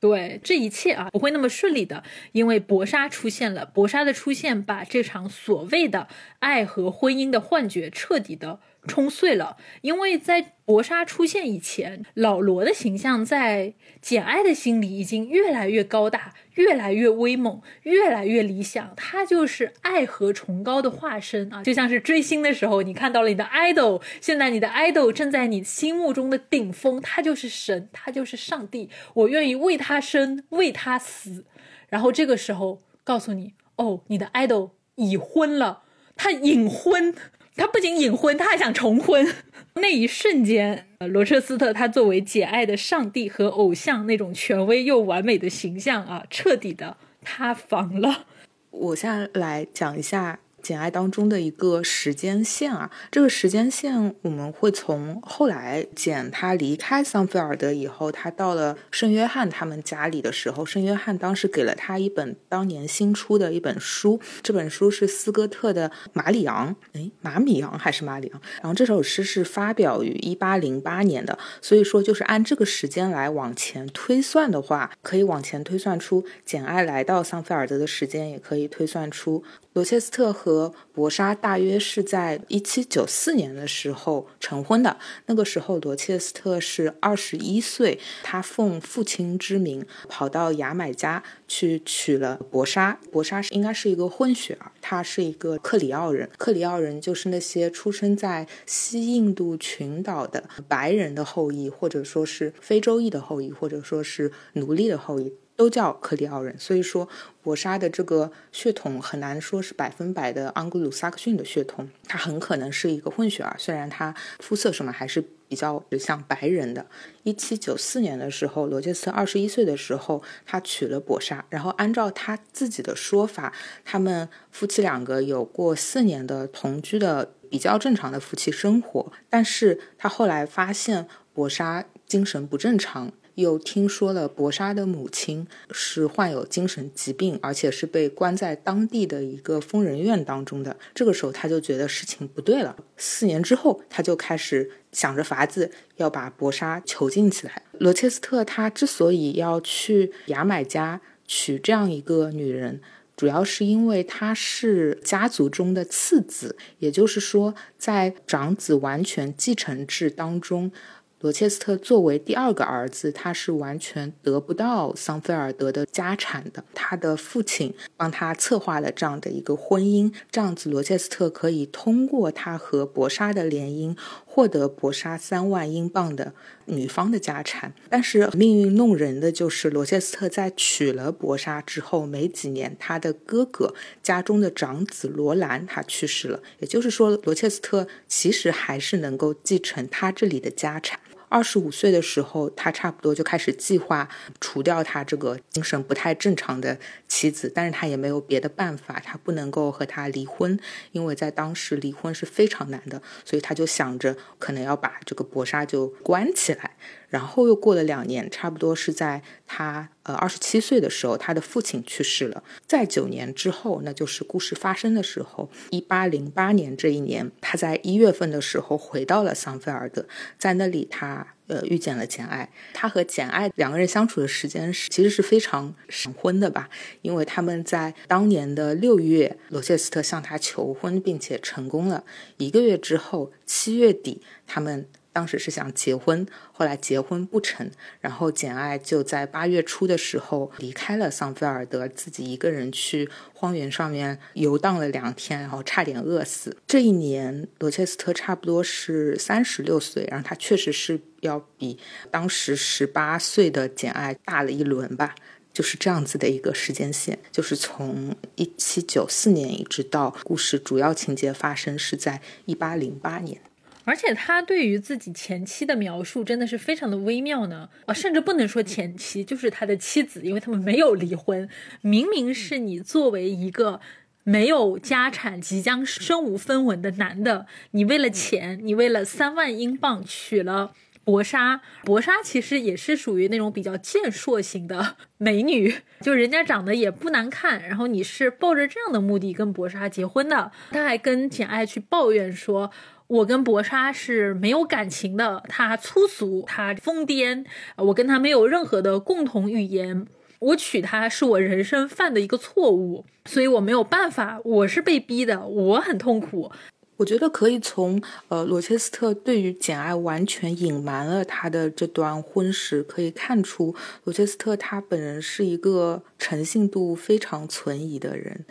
[0.00, 2.02] 对这一切啊，不会那么顺利的，
[2.32, 3.66] 因为薄纱出现了。
[3.66, 6.08] 薄纱的出现，把这场所谓的
[6.38, 8.60] 爱和婚姻的幻觉彻底的。
[8.86, 18.92] 冲碎了，因为在博莎出现以前，老罗的形象在简爱的心里已经越来越高大，越来越威猛，越来越理想。
[18.96, 31.44] 他就是爱和崇高的化身啊，就像是追星的时候，你看到了你的 idol，现在你的 idol 正在你心目中的顶峰，他就是神，他就是上帝，我愿意为他生，为他死。
[31.88, 35.82] 然后这个时候告诉你，哦，你的 idol 已婚了，
[36.16, 37.14] 他隐婚。
[37.56, 39.26] 他不仅隐婚，他还想重婚。
[39.74, 48.26] 那一瞬间，罗彻斯特他作为简爱的上帝和偶像那种权威又完美的形象啊，彻底的塌房了。
[48.70, 50.40] 我现在来讲一下。
[50.62, 68.40] 简爱当中的一个时间线啊，这个时间线我们会从后来简他离开桑菲尔德以后，他到了圣约翰他们家里的时候，圣约翰当时给了他一本当年新出的一本书，这本书是斯科特的《马里昂》，哎，马米昂还是马里昂？
[68.62, 79.42] 然后这首诗是发表于一八零八年的，所以说就是按这个时间来往前推算的话，可以往前推算出简爱来到桑菲尔德的时间，也可以推算出。
[79.72, 84.96] 罗切斯特和和博莎大约是在一七九四年的时候成婚的。
[85.26, 92.98] 那个时候，罗切斯特是二十一岁，他奉父亲之名跑到牙买加去娶了博莎。
[93.12, 96.28] 博莎应该是一个混血儿，他是一个克里奥人。
[96.36, 105.32] 克里奥人就是那些出生在西印度群岛的白人的后裔，或者说是非洲裔的后裔，或者说是奴隶的后裔。
[105.60, 107.06] 都叫克里奥人，所以说
[107.42, 113.54] 博莎的这个血统很难说是百分百的盎格鲁撒克逊的血统，他很可能是一个混血儿。
[113.58, 116.86] 虽然他肤色什么还是比较像白人的。
[117.24, 121.44] 一七九四年的时候，罗杰斯二十一岁的时候，他娶了博莎。
[121.50, 123.52] 然后按照他自己的说法，
[123.84, 129.12] 他们夫妻两个有过四年的同居的比较正常的夫妻生活。
[129.28, 133.12] 但是他后来发现博莎精神不正常。
[133.40, 140.76] 又听说了博莎的母亲是患有精神疾病，而且是被关在当地的一个疯人院当中的。
[140.94, 142.76] 这个时候他就觉得事情不对了。
[142.96, 147.62] 四年之后，他就开始想着法子要把博莎囚禁起来。
[147.78, 152.80] 罗切斯特他之所以要去牙买加娶这样一个女人，
[153.16, 160.72] 主要是因为她是家族中的次子，也就是说，在长子完全继承制当中。
[161.20, 166.64] 罗切斯特作为第二个儿子，他是完全得不到桑菲尔德的家产的。
[166.72, 173.94] 他的父亲帮他策划了这样的一个婚姻，这样子罗切斯特可以通过他和博莎的联姻，
[174.24, 176.32] 获得博莎三万英镑的
[176.64, 177.74] 女方的家产。
[177.90, 190.98] 但是命运弄人的就是罗切斯特在娶了博莎之后没几年，他的哥哥家中的长子罗兰他去世了，也就是说罗切斯特其实还是能够继承他这里的家产。
[191.30, 194.08] 二十五岁的时候，他差不多就开始计划
[194.40, 196.76] 除掉他这个精神不太正常的
[197.06, 200.58] 妻子，但是他也没有别的办法，他不能够和他离婚，
[200.90, 206.76] 因为在当时离婚是非常难的，所以他就想着可能要把这个博莎就关起来。
[207.10, 212.42] 然后又过了两年，差不多是在他呃二十七岁的时候，他的父亲去世了。
[212.66, 220.06] 在九年之后，那就是故事发生的时候，一八零八年这一年，他在一月份的时候回到了桑菲尔德，
[220.38, 222.48] 在那里他呃遇见了简爱。
[222.72, 226.70] 他和简爱两个人相处的时间是其实是非常闪婚的吧，
[227.02, 232.04] 因为他们在当年的六月，罗切斯特向他求婚，并且成功了。
[232.36, 234.86] 一个月之后，七月底，他们。
[235.12, 237.70] 当时是想结婚，后来结婚不成，
[238.00, 246.56] 然后简爱就在八月初的时候离开了桑菲尔德，自己一个人去荒原上面游荡了两天，然后差点饿死。
[246.66, 251.78] 这一年，罗切斯特差不多是三十六岁，然后他确实是要比
[252.10, 255.14] 当时十八岁的简爱大了一轮吧，
[255.52, 263.40] 就是这样子的一个时间线，就是从一七九四年一直到故事主要情节发生是在一八零八年。
[263.84, 271.48] 而且他对于自己前妻的描述真的是非常的微妙呢，啊，甚至不能说前妻，就是他的妻子，因为他们没有离婚。
[271.80, 273.80] 明明是你作为一个
[274.22, 281.62] 没有家产、即将身无分文的男的，你为了钱，你为了三万英镑娶了博莎。
[281.82, 287.62] 博莎其实也是属于那种比较健硕型的美女，就人家长得也不难看。
[287.62, 292.70] 然后你是抱着这样的目的跟博莎结婚的，他还跟简爱去抱怨说。
[293.10, 297.44] 我跟博莎是没有感情的，他粗俗，他疯癫，
[297.76, 300.06] 我跟他没有任何的共同语言。
[300.38, 306.52] 我娶她是我人生犯的一个错误，所以我没有办法，我是被逼的，我很痛苦。
[306.98, 313.74] 我觉得可以从呃罗切斯特对于简爱完全隐瞒了他的这段婚史可以看出，
[314.04, 318.46] 罗切斯特他本人是一个诚信度非常存疑的人。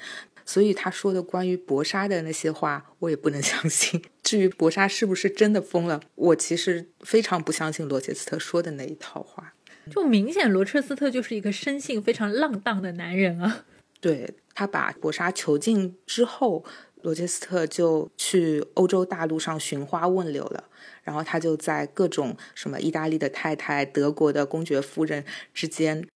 [0.45, 4.01] 所以他说的关于博莎的那些话，我也不能相信。
[4.29, 9.55] 至于博莎是不是真的疯了，我其实非常不相信罗切斯特说的那一套话。
[9.89, 13.65] 就明显罗切斯特就是一个生性非常浪荡的男人啊。
[13.99, 16.63] 对他把博莎囚禁之后，
[17.01, 20.65] 罗切斯特就去欧洲大陆上寻花问柳了。
[21.01, 25.25] 然后他就在各种什么意大利的太太、德国的公爵夫人
[25.55, 26.07] 之间。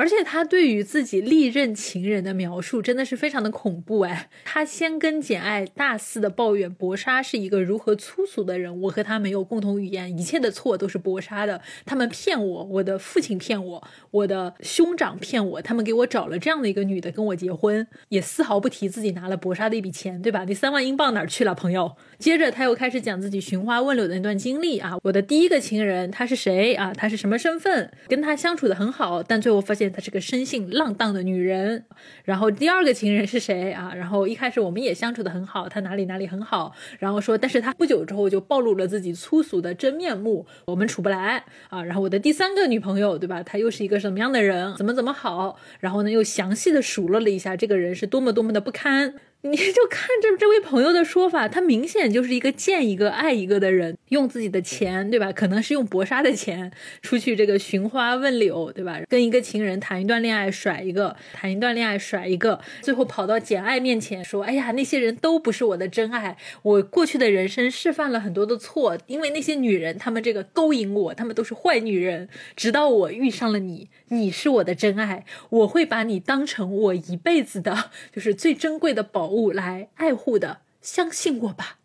[0.00, 4.30] 而且他对于自己历任情人的描述真的是非常的恐怖哎！
[4.46, 20.46] 他先跟简爱大肆的抱怨博莎是一个如何粗俗的人，我和他没有共同语言，一切的错都是博莎的，他们骗我，我的父亲骗我，我的兄长骗我，他们给我找了这样的一个女的跟我结婚，也丝毫不提自己拿了博莎的一笔钱，对吧？
[20.48, 21.94] 那三万英镑哪儿去了，朋友？
[22.18, 26.90] 接着他又开始讲自己寻花问柳的那段经历啊，我的第一个情人他是谁啊？
[26.94, 27.92] 他是什么身份？
[28.08, 29.89] 跟他相处的很好，但最后发现。
[29.92, 31.84] 她是个生性浪荡的女人，
[32.24, 33.92] 然后第二个情人是谁啊？
[33.94, 41.82] 然后一开始我们也相处的很好，她哪里哪里很好，然后说，但是她不久之后就暴露了自己粗俗的真面目，我们处不来啊。
[41.82, 43.42] 然后我的第三个女朋友，对吧？
[43.42, 44.74] 她又是一个什么样的人？
[44.76, 45.56] 怎么怎么好？
[45.80, 49.14] 然后呢，又详细的数落了一下这个人是多么多么的不堪。
[49.42, 55.32] 你 就看这这位朋友的说法，他明显就是一个见一个爱一个的人，用自己的钱，对吧？
[55.32, 59.00] 可能是用薄纱的钱出去这个寻花问柳，对吧？
[59.08, 72.28] 跟一个情人谈一段恋爱，甩一个，谈一段恋爱，甩一个，最后跑到简爱面前说：“哎呀，那些人都不是我的真爱，我过去的人生是犯了很多的错，因为那些女人，她们这个勾引我，她们都是坏女人。
[72.54, 81.78] 直到我遇上了你，你是我的真爱，我会把你当成我一辈子的，就是最珍贵的宝。”物来爱护的，相信我吧，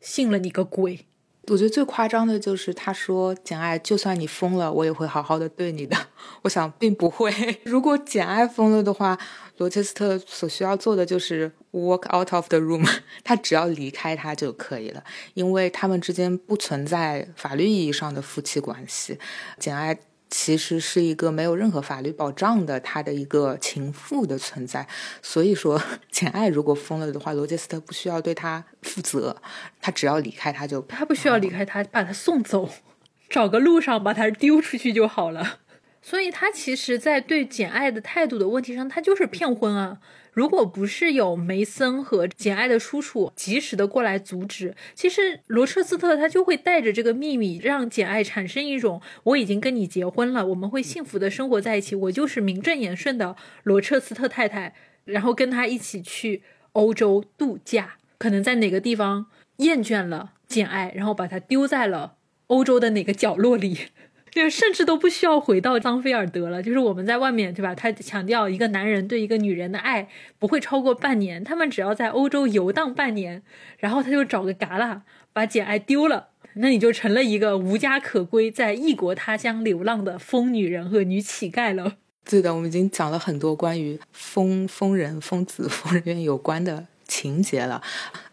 [0.00, 1.06] 信了你个鬼！
[1.48, 5.96] 我觉得最夸张的就是他说：“简爱，就算你疯了，我也会好好的对你的。
[6.44, 7.32] ”我想并不会。
[7.64, 9.18] 如果简爱疯了的话，
[9.56, 12.86] 罗切斯特所需要做的就是 walk out of the room，
[13.24, 15.02] 他只要离开他就可以了，
[15.32, 19.18] 因为他们之间不存在法律意义上的夫妻关系。
[19.58, 19.98] 简爱。
[20.30, 24.86] 其实是一个没有任何法律保障的他的一个情妇的存在，
[25.22, 25.80] 所以说
[26.12, 29.36] 简爱如果疯了的话，罗杰斯特不需要对他负责，
[29.80, 32.68] 他只要离开他就他不需要离开他，把他送走，
[33.30, 35.60] 找个路上把他丢出去就好了。
[36.00, 39.98] 所以他其实，在对简爱的态度的问题上，他就是骗婚啊。
[40.38, 53.34] 如果不是有梅森和简爱的叔叔及时的过来阻止，其实罗彻斯特他就会带着这个秘密，让简爱产生一种我已经跟你结婚了，我们会幸福的生活在一起，我就是名正言顺的
[53.64, 62.14] 罗彻斯特太太，然后跟他一起去欧洲度假，可能在哪个地方厌倦了简爱，然后把他丢在了
[62.46, 63.76] 欧洲的哪个角落里。
[64.30, 67.74] 就甚至都不需要回到桑菲尔德了，就是我们在外面，对吧？
[67.74, 73.42] 他强调一个男人对一个女人的爱不会超过半年，他们只要在欧洲游荡半年，
[73.78, 75.00] 然后他就找个旮旯
[75.32, 81.96] 把简爱丢了，那你就成了一个无家可归，在异国他乡流浪的疯女人和女乞丐了。
[82.28, 87.82] 对的，我们已经讲了很多关于疯疯人、疯子、疯人院有关的情节了，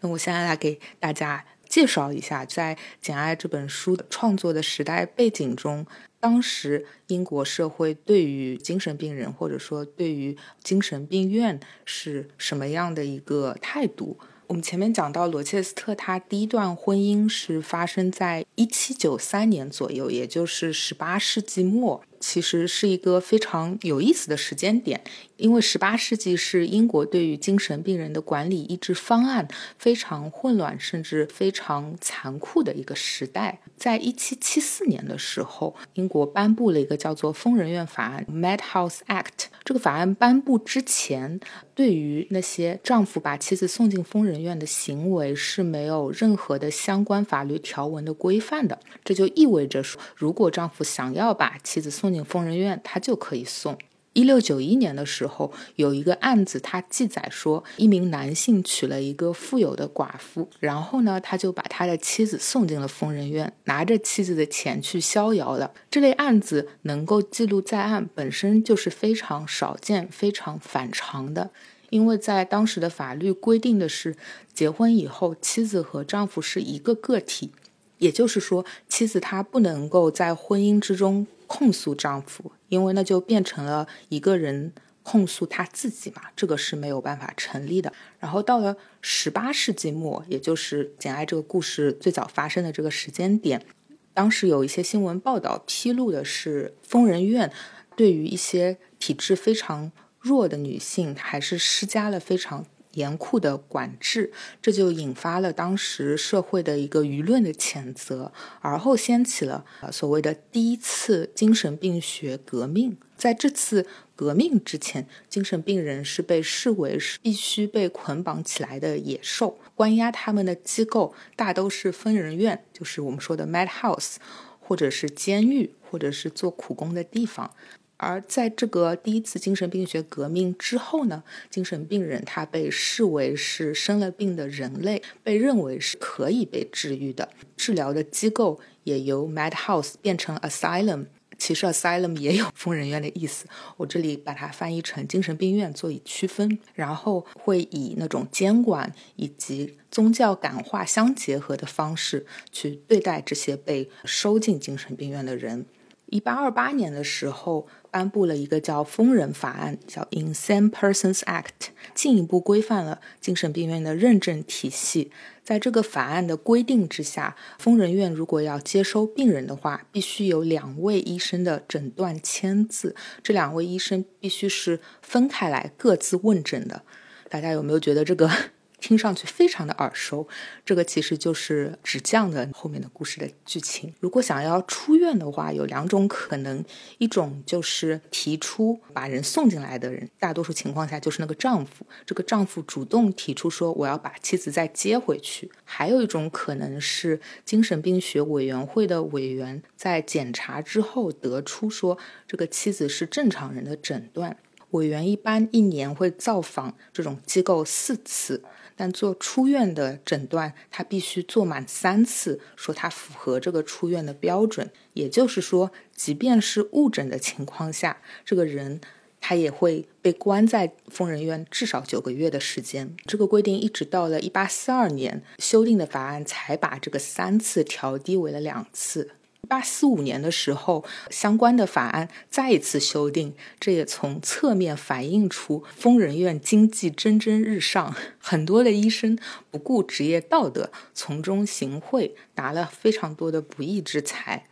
[0.00, 1.44] 那我现在来给大家。
[1.68, 5.86] 介绍一下，在《简爱》这本书的创作的时代背景中，
[6.20, 14.18] 当时英国社会对于精神病人或者说对于精神病院是什么样的一个态度？
[14.48, 22.02] 我们前面讲到，罗切斯特他第一段婚姻是发生在一七九三年左右，也就是十八世纪末。
[22.18, 25.00] 其实是一个非常有意思的时间点，
[25.36, 29.46] 因为十八世纪是英国对于精神病人的管理医治方案
[29.78, 33.60] 非常混乱，甚至非常残酷的一个时代。
[33.76, 39.46] 在一七七四年的时候，英国颁布了一个叫做《疯人院法案》（Madhouse Act）。
[39.62, 41.38] 这个法案颁布之前，
[41.74, 48.78] 对于那些丈夫把妻子送进疯人院的行为是没有任何的相关法律条文的规范的。
[49.04, 53.76] 这就意味着说，如果丈夫想要把妻子送，进疯人院，他就可以送。
[54.16, 65.70] 一六九一年的时候，有一个案子，他记载说，一名男性娶了一个富有的寡妇，然后呢，他就把他的妻子送进了疯人院，拿着妻子的钱去逍遥了。
[65.90, 71.50] 这类案子能够记录在案，本身就是非常少见、非常反常的，
[71.90, 74.16] 因为在当时的法律规定的是，
[74.54, 77.52] 结婚以后，妻子和丈夫是一个个体，
[77.98, 81.26] 也就是说，妻子她不能够在婚姻之中。
[81.48, 84.72] 控诉丈夫，因为那就变成了一个人
[85.02, 87.92] 控诉他自己嘛，这个是没有办法成立的。
[88.18, 93.64] 然后到了十八世纪末，也就是《简爱》这个故事最早发生的这个时间点，
[94.12, 97.52] 当时有一些新闻报道披露的是，疯人院
[97.94, 102.66] 对于一些体质非常弱的女性，还是施加了非常。
[102.96, 112.96] 严酷的管制，这就引发了当时社会的一个舆论的谴责，而后掀起了所谓的第一次精神病学革命。
[113.16, 124.16] 在这次革命之前，精神病人是被视为是必须被捆绑起来的野兽，关押他们的机构大都是疯人院，就是我们说的 madhouse，
[124.60, 127.50] 或者是监狱，或者是做苦工的地方。
[127.98, 137.30] 而在这个第一次精神病学革命之后呢，精神病人他被视为是生了病的人类，被认为是可以被治愈的。
[137.56, 141.06] 治疗的机构也由 madhouse 变成 asylum，
[141.38, 143.46] 其实 asylum 也有疯人院的意思，
[143.78, 146.58] 我这里把它翻译成精神病院做以区分。
[146.74, 155.64] 然后会以那种监管以及宗教感化相结合的方式去对待这些被收进精神病院的人。
[156.10, 157.66] 一八二八年的时候。
[157.96, 165.10] 颁布了一个叫“疯人法案”，叫 “Insane Persons Act”，进一步规范了精神病院的认证体系。
[165.42, 172.94] 在这个法案的规定之下，疯人院如果要接收病人的话，必须有两位医生的诊断签字。
[173.22, 176.82] 这两位医生必须是分开来各自问诊的。
[177.30, 178.30] 大家有没有觉得这个
[178.78, 180.28] 听上去非常的耳熟，
[180.64, 183.92] 这个其实就是纸匠的后面的故事的剧情。
[184.00, 186.64] 如果想要出院的话，有两种可能，
[186.98, 195.50] 一种就是提出把人送进来的人，大多数情况下就是那个丈夫，这个丈夫主动提出说我要把妻子再接回去。
[195.64, 201.98] 还有一种可能是精神病学委员会的委员在检查之后得出说
[202.28, 204.36] 这个妻子是正常人的诊断。
[204.70, 208.42] 委员一般一年会造访这种机构四次。
[208.76, 214.70] 但做出院的诊断，他必须做满三次，说他符合这个出院的标准。
[214.92, 218.80] 也就是说，即便是误诊的情况下，这个人
[219.20, 222.94] 他也会被关在疯人院至少九个月的时间。
[223.06, 229.12] 这个规定一直到了一八四二年修订的法案才把这个三次调低为了两次。
[229.46, 239.18] 八四五年的时候，相关的法案再一次修订，这也从侧面反映出疯人院经济蒸蒸日上，很多的医生
[239.50, 244.46] 不顾职业道德，从中行贿，拿了非常多的不义之财。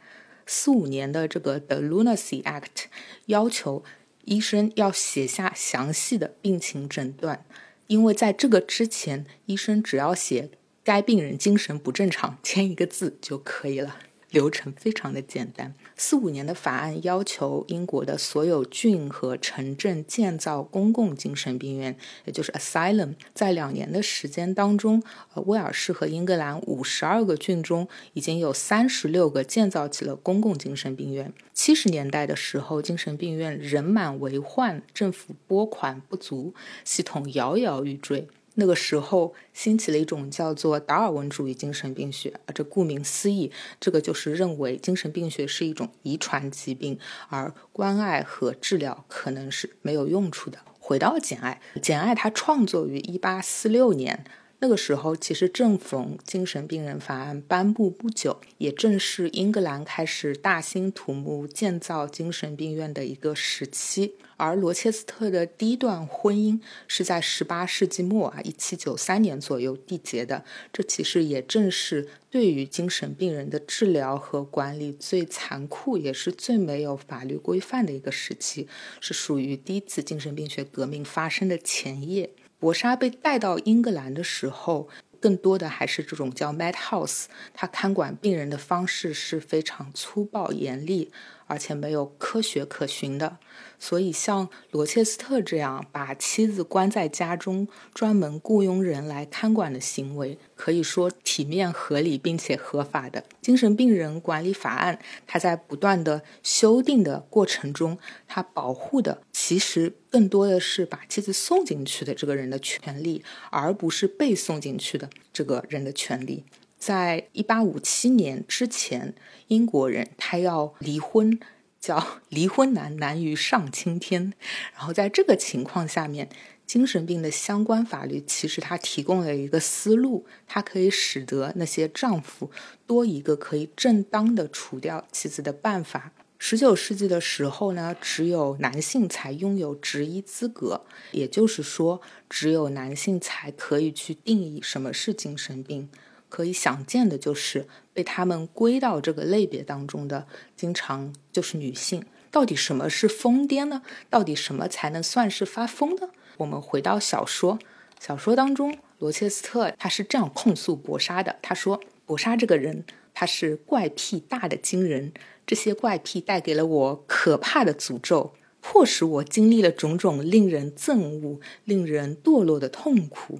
[0.46, 2.84] 四五年的这个 The Lunacy Act
[3.26, 3.82] 要求
[4.24, 7.44] 医生要写下详细的病情诊断，
[7.86, 10.50] 因为在这个之前，医生只要写
[10.82, 13.96] 该病人精神不正常，签一个字就可以了。
[14.34, 15.72] 流程非常的简单。
[15.96, 21.96] 四五年的法案要求英国的所有郡和城镇建造公共精神病院，
[22.26, 23.14] 也就是 asylum。
[23.32, 25.02] 在两年的时间当中，
[25.46, 31.32] 威尔士和英格兰五十二个郡中已经有三十六个建造起了公共精神病院。
[31.52, 36.52] 七十年代的时候，精神病院人满为患，政府拨款不足，
[36.84, 38.26] 系统摇摇欲坠。
[38.54, 43.50] 那个时候兴起了一种叫做达尔文主义精神病学，啊，这顾名思义，
[43.80, 46.98] 这个就是认为精神病学是一种遗传疾病，
[47.28, 50.58] 而关爱和治疗可能是没有用处的。
[50.78, 54.24] 回到《简爱》，《简爱》它创作于一八四六年。
[54.60, 64.14] 那个时候，其实正逢精神病人法案颁布不久，也正是英格兰开始大兴土木建造精神病院的一个时期。
[64.36, 70.44] 而罗切斯特的第一段婚姻是在18世纪末啊，1793年左右缔结的。
[70.72, 78.68] 这其实也正是对于精神病人的治疗和管理最残酷，也是最没有法律规范的一个时期，
[79.00, 82.30] 是属于第一次精神病学革命发生的前夜。
[82.58, 84.88] 博莎被带到英格兰的时候，
[85.20, 91.10] 更多的还是这种叫 madhouse，他看管病人的方式是非常粗暴严厉。
[91.46, 93.38] 而且没有科学可循的，
[93.78, 103.24] 所以像罗切斯特这样把妻子关在家中，专门雇佣人来看管的行为，可以说体面、合理并且合法的。
[103.40, 116.44] 精神病人管理法案，它在不断的修订的过程中，它保护的其实更多的是把妻子送进去的这个人的权利，而不是被送进去的这个人的权利。
[116.84, 119.14] 在一八五七年之前，
[119.48, 121.40] 英国人他要离婚，
[121.80, 124.34] 叫 离婚难难于上青天。
[124.74, 126.28] 然后在这个情况下面，
[126.66, 132.50] 精神病的相关法律其实它提供了一个思路，它可以使得那些丈夫
[132.86, 136.12] 多一个可以正当的除掉妻子的办法。
[136.36, 145.88] 十九世纪的时候呢，只有男性才拥有执医资格，也就是说，只有男性才可以去定义什么是精神病。
[146.34, 152.04] 可以想见的就是被他们归到这个类别当中的，经常就是女性。
[152.32, 153.82] 到底什么是疯癫呢？
[154.10, 156.08] 到底什么才能算是发疯呢？
[156.38, 157.60] 我们回到小说，
[158.00, 162.84] 小说当中，罗切斯特他是这样控诉博莎的：他说，博莎这个人，
[163.14, 165.12] 他是怪癖大的惊人，
[165.46, 173.38] 这些怪癖带给了我可怕的诅咒，迫使我经历了种种令人憎恶、令人堕落的痛苦。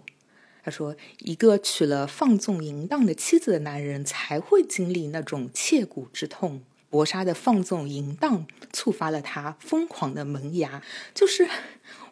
[0.65, 6.63] 他说：“一个娶了放纵淫荡的妻子的男人才会经历那种切骨之痛。
[6.89, 10.83] 博莎的放纵淫荡触发了他疯狂的萌芽。
[11.13, 11.47] 就是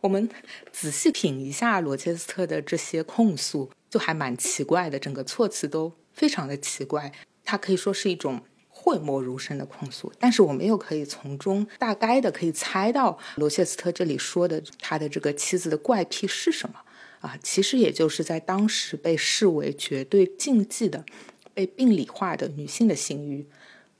[0.02, 0.28] 我们
[0.70, 7.10] 仔细品一下罗切斯特的这些控诉，就还蛮奇怪的，整个措辞都非常的奇怪。
[7.44, 16.80] 他可以说是一种讳莫如深的控诉，但是我们又可以从中大概的可以猜到罗切斯特这里说的他的这个妻子的怪癖是什么。”
[17.22, 21.04] 啊，其实也就是在当时被视为绝对禁忌的、
[21.54, 23.46] 被病理化的女性的性欲，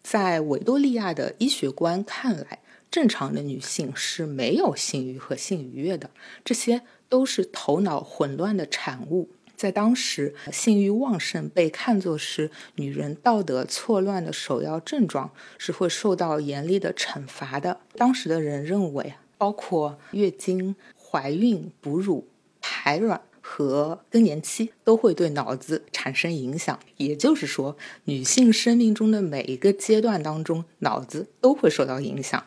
[0.03, 2.59] 在维多利亚的医学观看来，
[2.91, 6.11] 正常的女性是没有性欲和性愉悦的，
[6.45, 9.31] 这些都是头脑混乱的产物。
[9.55, 17.79] 在当时，性欲旺盛被看作是女人道德错乱的首要症状，是会受到严厉的惩罚的。
[17.95, 22.27] 当时的人认为，包括月经、怀孕、哺乳。
[22.63, 26.81] 排卵和更年期都会对脑子产生影响。
[26.97, 32.43] 也就是说，女性生命中的每一个阶段当中，脑子都会受到影响。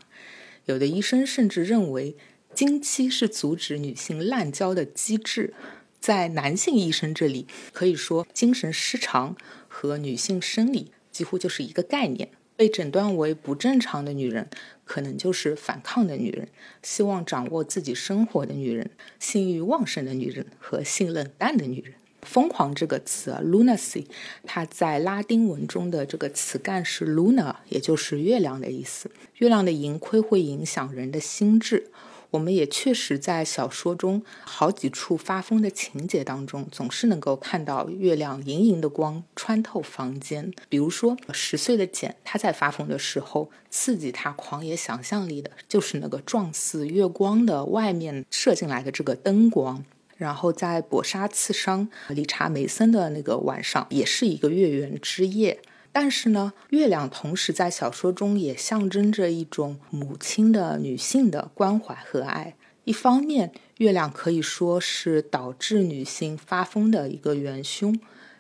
[0.66, 2.16] 有的医生甚至认为，
[2.56, 5.54] 经期是阻止女性滥交的机制。
[6.00, 9.36] 在男性医生这里，可以说精神失常
[9.68, 12.30] 和女性生理几乎就是一个概念。
[12.58, 14.48] 被诊断为不正常的女人，
[14.86, 16.48] 可能就是反抗的女人，
[16.82, 21.96] 希望掌握自己生活的女人，性欲旺盛的女人和性冷淡的女人。
[22.22, 24.06] 疯狂这个词啊，lunacy，
[24.46, 29.12] 它在拉丁文中的这个词干是 luna，也就是月亮的意思。
[29.36, 31.92] 月亮的盈亏会影响人的心智。
[32.36, 40.52] 我们也确实在小说中好几处发疯的情节当中，总是能够看到月亮盈盈的光穿透房间。
[40.68, 49.86] 比如说，十岁的简，他在发疯的时候，刺激他狂野想象力的就是那个状似月光的外面射进来的这个灯光。
[50.18, 55.60] 然后，在搏杀刺伤理查梅森的那个晚上，也是一个月圆之夜。
[55.98, 62.58] 但是呢，月亮同时在小说中也象征着一种母亲的女性的关怀和爱。
[62.84, 67.94] 一方面，月亮可以说是导致女性发疯的一个元凶；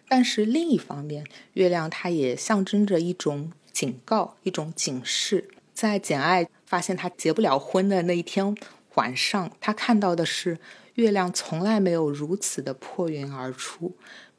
[0.09, 5.47] 但是另一方面，月亮它也象征着一种警告、一种警示。
[5.73, 8.53] 在简爱发现她结不了婚的那一天
[8.95, 10.59] 晚上，她看到的是
[10.95, 13.95] 月亮从来没有如此的破云而出。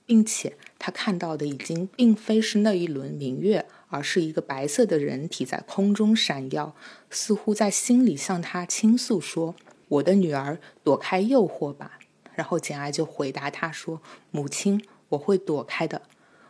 [0.07, 6.75] 并且他看到的已经并非是那一轮明月，而是一个白色的人体在空中闪耀，
[7.11, 9.55] 似乎在心里向他倾诉说
[9.89, 11.99] ：“我的女儿，躲开诱惑吧。”
[12.35, 14.01] 然后简爱就回答他说
[14.31, 16.03] ：“母亲，我会躲开的。”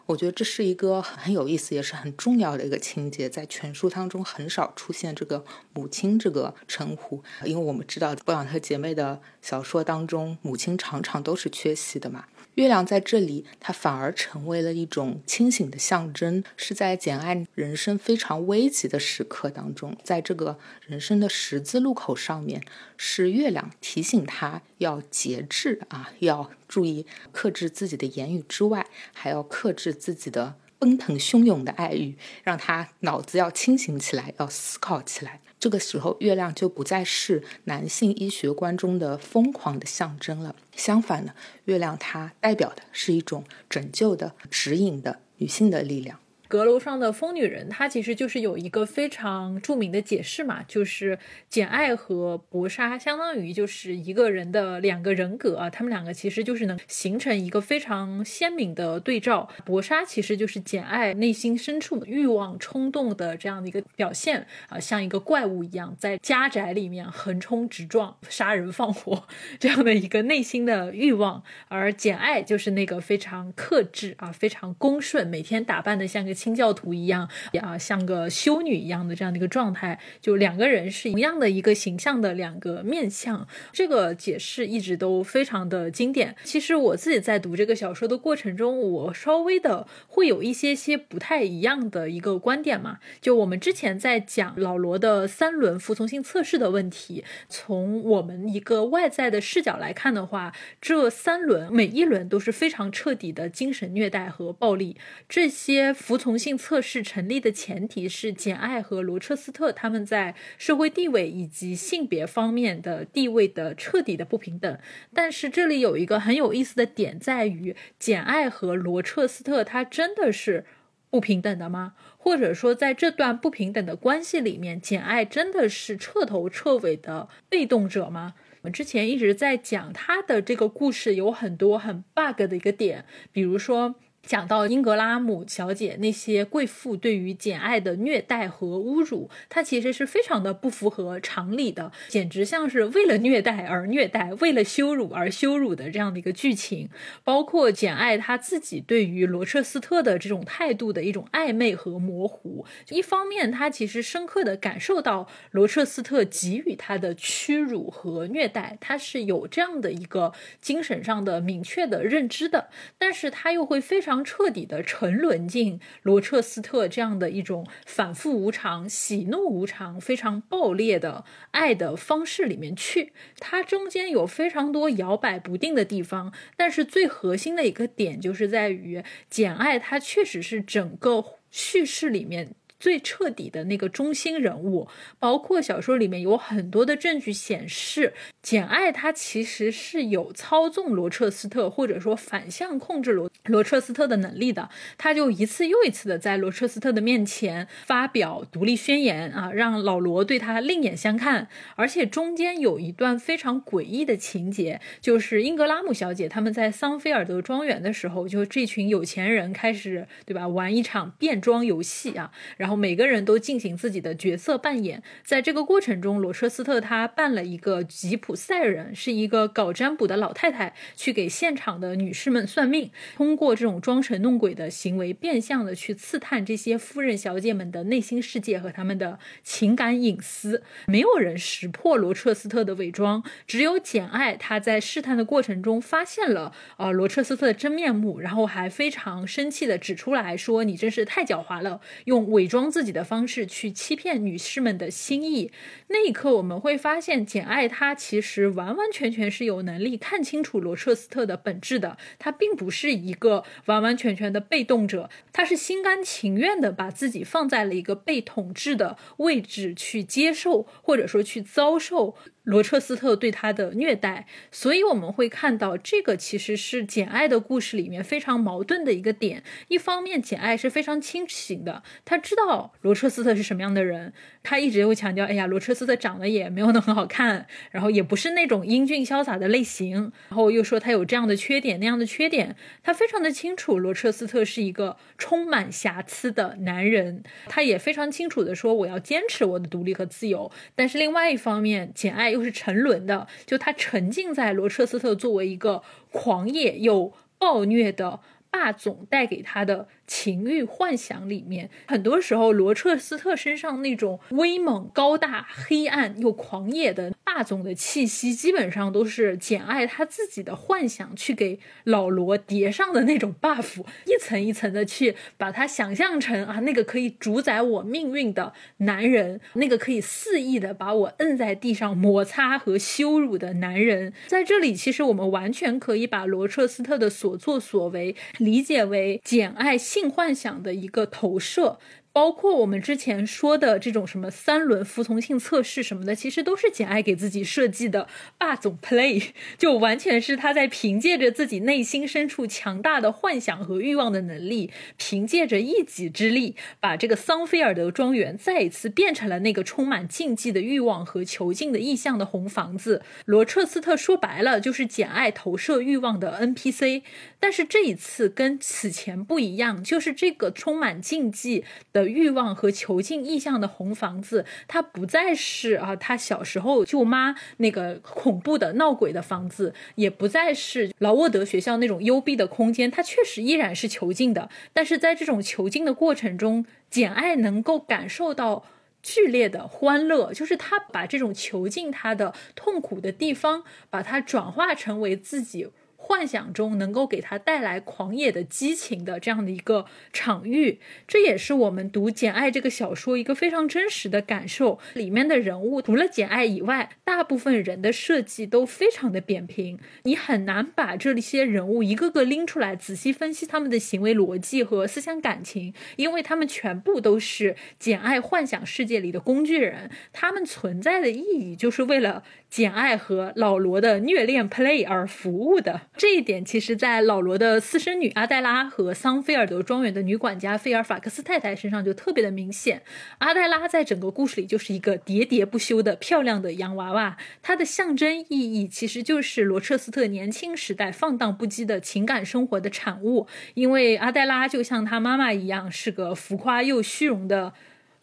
[0.06, 12.24] 我觉得这是一个很有意思，也是很重要的一个情节，在全书当中很少出现这个母亲这个称呼，因为我们知道波朗特姐妹的小说当中，母亲常常都是缺席的嘛。
[12.56, 22.60] 月亮在这里，它反而成为了一种清醒的象征，是在简爱人生非常危急的时刻当中，在这个人生的十字路口上面，
[22.96, 35.40] 是月亮提醒他要节制啊，要注意克制自己的言语之外，还要克制自己的奔腾汹涌的爱欲，让他脑子要清醒起来，要思考起来。
[35.66, 40.54] 这个时候，月亮就不再是男性医学观中的疯狂的象征了。
[40.76, 41.34] 相反呢，
[41.64, 46.20] 月亮它代表的是一种拯救的、指引的女性的力量。
[46.48, 51.18] 阁楼上的疯女人，她其实就是有一个非常著名的解释嘛，就是
[51.48, 59.48] 简爱和薄纱相当于就是一个人的两个人格啊，他们两个其实就是能形成一个非常鲜明的对照。
[59.64, 69.24] 薄纱其实就是简爱内心深处欲望冲动的这样的一个表现啊，像一个怪物一样在家宅里面横冲直撞、杀人放火
[69.58, 76.35] 这样的一个内心的欲望，而简爱就是那个非常克制啊、非常恭顺，每天打扮的像个。
[76.36, 77.28] 清教徒一样
[77.60, 83.48] 啊，像个修女一样的这样的一个状态，就两个人是一样的一个形象的两个面相。
[83.72, 86.36] 这个解释一直都非常的经典。
[86.44, 92.98] 其实我自己在读这个小说的过程中，我稍微的会有一些些不太一样的一个观点嘛。
[93.20, 104.96] 就我们之前在讲老罗的三轮服从性测试的问题，从我们一个外在的视角来看的话，这三轮每一轮都是非常彻底的精神虐待和暴力。
[105.28, 114.76] 这些服从从性测试成立的前提是简爱和罗彻斯特他们在社会地位以及性别方面的地位的彻底的不平等。
[115.14, 120.66] 但是这里有一个很有意思的点在于，简爱和罗彻斯特他真的是
[121.10, 121.94] 不平等的吗？
[122.18, 128.34] 或者说在这段不平等的关系里面，简爱真的是彻头彻尾的被动者吗？
[128.62, 133.94] 我们之前一直在讲他的这个故事有很多很 bug 的一个点，比如说。
[134.26, 146.90] 讲到英格拉姆小姐那些贵妇对于简爱的虐待和侮辱，她其实是非常的不符合常理的，简直像是为了虐待而虐待，为了羞辱而羞辱的这样的一个剧情。
[147.22, 164.15] 包括简爱她自己对于罗彻斯特的这种态度的一种暧昧和模糊，一方面她其实深刻的感受到罗彻斯特给予她的屈辱和虐待，她是有这样的一个精神上的明确的认知的，但是她又会非常。
[164.24, 173.12] 彻底的沉沦进罗彻斯特这样的一种反复无常、喜怒无常、非常暴烈的爱的方式里面去。
[173.38, 182.54] 它中间有非常多摇摆不定的地方，但是最核心的一个点就是在于简爱，它确实是整个叙事里面。
[182.86, 184.86] 最彻底的那个中心人物。
[185.18, 194.70] 包括小说里面有很多的证据显示，简爱她其实是有操纵罗彻斯特或者说反向控制罗罗彻斯特的能力的。
[194.96, 201.48] 他就一次又一次的在罗彻斯特的面前发表独立宣言啊，让老罗对他另眼相看。
[201.74, 215.02] 而且中间有一段非常诡异的情节，就是英格拉姆小姐他们在桑菲尔德庄园的时候，就这群有钱人开始对吧玩一场变装游戏啊，然后每个人都进行自己的角色扮演。
[215.24, 230.62] 在这个过程中，罗彻斯特他扮了一个吉普赛人，是一个搞占卜的老太太，去给现场的女士们算命，通过这种装神弄鬼的行为，变相的去刺探这些夫人小姐们的内心世界和他们的情感隐私。
[230.86, 245.52] 没有人识破罗彻斯特的伪装，只有简爱，她在试探的过程中发现了呃罗彻斯特的真面目，然后还非常生气的指出来说：“你真是太狡猾了，用伪装装自己的方式去欺骗女士们的心意。”
[245.88, 262.16] 那一刻，我们会发现简爱她其实完完全全是有能力看清楚罗彻斯特的本质的，她并不是一个完完全全的被动者，她是心甘情愿的把自己放在了一个被统治的位置去接受，或者说去遭受。
[262.46, 269.42] 罗彻斯特对他的虐待，所以我们会看到这个其实是简爱的故事里面非常矛盾的一个点。
[269.66, 274.12] 一方面，简爱是非常清醒的，他知道罗彻斯特是什么样的人，
[274.44, 282.54] 他一直会强调：“哎呀，罗彻斯特长得也没有那很好看，然后也不是那种英俊潇洒的类型。”然后又说他有这样的缺点那样的缺点，
[282.84, 292.35] 他非常的清楚罗彻斯特是一个充满瑕疵的男人，他也非常清楚的说：“我要坚持我的独立和自由。”但是另外一方面，简爱。
[292.36, 295.82] 又是沉沦的，就他沉浸在罗彻斯特作为一个
[296.12, 301.68] 狂野又暴虐的霸总带给他的情欲幻想里面。
[301.88, 307.12] 很多时候，罗彻斯特身上那种威猛、高大、黑暗又狂野的。
[307.24, 324.14] 霸总的气息基本上都是简爱他自己的幻想去给老罗叠上的那种 buff，一层一层的去把他想象成啊那个可以主宰我命运的男人，那个可以肆意的把我摁在地上摩擦和羞辱的男人。
[324.28, 331.78] 在这里，其实我们完全可以把罗彻斯特的所作所为理解为简爱性幻想的一个投射。
[332.16, 353.02] 包括我们之前说的这种什么三轮服从性测试什么的，其实都是简爱给自己设计的霸总 play， 就完全是他在凭借着自己内心深处强大的幻想和欲望的能力，凭借着一己之力，把这个桑菲尔德庄园再一次变成了那个充满禁忌的欲望和囚禁的意象的红房子。
[353.26, 357.02] 罗彻斯特说白了就是简爱投射欲望的 NPC，
[357.38, 361.62] 但是这一次跟此前不一样，就是这个充满禁忌
[361.92, 362.05] 的。
[362.06, 374.48] 欲望和囚禁意象的红房子，它不再是啊，他小时候舅妈那个恐怖的闹鬼的房子，也不再是劳沃德学校那种幽闭的空间，它确实依然是囚禁的。
[374.72, 378.64] 但是在这种囚禁的过程中，简爱能够感受到
[379.02, 385.68] 剧烈的欢乐，就是他把这种囚禁他的痛苦的地方，把它转化成为自己。
[386.08, 390.78] 幻想中能够给他带来狂野的激情的这样的一个场域，
[391.08, 394.78] 这也是我们读《简爱》这个小说一个非常真实的感受。
[394.94, 412.22] 里面的人物除了简爱以外，大部分人的设计都非常的扁平，你很难把这些人物一个个拎出来仔细分析他们的行为逻辑和思想感情，因为他们全部都是简爱幻想世界里的工具人，他们存在的意义就是为了。
[412.48, 422.82] 简爱和老罗的虐恋 play 而服务的这一点，其实，在老罗的私生女阿黛拉和桑菲尔德庄园的女管家菲尔法克斯太太身上就特别的明显。
[423.18, 433.26] 阿黛拉在整个故事里就是一个喋喋不休的漂亮的洋娃娃，她的象征意义其实就是罗彻斯特年轻时代放荡不羁的情感生活的产物。
[433.54, 437.52] 因为阿黛拉就像她妈妈一样，是个浮夸又虚荣的。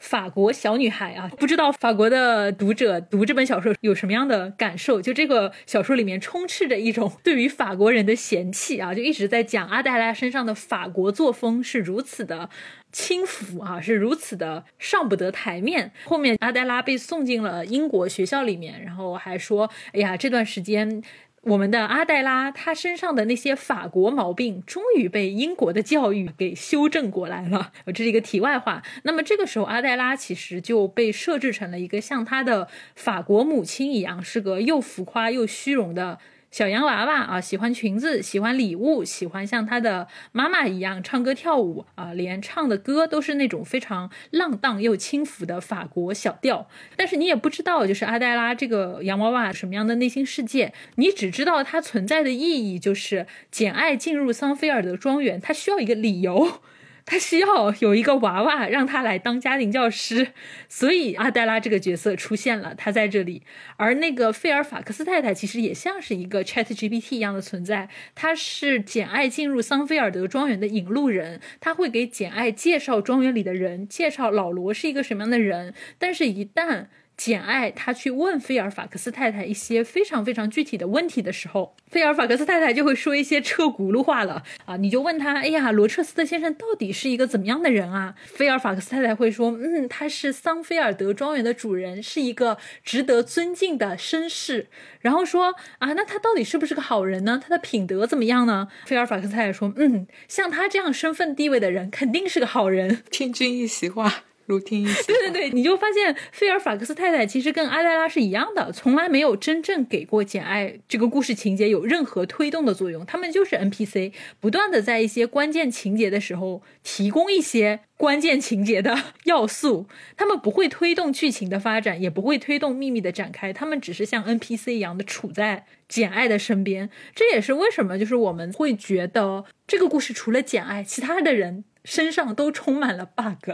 [0.03, 5.01] 法国小女孩啊，不知道法国的读者读这本小说有什么样的感受？
[5.01, 12.49] 就这个小说里面充斥着一种对于法国人的嫌弃啊，就一直在讲阿黛拉身上的法国作风是如此的
[12.91, 15.93] 轻浮啊，是如此的上不得台面。
[16.03, 21.01] 后面阿黛拉被送进了英国学校里面，然后还说：“哎呀，这段时间。”
[21.43, 27.73] 我们的阿黛拉，她身上的那些法国毛病，终于被英国的教育给修正过来了。
[27.93, 28.81] 这是一个题外话。
[29.03, 36.17] 那么这个时候，阿黛拉其实就被设置成了一个像她的法国母亲一样，是个又浮夸又虚荣的。
[36.53, 46.69] 小洋娃娃啊，喜欢裙子，喜欢礼物，喜欢像他的妈妈一样唱歌跳舞啊，连唱的歌都是那种非常浪荡又轻浮的法国小调。
[46.95, 56.61] 但是你也不知道，就是阿黛拉这个洋娃娃什么样的内心世界，你只知道它存在的意义就是简爱进入桑菲尔德庄园，它需要一个理由。
[57.05, 60.29] 他需要有一个娃娃让他来当家庭教师，
[60.69, 63.43] 所以阿黛拉这个角色出现了，他在这里。
[63.77, 75.73] 而那个费尔法克斯太太其实也像是一个 Chat GPT 一样的存在，她是简爱进入桑菲尔德庄园的引路人，他会给简爱介绍庄园里的人，介绍老罗是一个什么样的人。
[75.97, 84.75] 但是，一旦简爱他去问菲尔法克斯太太一些非常非常具体的问题的时候，菲尔法克斯太太就会说一些车轱辘话了啊！
[84.77, 88.15] 你就问他，哎呀，罗彻斯特先生到底是一个怎么样的人啊？
[88.25, 94.67] 菲尔法克斯太太会说，嗯，他是桑菲尔德庄园的主人，是一个值得尊敬的绅士。
[95.01, 97.39] 然后说啊，那他到底是不是个好人呢？
[97.41, 98.67] 他的品德怎么样呢？
[98.85, 103.03] 菲尔法克斯太太说，嗯，像他这样身份地位的人肯定是个好人。
[103.11, 104.23] 听君一席话。
[104.45, 119.87] 如听一对对对，你就发现菲尔法克斯太太其实跟阿黛拉是一样的，从来没有真正给过简爱这个故事情节有任何推动的作用，他们就是 NPC，不断的在一些关键情节的时候提供一些关键情节的要素，
[120.17, 126.89] 他们不会推动剧情的发展，也不会推动秘密的展开，他们只是像 NPC 一样的处在简爱的身边。
[127.15, 133.51] 这也是为什么就是我们会觉得这个故事除了简爱，其他的人身上都充满了 bug。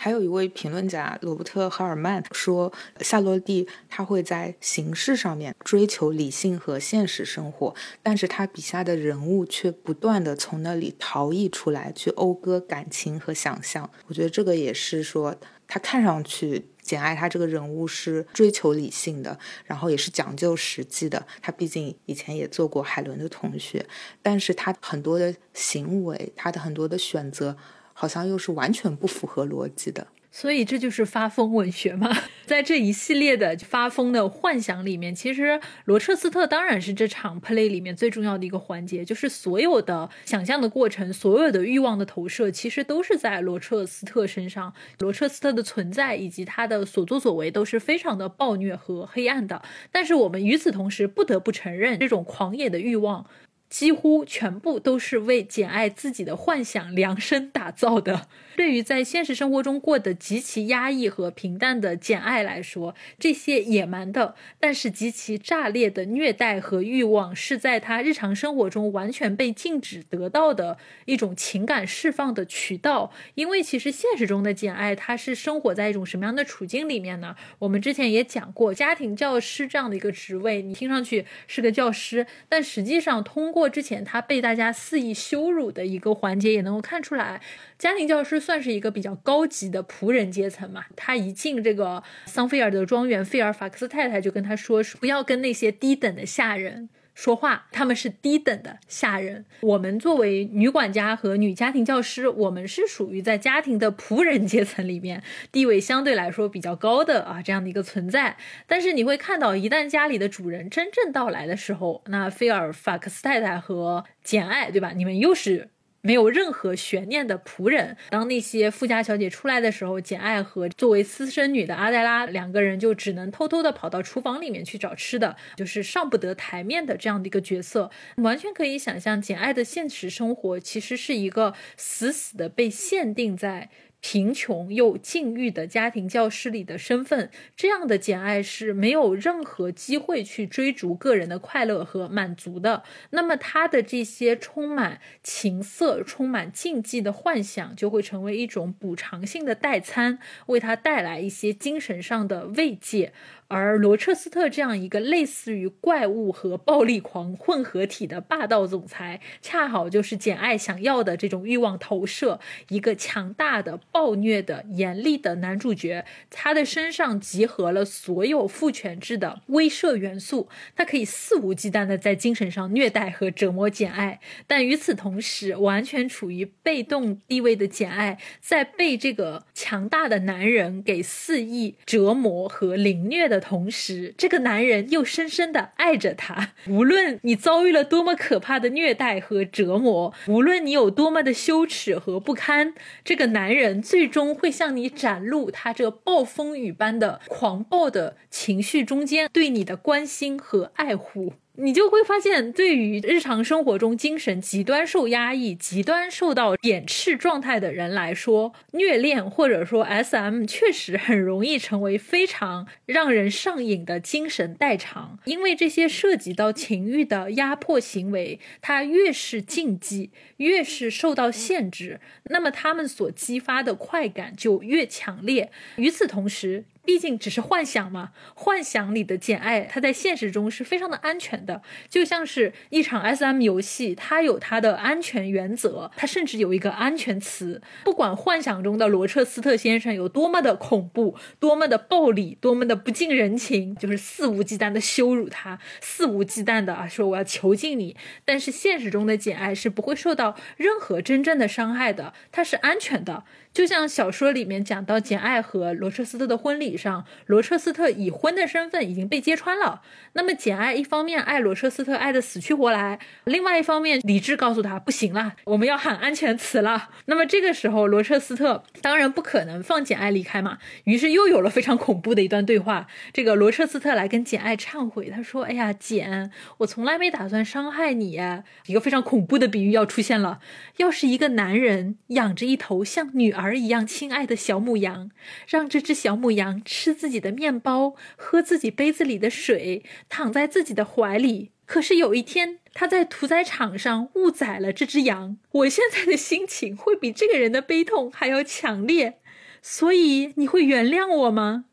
[0.00, 13.90] 还有一位评论家罗伯特·赫尔曼说，夏洛蒂他会在形式上面追求理性和现实生活，但是他笔下的人物却不断的从那里逃逸出来，去讴歌感情和想象。
[14.06, 15.34] 我觉得这个也是说，
[15.66, 21.26] 他看上去简爱他这个人物是追求理性的，然后也是讲究实际的。
[21.42, 23.84] 他毕竟以前也做过海伦的同学，
[24.22, 27.56] 但是他很多的行为，他的很多的选择。
[28.00, 32.08] 好像又是完全不符合逻辑的，所以这就是发疯文学嘛。
[32.46, 44.72] 在这一系列的发疯的幻想里面，其实罗彻斯特当然是这场 play 里面最重要的一个环节，就是所有的想象的过程，所有的欲望的投射，其实都是在罗彻斯特身上。
[45.00, 49.60] 罗彻斯特的存在以及他的所作所为都是非常的暴虐和黑暗的。
[49.90, 53.26] 但是我们与此同时不得不承认，这种狂野的欲望。
[53.68, 58.28] 几乎全部都是为简爱自己的幻想量身打造的。
[58.56, 73.12] 对于在现实生活中过得极其压抑和平淡的简爱来说，这些野蛮的但是极其炸裂的虐待和欲望，是在他日常生活中完全被禁止得到的一种情感释放的渠道。
[73.36, 77.36] 因为其实现实中的简爱，他是生活在一种什么样的处境里面呢？
[77.60, 87.40] 我们之前也讲过，家庭教师这样的一个职位，你听上去是个教师，但实际上通过过之前他被大家肆意羞辱的一个环节，也能够看出来。
[87.78, 90.84] 家庭教师算是一个比较高级的仆人阶层嘛。
[90.96, 96.88] 他一进这个桑菲尔德庄园，菲尔法克斯太太就跟他说：“不要跟那些低等的下人
[97.18, 99.44] 说话，他们是低等的下人。
[99.62, 105.20] 我们作为女管家和女家庭教师，我们是属于在家庭的仆人阶层里面
[105.50, 108.36] 地位相对来说比较高的啊这样的一个存在。
[108.68, 114.92] 但是你会看到，一旦家里的主人真正到来的时候，那菲尔法克斯太太和简爱，对吧？
[114.94, 115.70] 你们又是。”
[116.00, 117.96] 没有任何悬念的仆人。
[118.10, 127.90] 当那些富家小姐出来的时候，简爱和作为私生女的阿黛拉两个人就只能偷偷的跑到厨房里面去找吃的，就是上不得台面的这样的一个角色。
[128.16, 133.70] 完全可以想象，简爱的现实生活其实是一个死死的被限定在。
[134.00, 142.84] 贫穷又境遇的家庭教师里的身份，这样的简爱是没有任何机会去追逐个人的快乐和满足的。
[143.10, 153.12] 那么，他的这些充满情色、充满禁忌的幻想，就会成为一种补偿性的代餐，为他带来一些精神上的慰藉。
[153.48, 162.40] 而罗彻斯特这样一个类似于怪物和暴力狂混合体的霸道总裁，恰好就是简爱想要的这种欲望投射。
[162.68, 174.20] 一个强大的、暴虐的、严厉的男主角，他的身上集合了所有父权制的威慑元素，他可以肆无忌惮的在精神上虐待和折磨简爱。
[174.46, 183.37] 但与此同时，完全处于被动地位的简爱，在被这个强大的男人给肆意折磨和凌虐的。
[183.40, 186.50] 同时，这个男人又深深的爱着她。
[186.66, 198.58] 无论你遭遇了多么可怕的虐待和折磨，无论你有多么的羞耻和不堪，这个男人最终会向你展露他这暴风雨般的狂暴的情。
[198.58, 201.34] 情绪中间对你的关心和爱护。
[201.60, 210.44] 你就会发现，对于日常生活中精神极端受压抑、极端受到贬斥状态的人来说，虐恋或者说 S.M.
[210.44, 215.18] 确实很容易成为非常让人上瘾的精神代偿。
[215.24, 225.50] 因为这些涉及到情欲的压迫行为，它越是禁忌，越是受到限制，那么他们所激发的快感就越强烈。
[225.74, 231.60] 与此同时，毕竟只是幻想嘛，幻想里的简爱，它在现实中是非常的安全的，
[231.90, 237.60] 就像是一场 SM 游戏，它有它的安全原则，它甚至有一个安全词。
[237.84, 247.94] 不管幻想中的罗彻斯特先生有多么的恐怖，多么的暴力，多么的不近人情，就是肆无忌惮的羞辱他，肆无忌惮的啊说我要囚禁你。
[248.24, 253.24] 但是现实中的简爱是不会受到任何真正的伤害的，它是安全的。
[253.52, 259.82] 就像小说里面讲到简爱和罗彻斯特的婚礼上，罗彻斯特已婚的身份已经被揭穿了。
[260.14, 266.88] 那么简爱一方面爱罗彻斯特爱的死去活来，另外一方面理智告诉他不行了，我们要喊安全词了。
[267.04, 272.86] 那么这个时候罗彻斯特当然不可能放简爱离开嘛，于是又有了非常恐怖的一段对话。
[273.12, 278.18] 这个罗彻斯特来跟简爱忏悔，他说：“哎呀，简，我从来没打算伤害你。”
[278.66, 280.40] 一个非常恐怖的比喻要出现了，
[280.78, 283.58] 要是一个男人养着一头像女儿。
[283.58, 285.10] 一样亲爱的小母羊，
[285.48, 291.52] 让这只小母羊吃自己的面包，喝自己杯子里的水，躺在自己的怀里。
[291.64, 295.38] 可是有一天，他在屠宰场上误宰了这只羊。
[295.52, 299.18] 我现在的心情会比这个人的悲痛还要强烈，
[299.62, 301.64] 所以你会原谅我吗？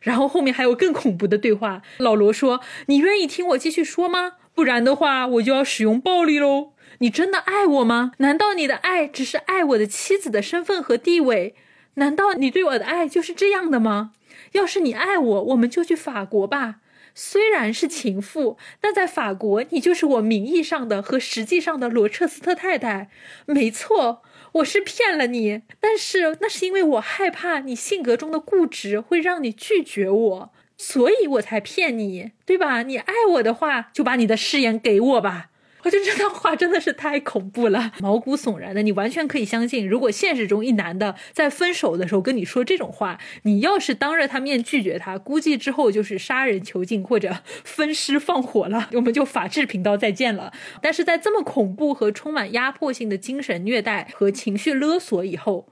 [0.00, 1.82] 然后后面还有更恐怖的对话。
[1.98, 4.34] 老罗说：“你愿意听我继续说吗？
[4.54, 8.12] 不然的话，我就要使用暴力喽。”你真的爱我吗？
[8.18, 11.56] 难道你的爱只是爱我的妻子的身份和地位？
[11.94, 14.12] 难道你对我的爱就是这样的吗？
[14.54, 16.80] 要是你爱我，我们就去法国吧。
[17.16, 23.08] 虽然是情妇，但在法国，你就是我名义上的和实际上的罗彻斯特太太。
[23.46, 24.22] 没错，
[24.52, 32.82] 我是骗了你，但是那是因为我害怕你性格中的固执会让你拒绝我，所以我才骗你，对吧？
[32.82, 35.50] 你爱我的话，就把你的誓言给我吧。
[35.84, 38.82] 我觉得这段话真的是太恐怖了，毛骨悚然的。
[38.82, 50.52] 你完全可以相信，如果现实中一男的在分手的时候跟你说这种话，你要是当着他面拒绝他，估计之后就是杀人囚禁或者分尸放火了，我们就法制频道再见了。
[50.80, 55.68] 但是在这么恐怖和充满压迫性的精神虐待和情绪勒索以后，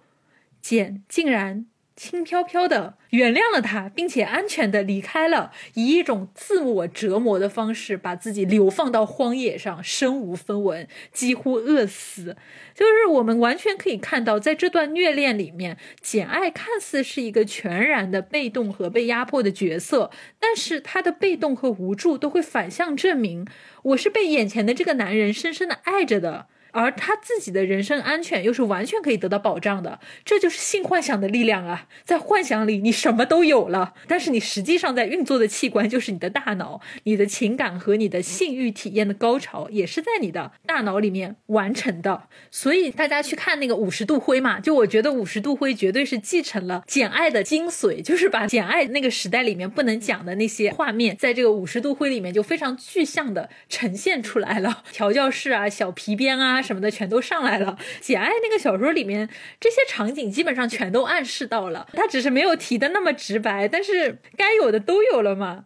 [0.60, 1.71] 简竟然。
[1.94, 12.36] 轻飘飘的原谅了他，并且安全的离开了，以一种自我折磨的方式把自己流放到荒野上，身无分文，几乎饿死。
[12.74, 20.10] 就是我们完全可以看到，在这段虐恋里面，简爱看似是一个全然的被动和被压迫的角色，
[20.40, 23.46] 但是她的被动和无助都会反向证明，
[23.82, 26.46] 我是被眼前的这个男人深深的爱着的。
[26.72, 31.86] 而他自己的人身安全又是完全可以得到保障的，这就是性幻想的力量啊！
[32.04, 42.24] 在幻想里，你什么都有了，但是你实际上在运作的器官就是你的大脑，你的情感和你的性欲体验的高潮也是在你的大脑里面完成的。
[42.50, 56.61] 所以大家去看那个五十度灰嘛，就我觉得五十度灰绝对是继承了《简爱》的精髓，就是把《简爱》那个时代里面不能讲的那些画面，在这个五十度灰里面就非常具象的呈现出来了，调教室啊，小皮鞭啊。
[56.62, 59.28] 什么的全都上来了，《简爱》那个小说里面
[59.60, 65.64] 这些场景基本上全都暗示到了，他只是没有提的那么直白，但是该有的都有了嘛。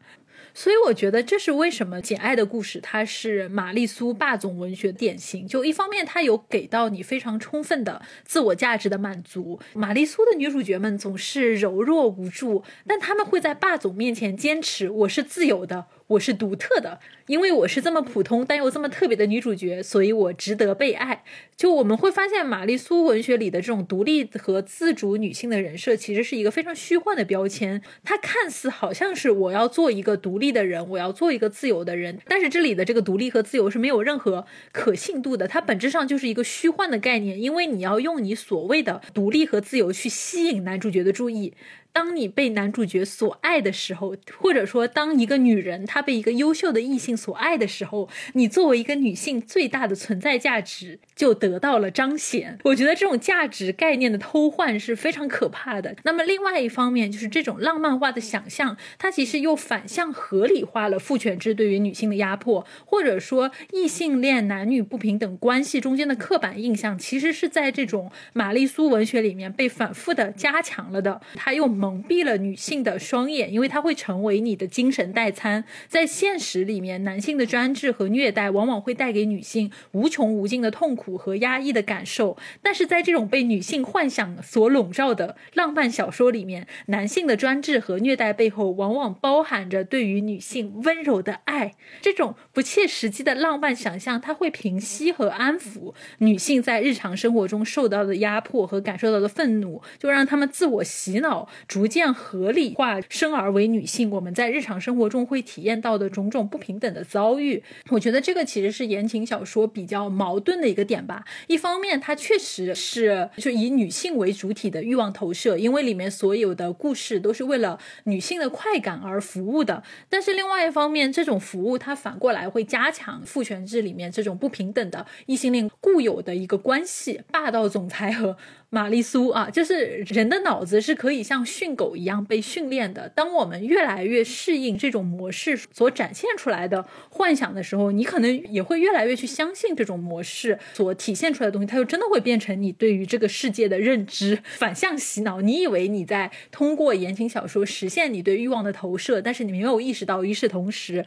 [0.59, 5.47] 所以我觉得这是为什么《简爱》的故事它是玛丽苏霸总文学典型。
[5.47, 9.61] 就一方面，它有给到你非常充分的自我价值的满足。
[9.75, 21.25] 玛丽苏的女主角们总是柔弱无助，但他们会在霸总面前坚持：“我是自由的。”我是独特的，因为我是这么普通但又这么特别的女主角，所以我值得被爱。
[21.57, 27.83] 就我们会发现，玛丽苏文学里的这种独立和自主女性的人设，其实是一个非常虚幻的标签。
[28.05, 35.49] 它看似好像是我要做一个独立的人，我要做一个自由的人，但是这里的这个独立和自由是没有任何可信度的。
[35.49, 41.55] 它本质上就是一个虚幻的概念，因为你要用你所谓的独立和自由去吸引男主角的注意。
[41.97, 52.59] 当你被男主角所爱的时候，或者说当一个女人她被一个优秀的异性所爱的时候，你作为一个女性最大的存在价值就得到了彰显。
[52.65, 55.97] 我觉得这种价值概念的偷换是非常可怕的。
[56.03, 71.23] 那么另外一方面，就是这种浪漫化的想象，它其实又反向合理化了父权制对于女性的压迫，或者说异性恋男女不平等关系中间的刻板印象，其实是在这种玛丽苏文学里面被反复的加强了的。
[71.37, 71.67] 它又。
[71.87, 75.65] 蒙蔽了女性的双眼，因为它会成为你的精神代餐。
[75.87, 82.37] 在现实里面，男性的专制和虐待往往会带给女性无穷无尽的痛苦和压抑的感受。
[82.61, 91.75] 但是在这种被女性幻想所笼罩的浪漫小说里面，男性的专制和虐待背后往往包含着对于女性温柔的爱。
[92.03, 107.63] 这种不切实际的浪漫想象，它会平息和安抚女性在日常生活中受到的压迫和感受到的愤怒，就让他们自我洗脑，逐渐合理化生而为女性我们在日常生活中会体验到的种种不平等的遭遇。
[107.91, 111.23] 我觉得这个其实是言情小说比较矛盾的一个点吧。
[111.49, 119.83] 一方面，它确实是就以女性为主体的欲望投射，因为里面所有的故事都是为了女性的快感而服务的。
[120.09, 128.39] 但是另外一方面，这种服务它反过来会加强父权制里面这种不平等的异性恋固有的一个关系，霸道总裁和。
[128.77, 133.09] 玛丽苏啊，就是人的脑子是可以像训狗一样被训练的。
[133.09, 145.41] 当我们越来越适应这种模式所展现出来的幻想的时候，你可能也会越来越去相信这种模式所体现出来的东西，它就真的会变成你对于这个世界的认知，反向洗脑。
[145.41, 151.03] 你以为你在通过言情小说实现你对欲望的投射，但是你没有意识到，与此同时，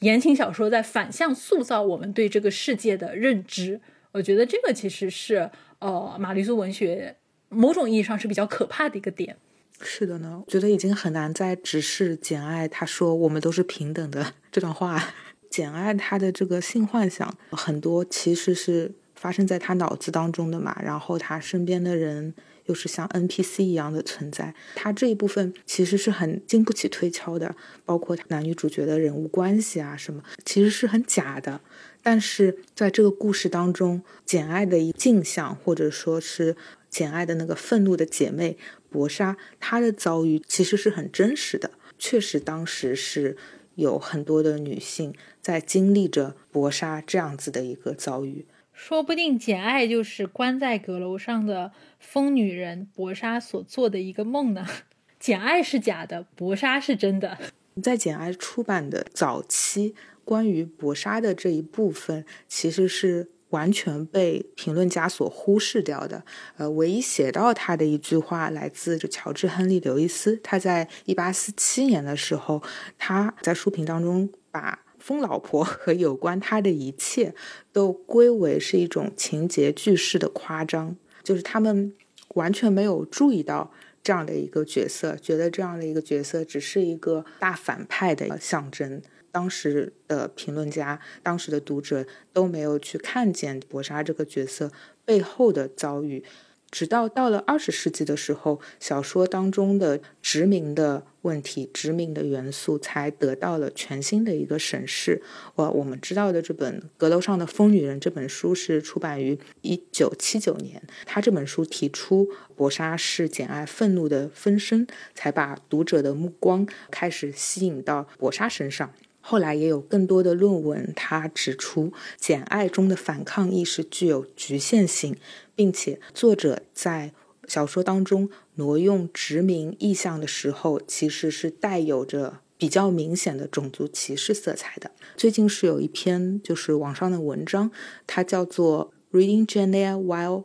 [0.00, 3.80] 言情小说在反向塑造我们对这个世界的认知。
[4.10, 5.48] 我觉得这个其实是。
[5.82, 7.16] 呃，玛丽苏文学
[7.48, 9.36] 某种意义上是比较可怕的一个点。
[9.80, 15.12] 是的呢，我觉得已经很难再直视简爱他说我们都是平等的 这段话。
[15.50, 22.32] 简爱他的这个性幻想很多其实是发生在他脑子当中的嘛，然后他身边的人
[22.66, 27.54] 又是像 NPC 一样的存在，他这一部分其实是很经不起推敲的，
[27.84, 31.60] 包括男女主角的人物关系啊什么，其实是很假的。
[32.02, 36.56] 但是在这个故事当中，简爱的一镜像，或者说是
[36.90, 38.58] 简爱的那个愤怒的姐妹
[38.90, 41.70] 博莎，她的遭遇其实是很真实的。
[41.98, 43.36] 确实，当时是
[43.76, 48.46] 有很多的女性在经历着博莎这样子的一个遭遇。
[48.72, 54.66] 说不定简爱就是关在阁楼上的疯女人博莎所做的一个梦呢。
[55.20, 57.38] 简爱是假的，博莎是真的。
[57.80, 59.94] 在简爱出版的早期。
[60.24, 66.24] 关于搏杀的这一部分，其实是完全被评论家所忽视掉的。
[66.56, 70.36] 呃，唯一写到他的一句话，来自就乔治·亨利·刘易斯。
[70.42, 72.62] 他在一八四七年的时候，
[72.96, 77.34] 他在书评当中把疯老婆和有关他的一切
[77.72, 81.92] 都归为是一种情节句式的夸张，就是他们
[82.34, 83.72] 完全没有注意到
[84.02, 89.02] 这样的一个角色，觉得这样的一个角色只是一个大反派的象征。
[89.32, 94.70] 当时的评论家、当时的读者都没有去看见博莎这个角色
[95.04, 96.22] 背后的遭遇，
[96.70, 105.22] 直到到了二十世纪的时候，小说当中的殖民的问题、殖民的元素才得到了全新的一个审视。
[105.54, 118.92] 我我们知道的这本《阁楼上的疯女人》这本书是出版于一九七九年，他这本书提出博莎是简爱愤怒的分身，才把读者的目光开始吸引到博莎身上。
[119.22, 121.86] 后来也有更多的论文，他指出
[122.18, 125.16] 《简爱》中的反抗意识具有局限性，
[125.54, 127.12] 并且作者在
[127.48, 134.90] 小说当中挪用殖民意象的时候，其实是带有着比较明显的种族歧视色彩的。
[135.16, 137.70] 最近是有一篇就是网上的文章，
[138.06, 140.44] 它叫做《Reading Jane Eyre While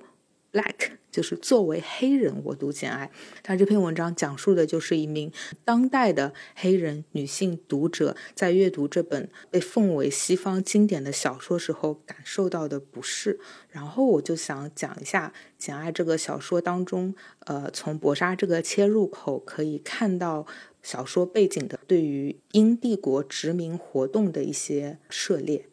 [0.51, 0.77] Black》。
[1.17, 3.07] 就是作为黑人，我读《简爱》。
[3.41, 5.31] 他这篇文章讲述的就是一名
[5.65, 13.39] 当代的黑人女性读者在阅读这本被奉为西方经典的小说时候感受到的不适。
[13.71, 20.45] 然后我就想讲一下《简爱》这个小说当中，呃，从博莎这个切入口可以看到
[20.83, 25.65] 小说背景的对于英帝国殖民活动的一些涉猎。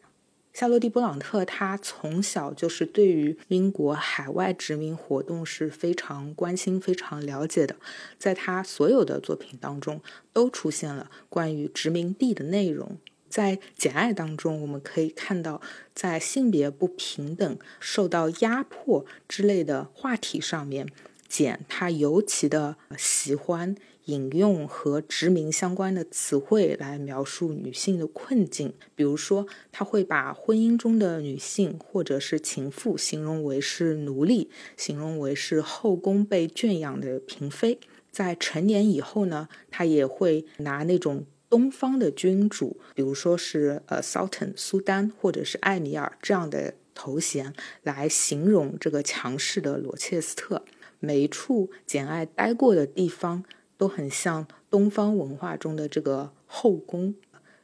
[0.55, 7.75] 夏洛蒂·布朗特，他从小就是对于英国海外殖民活动是非常关心、非常了解的。
[8.17, 10.01] 在他所有的作品当中，
[10.31, 12.97] 都出现了关于殖民地的内容。
[13.27, 15.59] 在《简爱》当中，我们可以看到，
[15.93, 20.87] 在性别不平等、受到压迫之类的话题上面，
[21.27, 23.75] 简他尤其的喜欢。
[24.05, 37.79] 引用和殖民相关的词汇来描述女性的困境，比如说，他会把婚姻中的女性或者是情妇形容为是奴隶，形容为是后宫被圈养的嫔妃。
[38.11, 50.63] 在成年以后呢，他也会拿那种东方的君主，比如说是呃 Sultan 苏丹或者是艾米尔这样的头衔来形容这个强势的罗切斯特。
[50.99, 53.43] 每一处简爱待过的地方。
[53.77, 57.15] 都很像东方文化中的这个后宫，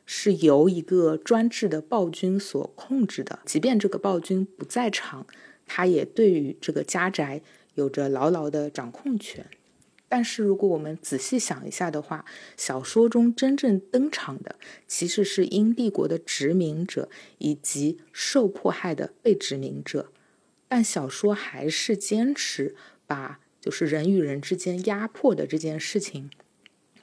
[0.05, 3.39] 是由一个专制的暴君所控制的。
[3.45, 5.25] 即便这个暴君不在场，
[5.65, 7.41] 他也对于这个家宅
[7.75, 9.45] 有着牢牢的掌控权。
[10.09, 12.25] 但是，如果我们仔细想一下的话，
[12.57, 20.11] 小说中真正登场的其实是英帝国的殖民者以及受迫害的被殖民者，
[20.67, 22.75] 但小说还是坚持
[23.07, 26.29] 把就是人与人之间压迫的这件事情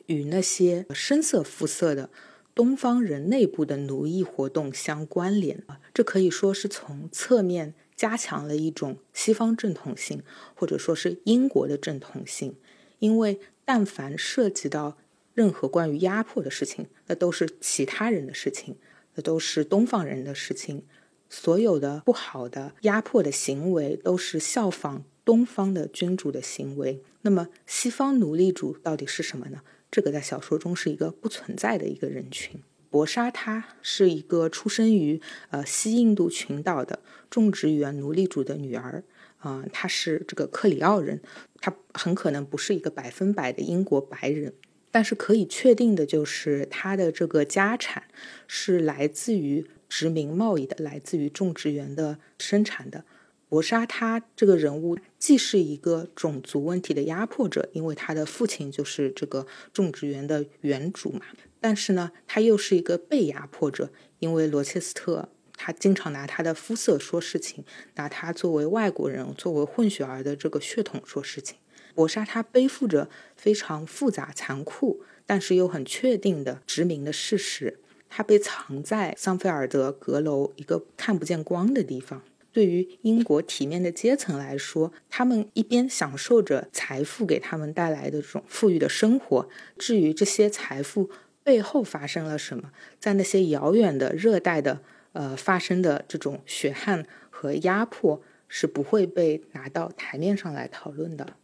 [0.06, 2.10] 与那些深色肤色的
[2.55, 5.80] 东方人内部的奴役活动相关联啊。
[5.94, 10.22] 这可以说是从侧面加强了一种西方正统性，
[10.55, 12.56] 或者说是英国的正统性。
[12.98, 14.98] 因为但凡涉及到
[15.35, 18.76] 任何关于压迫的事情，那都是其他人的事情，
[19.14, 20.85] 那都是东方人的事情。
[21.28, 27.02] 所有的不好的压迫的行为，都是效仿东方的君主的行为。
[27.20, 29.60] 那么，西方奴隶主到底是什么呢？
[29.90, 32.59] 这个在小说中是一个不存在的一个人群。
[32.88, 39.05] 博莎她是一个出生于呃西印度群岛的种植园奴隶主的女儿。
[39.40, 41.20] 啊，她是这个克里奥人，
[41.60, 44.55] 她很可能不是一个百分百的英国白人，
[44.90, 48.05] 但是可以确定的就是她的这个家产
[48.46, 53.05] 是来自于殖民贸易的，来自于种植园的生产的。
[53.48, 61.22] 博沙他这个人物既是一个种族问题的压迫者，因为他的父亲就是这个种植园的园主嘛，
[61.60, 65.30] 但是呢，他又是一个被压迫者，因为罗切斯特。
[65.60, 67.64] 他经常拿他的肤色说事情，
[67.96, 71.56] 拿他作为外国人、作为混血儿的这个血统说事情。
[71.94, 77.80] 博沙他背负着非常复杂、残酷，但是又很确定的殖民的事实。
[78.08, 82.22] 他被藏在桑菲尔德阁楼一个看不见光的地方。
[82.52, 89.48] 对于英国体面的阶层来说，他们一边享受着财富给他们带来的这种富裕的生活，
[89.78, 91.10] 至于这些财富
[91.42, 94.80] 背后发生了什么，在那些遥远的热带的。
[95.14, 101.34] 呃，发生的这种血汗和压迫是不会被拿到台面上来讨论的。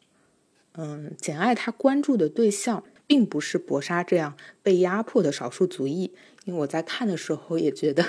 [0.74, 6.12] 嗯，简爱他关注的对象并不是博莎这样被压迫的少数族裔，
[6.44, 8.04] 因为我在看的时候也觉得，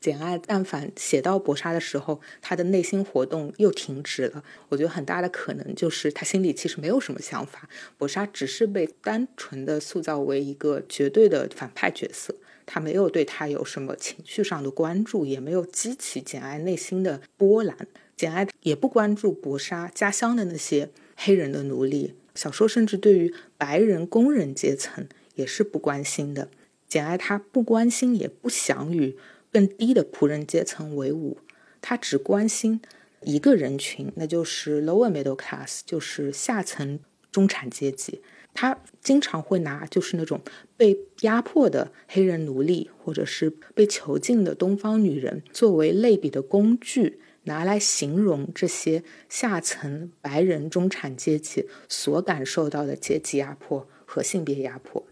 [0.00, 4.44] 简爱但凡写到博莎的时候，他的内心活动又停止了。
[4.68, 12.34] 我觉得很大的可能就是他心里其实没有什么想法，博莎只是被单纯的塑造为一个绝对的反派角色。
[12.64, 17.76] 他没有对他有什么情绪上的关注，也没有激起简爱内心的波澜。
[18.16, 22.14] 简爱也不关注博莎家乡的那些黑人的奴隶。
[22.34, 26.48] 小说甚至对于白人工人阶层也是不关心的。
[26.88, 29.16] 简爱她不关心，也不想与
[29.50, 31.38] 更低的仆人阶层为伍。
[31.80, 32.80] 她只关心
[33.22, 37.00] 一个人群，那就是 lower middle class，就是下层
[37.30, 38.20] 中产阶级。
[38.54, 40.38] 他经常会拿就是那种
[40.76, 55.04] 被压迫的黑人奴隶，或者是被囚禁的东方女人作为类比的工具，拿来形容这些下层白人中产阶级所感受到的阶级压迫和性别压迫。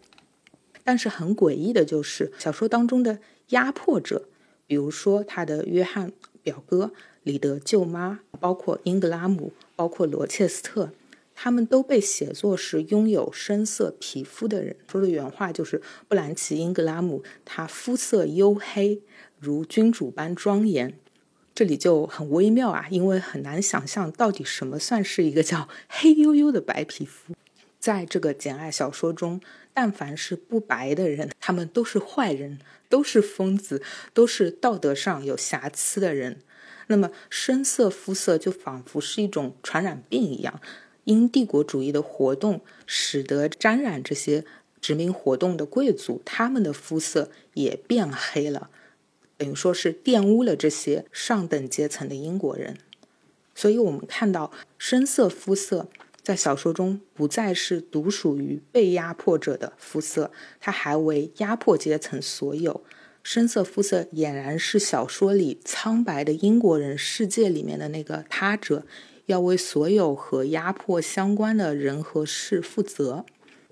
[0.85, 3.19] 但是很诡异的就是，小说当中的
[3.51, 4.29] 压迫者，
[4.67, 6.13] 比如说他的约翰
[6.43, 6.93] 表哥、
[7.23, 10.91] 里德舅妈，包括英格拉姆，包括罗切斯特。
[11.43, 14.77] 他们都被写作是拥有深色皮肤的人。
[14.91, 19.01] 说的原话就是布兰奇·英格拉姆，他肤色黝黑，
[19.39, 20.99] 如君主般庄严。
[21.61, 27.35] 这里就很微妙啊，因为很难想象到底什么算是一个叫 黑黝黝的白皮肤。
[27.79, 29.39] 在这个简爱小说中，
[29.75, 32.59] 但凡是不白的人，他们都是坏人，
[32.89, 33.83] 都是疯子，
[34.15, 36.39] 都是道德上有瑕疵的人。
[36.87, 40.63] 那么深色肤色就仿佛是一种传染病一样。
[41.05, 44.47] 因帝国主义的活动，使得沾染这些
[44.81, 48.71] 殖民活动的贵族，他们的肤色也变黑了，
[49.41, 52.77] 等于说是玷污了这些上等阶层的英国人。
[53.55, 55.89] 所以，我们看到深色肤色
[56.23, 60.31] 在小说中不再是独属于被压迫者的肤色，
[60.61, 62.85] 它还为压迫阶层所有。
[63.23, 68.85] 深色肤色俨然是小说里苍白的英国人世界里面的那个他者。
[69.27, 73.25] 要为所有和压迫相关的人和事负责。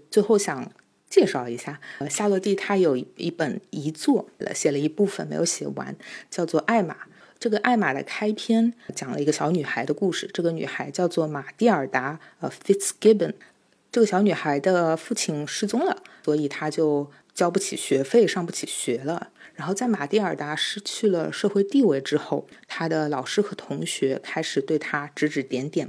[0.08, 0.70] 最后想
[1.08, 5.96] 介绍一下，呃，夏洛蒂他有一本遗作，写了一部分没有写完，
[6.30, 6.94] 叫做《艾玛》。
[7.38, 10.28] 这个《艾玛》的开篇讲了一个小女孩的故事。
[10.34, 13.34] 这个女孩叫做马蒂尔达，呃，Fitzgibbon。
[13.90, 19.30] 这个小女孩的父亲失踪了，所以她就交不起学费，上不起学了。
[19.54, 25.88] 然后在马蒂尔达失去了社会地位之后，她的老师和同学开始对她指指点点，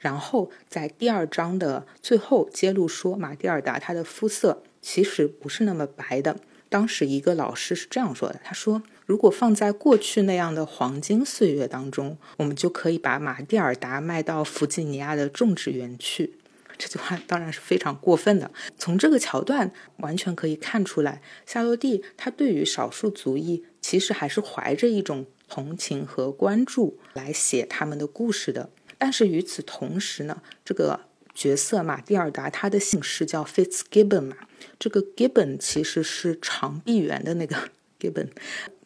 [0.00, 6.36] 然后在第二章的最后揭露说，马蒂尔达她的肤色其实不是那么白的。
[6.68, 16.34] 当时一个老师是这样说的：“他说，如果放在过去那样的黄金岁月当中，我们就可以把马蒂尔达卖到弗吉尼亚的种植园去。”
[16.78, 18.50] 这句话当然是非常过分的。
[18.78, 28.70] 从这个桥段完全可以看出来，夏洛蒂她对于少数族裔其实还是怀着一种同情和关注来写他们的故事的。
[29.00, 31.00] 但是与此同时呢，这个
[31.34, 34.36] 角色马蒂尔达他的姓氏叫 Fitzgibbon 嘛。
[34.78, 37.56] 这个 Gibbon 其实是长臂猿的那个
[37.98, 38.28] Gibbon，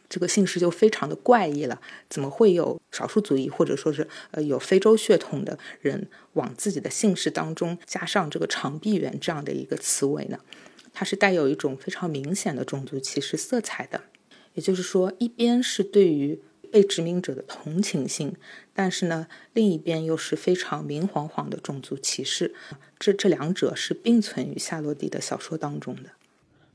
[0.08, 1.80] 这个姓氏就非常的怪异了。
[2.08, 10.38] 怎么会有少数族裔或者说是呃有非洲血统的人往自己的姓氏当中加上这个长臂猿这样的一个词尾呢？
[10.92, 14.02] 它是带有一种非常明显的种族歧视色彩的。
[14.54, 16.40] 也就是说，一边是对于
[16.74, 18.32] 被殖民者的同情心，
[18.74, 22.52] 但是呢，另一边又是非常明晃晃的种族歧视。
[22.98, 26.10] 这这两者是并存于夏洛蒂的小说当中的。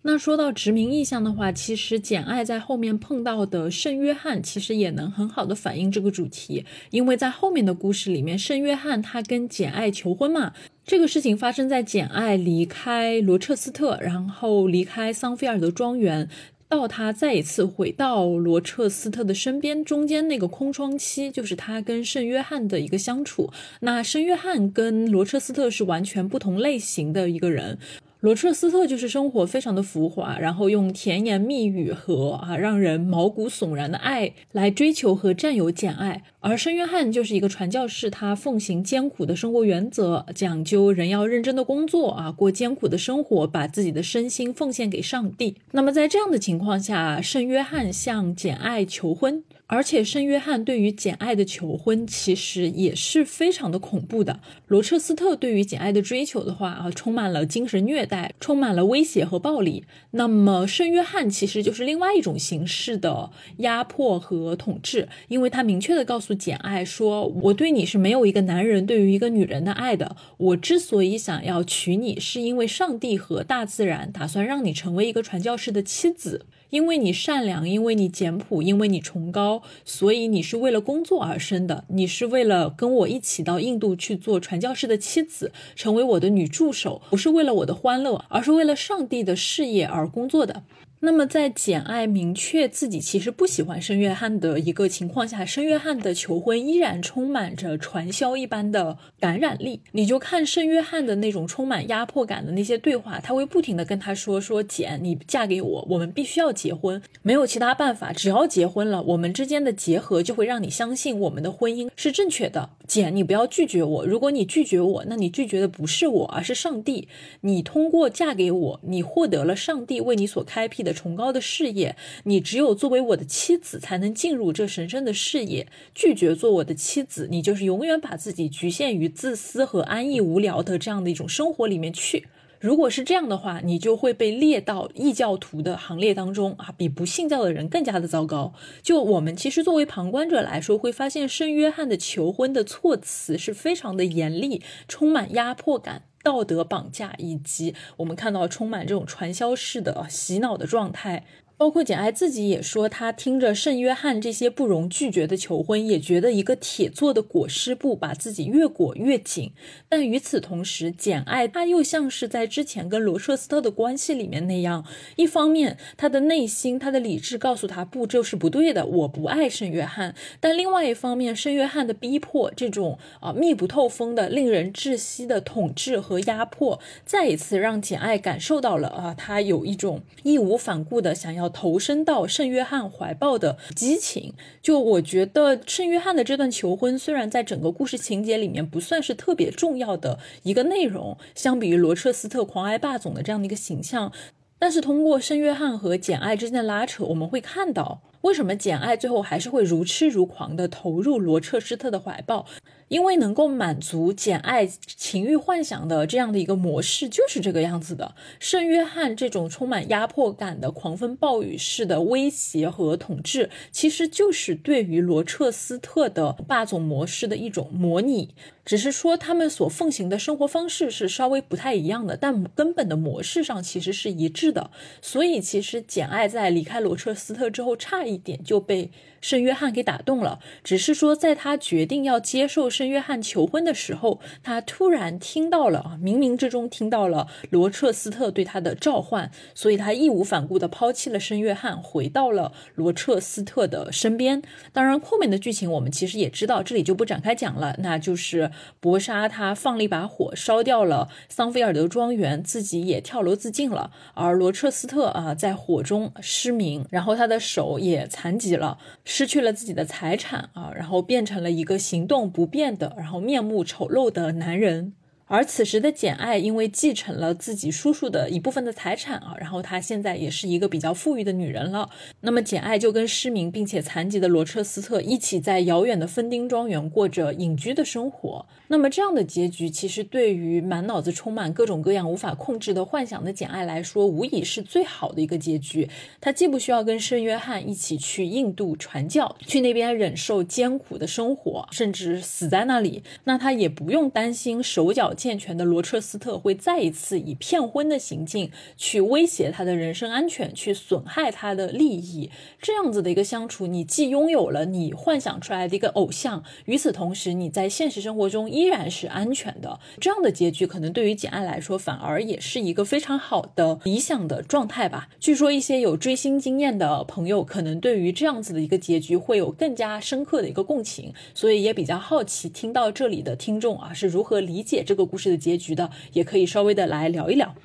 [0.04, 6.64] 那说到殖民意象的话，其实简爱在后面碰到的圣约翰，其实也能很好的反映这个主题。
[6.92, 10.54] 因为在后面的故事里面，圣约翰他跟简爱求婚嘛，
[10.86, 16.30] 这个事情发生在简爱离开罗彻斯特，然后离开桑菲尔德庄园。
[16.70, 23.52] 到他再一次回到罗彻斯特的身边，中间那个空窗期就是他跟圣约翰的一个相处。
[23.80, 27.80] 那圣约翰跟罗彻斯特是完全不同类型的一个人。
[28.22, 45.56] 罗彻斯特就是生活非常的浮华，然后用甜言蜜语和啊让人毛骨悚然的爱来追求和占有简爱，而圣约翰就是一个传教士，他奉行艰苦的生活原则，讲究人要认真的工作啊，过艰苦的生活，把自己的身心奉献给上帝。
[45.72, 49.46] 那么在这样的情况下，圣约翰向简爱求婚。
[49.72, 54.40] 而且圣约翰对于简爱的求婚其实也是非常的恐怖的。
[54.68, 59.86] 罗彻斯特对于简爱的追求的话啊，充满了精神虐待，充满了威胁和暴力。
[60.12, 70.16] 那么圣约翰其实就是另外一种形式的压迫和统治，因为他明确的告诉简爱说：“我对你是没有一个男人对于一个女人的爱的。
[70.38, 81.84] 我之所以想要娶你，是因为上帝和大自然打算让你成为一个传教士的妻子。”因为你善良，因为你简朴，因为你崇高，所以你是为了工作而生的。
[81.90, 90.64] 你是为了跟我一起到印度去做传教士的妻子，成为我的女助手，不是为了我的欢乐，而是为了上帝的事业而工作的。
[91.02, 99.82] 那么，在简爱明确自己其实不喜欢圣约翰的一个情况下，圣约翰的求婚依然充满着传销一般的感染力。
[99.94, 112.72] 你就看圣约翰的那种充满压迫感的那些对话，他会不停的跟他说：“说简，你嫁给我，我们必须要结婚，没有其他办法，只要结婚了，我们之间的结合就会让你相信我们的婚姻是正确的。
[112.90, 117.08] 姐，你不要拒绝我，如果你拒绝我，那你拒绝的不是我，而是上帝。
[117.42, 125.68] 你通过嫁给我，你获得了上帝为你所开辟的。”崇高的事业，你只有作为我的妻子才能进入这神圣的事业。
[125.94, 132.26] 拒绝做我的妻子，你就是永远把自己局限于自私和安逸无聊的这样的一种生活里面去。
[132.60, 138.54] 如果是这样的话，你就会被列到异教徒的行列当中啊，比不信教的人更加的糟糕。
[138.82, 146.04] 就我们其实作为旁观者来说，会发现圣约翰的求婚的措辞是非常的严厉，充满压迫感。
[146.22, 151.26] 道德绑架，以及我们看到充满这种传销式的洗脑的状态。
[151.60, 159.52] 包括简爱自己也说，她听着圣约翰这些不容拒绝的求婚，也觉得一个铁做的裹尸布把自己越裹越紧。
[159.90, 164.86] 但与此同时，简爱她又像是在之前跟罗彻斯特的关系里面那样，
[165.18, 170.16] 一方面她的内心、她的理智告诉她不，这是不对的，我不爱圣约翰。
[170.40, 181.49] 但另外一方面，圣约翰的逼迫，这种啊密不透风的、令人窒息的统治和压迫，再一次让简爱感受到了啊，她有一种义无反顾的想要。
[181.50, 194.12] 投身到圣约翰怀抱的激情，就我觉得圣约翰的这段求婚，虽然在整个故事情节里面不算是特别重要的一个内容，相比于罗彻斯特狂爱霸总的这样的一个形象，
[194.58, 202.46] 但是通过圣约翰和简爱之间的拉扯，我们会看到为什么简爱最后还是会如痴如狂的投入罗彻斯特的怀抱。
[202.90, 208.14] 因为能够满足简爱情欲幻想的这样的一个模式就是这个样子的。
[208.40, 218.36] 圣约翰这种充满压迫感的狂风暴雨式的威胁和统治，其实就是对于罗彻斯特的霸总模式的一种模拟。
[218.66, 224.70] 只是说他们所奉行的生活方式是稍微不太一样的，但根本的模式上其实是一致的。
[225.02, 228.92] 所以其实简爱在离开罗彻斯特之后，差一点就被
[229.22, 230.40] 圣约翰给打动了。
[230.64, 232.70] 只是说在他决定要接受。
[232.70, 244.42] 圣约翰求婚的时候，他突然听到了，冥冥之中听到了罗彻斯特对他的召唤，所以他义无反顾地抛弃了圣约翰，回到了罗彻斯特的身边。
[244.72, 247.76] 当然，后面的剧情我们其实也知道，这里就不展开讲了。
[247.80, 253.92] 那就是博莎他放了一把火，烧掉了桑菲尔德庄园，自己也跳楼自尽了。
[254.14, 258.78] 而罗彻斯特啊，在火中失明，然后他的手也残疾了，
[259.12, 264.94] 失去了自己的财产啊，然后变成了一个行动不便的，然后面目丑陋的男人。
[265.32, 271.88] 而此时的简爱因为继承了自己叔叔的一部分的财产啊，然后她现在也是一个比较富裕的女人了。
[272.22, 278.44] 那么简爱就跟失明并且残疾的罗彻斯特一起在遥远的芬丁庄园过着隐居的生活。
[278.70, 285.88] 那么这样的结局，其实对于满脑子充满各种各样无法控制的幻想的简爱来说，无疑是最好的一个结局。
[286.20, 295.14] 她既不需要跟圣约翰一起去印度传教，去那边忍受艰苦的生活，甚至死在那里，那她也不用担心手脚。
[295.20, 302.32] 健全的罗彻斯特会再一次以骗婚的行径去威胁他的人身安全，去损害他的利益。
[302.62, 309.82] 这样子的一个相处，你既拥有了你幻想出来的一个偶像，与此同时，你在现实生活中依然是安全的。
[310.00, 315.10] 这样的结局，可能对于简爱来说，反而也是一个非常好的理想的状态吧。
[315.20, 325.09] 据说一些有追星经验的朋友，可能对于这样子的一个结局会有更加深刻的一个共情，所以也比较好奇，听到这里的听众啊是如何理解这个。
[325.10, 327.56] 故事的结局的，也可以稍微的来聊一聊。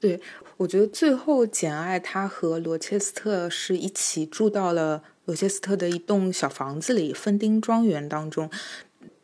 [0.00, 0.20] 对，
[0.56, 8.50] 我觉得最后简爱她和罗切斯特是一起住到了罗切斯特的一栋小房子里，芬丁庄园当中，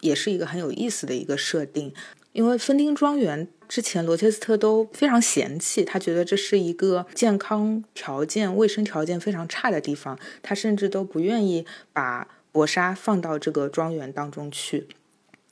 [0.00, 1.92] 也是一个很有意思的一个设定。
[2.32, 14.86] 因为芬丁庄园之前罗切斯特都非常嫌弃，他觉得这是一个健康条件、卫生条件非常差的地方，他甚至都不愿意把博莎放到这个庄园当中去。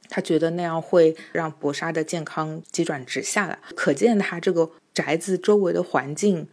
[0.09, 6.49] 他觉得那样会让博莎的健康急转直下来，可见他这个宅子周围的环境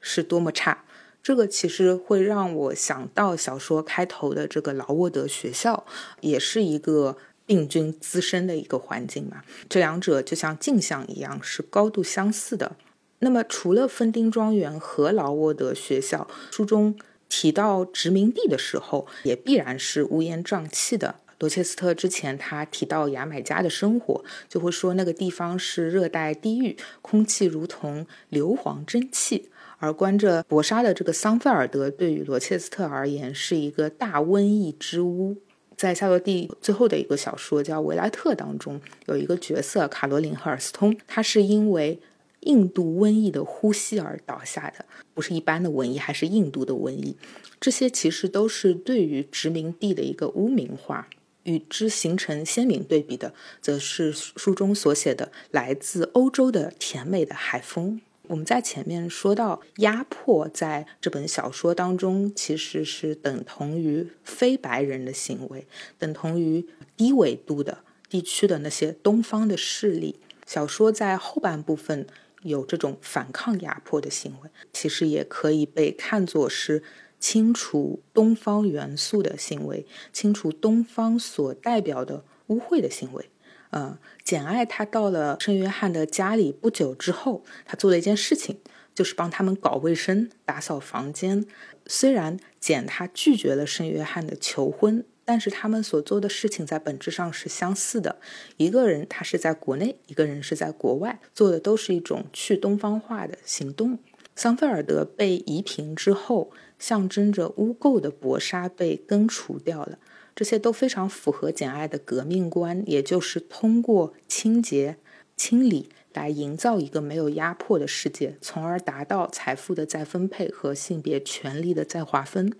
[0.00, 0.84] 是多么差。
[1.22, 5.84] 这个其实会让我想到小说开头的这个劳沃德学校，
[6.20, 9.42] 也是一个病菌滋生的一个环境嘛。
[9.68, 12.76] 这两者就像镜像一样，是高度相似的。
[13.18, 16.96] 那么，除了芬丁庄园和劳沃德学校，书中
[17.28, 21.16] 提到殖民地的时候，也必然是乌烟瘴气的。
[21.38, 29.50] 罗切斯特之前他提到牙买加的生活，就会说那个地方是热带地狱，空气如同硫磺蒸汽。
[29.78, 35.36] 而关着薄纱的这个桑菲尔德，对于罗切斯特而言是一个大瘟疫之屋。
[35.76, 42.00] 在夏洛蒂最后的一个小说叫《维莱特》当中，有一个角色卡罗琳·赫尔斯通，他是因为
[42.40, 44.84] 印度瘟疫的呼吸而倒下的，
[45.14, 47.16] 不是一般的瘟疫，还是印度的瘟疫。
[47.60, 51.06] 这些其实都是对于殖民地的一个污名化。
[51.48, 58.02] 与之形成鲜明对比的，则是书中所写的来自欧洲的甜美的海风。
[58.24, 65.66] 我们在前面说到，压迫在这本小说当中其实是等同于非白人的行为，
[65.98, 67.78] 等同于低纬度的
[68.10, 70.20] 地区的那些东方的势力。
[70.44, 72.06] 小说在后半部分
[72.42, 76.82] 有这种反抗压迫的行为，其实也可以被看作是。
[77.18, 83.30] 清除东方元素的行为，清除东方所代表的污秽的行为。
[83.70, 88.60] 呃，简爱她到了圣约翰的家里不久之后，她做了一件事情，
[88.94, 91.44] 就是帮他们搞卫生、打扫房间。
[91.86, 98.18] 虽然简她拒绝了圣约翰的求婚，但是他们所做的事情在本质上是相似的。
[98.56, 103.98] 一个人他是在国内，一个人是在国外，做的都是一种去东方化的行动。
[104.34, 106.50] 桑菲尔德被夷平之后。
[106.78, 109.98] 象征着污垢的薄纱被根除掉了，
[110.34, 114.96] 这些都非常符合简爱的革命观，也就是通过清洁、
[115.36, 122.52] 清理来营造一个没有压迫的世界，从而达到财富的再分配和性别权利的再划分。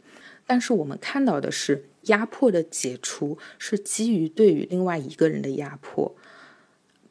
[0.47, 6.17] 但是我们看到的是，压迫的解除是基于对于另外一个人的压迫。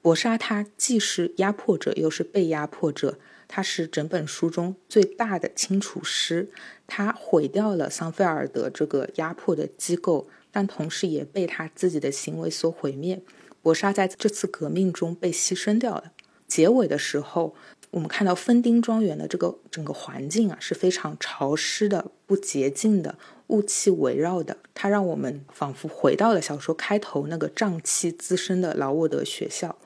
[0.01, 3.19] 薄纱他既是压迫者，又是被压迫者。
[3.47, 6.49] 他是整本书中最大的清除师，
[6.85, 13.21] 他毁掉了桑菲尔德这个压迫的机构，但同时也被他自己的行为所毁灭。
[13.61, 16.11] 博莎在这次革命中被牺牲掉了。
[16.47, 17.55] 结尾的时候，
[17.91, 23.17] 我们看到芬丁庄园的这个整个环境啊是非常潮湿的、不洁净的、
[23.47, 29.77] 雾气围绕的，它让我们仿佛回到了小说开头那个瘴气滋生的劳沃德学校。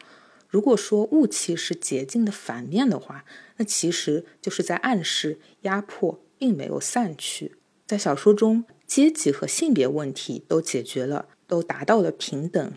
[0.47, 3.25] 如果说雾气是洁净的反面的话，
[3.61, 7.57] 那其实就是在暗示压迫并没有散去。
[7.85, 12.73] 在小说中，阶级和性别问题都解决了，都达到了平等。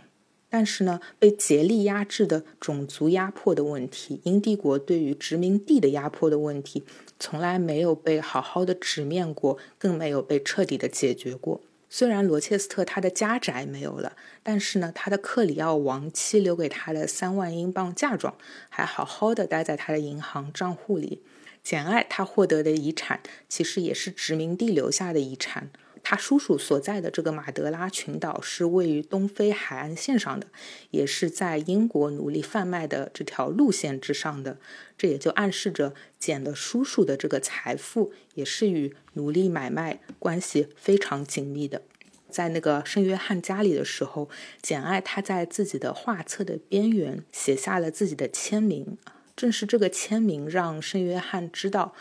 [0.51, 6.85] 但是呢，被竭力压制的种族压迫的问题，英帝国对于殖民地的压迫的问题，
[7.19, 11.63] 从来没有被好好的直面过，更没有被彻底的解决过。
[11.97, 18.37] 虽然罗切斯特他的家宅没有了，但是呢，他的克里奥亡妻留给他的三万英镑嫁妆
[18.69, 21.23] 还好好的待在他的银行账户里。
[21.63, 25.71] 简爱他获得的遗产，其实也是殖民地留下的遗产。
[26.07, 30.47] 他叔叔所在的这个马德拉群岛是位于东非海岸线上的，
[30.91, 34.59] 也是在英国奴隶贩卖的这条路线之上的。
[34.99, 41.81] 这也就暗示着简的叔叔的这个财富也是与奴隶买卖关系非常紧密的。
[42.29, 44.29] 在那个圣约翰家里的时候，
[44.61, 48.99] 简爱他在自己的画册的边缘写下了自己的签名，
[49.35, 51.95] 正是这个签名让圣约翰知道，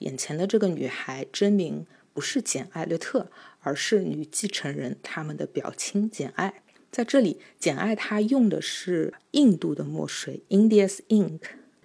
[0.00, 1.86] 眼前的这个女孩真名。
[2.16, 3.30] 不是简艾略特，
[3.60, 6.62] 而是女继承人他们的表亲简艾。
[6.90, 11.40] 在这里，简艾她用的是印度的墨水 （India's ink），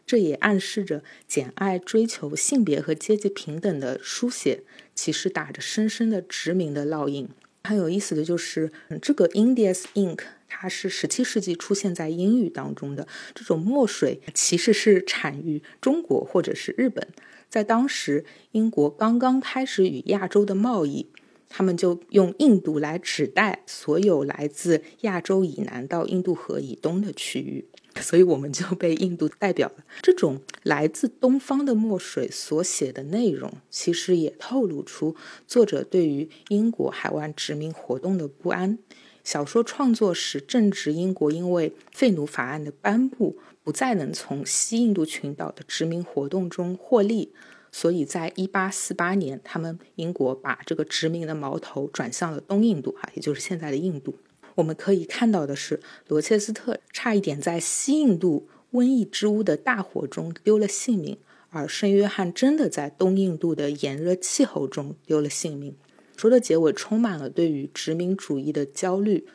[0.06, 4.64] 这也暗示着简艾追求性别和阶级平等的书写，
[4.96, 7.28] 其实打着深深的殖民的烙印。
[7.66, 17.06] 很有意思的就是，这个 India's ink 它是十七世纪出现在英语当中的这种墨水，其实是产于中国或者是日本。
[17.52, 18.24] 在当时，
[18.54, 21.08] 英国刚刚开始与亚洲的贸易，
[21.50, 27.66] 他们就用印度来指代所有来自亚洲以南到印度河以东的区域，
[28.00, 29.84] 所以我们就被印度代表了。
[30.02, 38.80] 这种来自东方的墨水所写的内容，其实也透露出作者对于英国海湾殖民活动的不安。
[39.26, 43.38] 小说创作时正值英国因为废奴法案的颁布。
[43.72, 47.32] 不再能从西印度群岛的殖民活动中获利，
[47.72, 54.16] 所以在一八四八年，他们英国把这个殖民的矛头转向了东印度，哈，也就是现在的印度。
[54.56, 61.18] 我们可以看到的是，罗切斯特差一点在西印度瘟疫之屋的大火中丢了性命，
[61.50, 65.74] 而圣约翰真的在东印度的炎热气候中丢了性命。
[66.18, 69.26] 书的结尾充满了对于殖民主义的焦虑，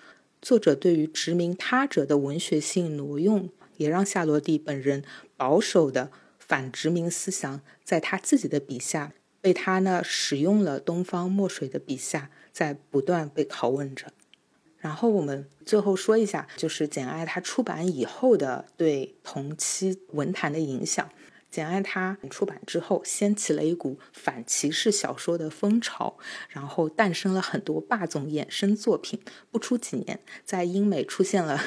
[0.42, 3.48] 作者对于殖民他者的文学性挪用。
[3.76, 5.04] 也让夏洛蒂本人
[5.36, 14.06] 保守的反殖民思想，在他自己的笔下，被他呢使用了东方墨水的笔下，在不断被拷问着。
[14.78, 21.04] 然后我们最后说一下，就是《简爱》他出版以后的对同期文坛的影响。
[21.50, 26.18] 《简爱》他出版之后，掀起了一股反歧视小说的风潮，
[26.50, 29.20] 然后诞生了很多霸总衍生作品。
[29.50, 31.60] 不出几年，在英美出现了。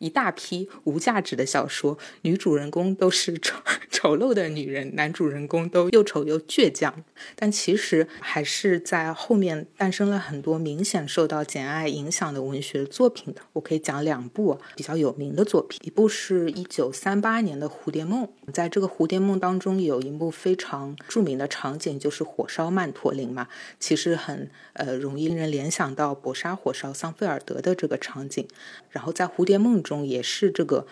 [0.00, 3.56] 一大批无价值的小说，女主人公都是丑
[3.92, 7.04] 丑陋的女人，男主人公都又丑又倔强。
[7.36, 13.42] 但其实还是在后面诞生了很多明显受到简爱影响的文学作品的。
[13.52, 18.24] 我可以讲两部比较有名的作品，一部是一九三八年的《蝴蝶梦》。
[18.52, 23.46] 在这个《蝴蝶梦》当中，有一幕非常著名的场景，就是火烧曼陀林嘛。
[23.78, 28.48] 其实很呃容易令人联想到博沙火烧桑菲尔德的这个场景。
[28.88, 30.86] 然后在《蝴蝶梦》中，中也是这个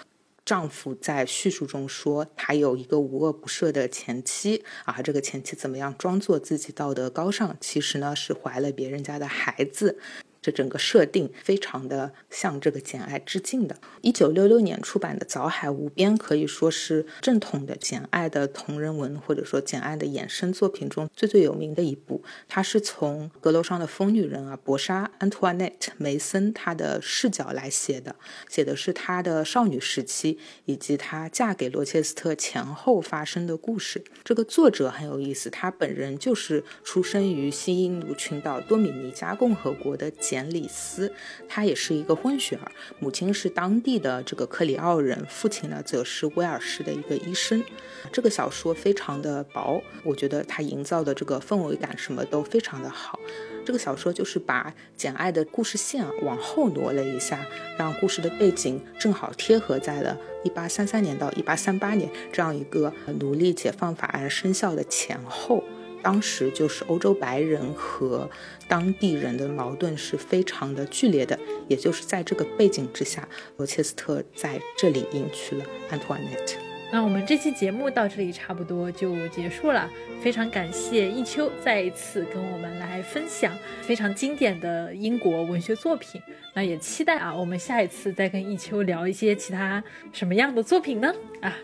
[0.45, 9.99] 丈夫在叙述中说，他有一个无恶不赦的前妻啊，这个前妻怎么样装作自己道德高尚，其实呢是怀了别人家的孩子。
[10.41, 13.77] 这整个设定非常的向这个《简爱》致敬的。
[14.03, 22.23] 一九六六年出版的《早海无边》可以说是正统的《简爱》的同人文，或者说《简爱》的衍生作品中最最有名的一部。
[22.47, 28.15] 它是从阁楼上的疯女人啊，博莎 （Antoinette） 梅森她的视角来写的，
[28.49, 34.05] 写的是她的少女时期以及她嫁给罗切斯特前后发生的故事。
[34.23, 40.13] 这个作者很有意思，他本人就是出生于新印度群岛多米尼加共和国的。
[40.29, 41.11] 简里斯，
[41.49, 47.65] 他也是一个混血儿，母亲是当地的这个克里奥人，父亲呢则是威尔士的一个医生。
[48.13, 53.19] 这个小说非常的薄，我觉得他营造的这个氛围感什么都非常的好。
[53.65, 57.47] 这个小说就是把简爱的故事线往后挪了一下，
[57.79, 65.65] 让故事的背景正好贴合在了1833年到1838年这样一个奴隶解放法案生效的前后。
[66.03, 68.29] 当时就是欧洲白人和
[68.67, 76.59] 当地人的矛盾是非常的剧烈的，也就是在这个背景之下，罗切斯特在这里迎娶了安托万内特。
[76.91, 79.91] 那我们这期节目到这里差不多就结束了，
[80.23, 86.19] 非常感谢一秋再一次跟我们来分享非常经典的英国文学作品。
[86.55, 91.15] 那也期待啊，我们下一次再跟一秋聊一些其他什么样的作品呢？
[91.43, 91.55] 啊。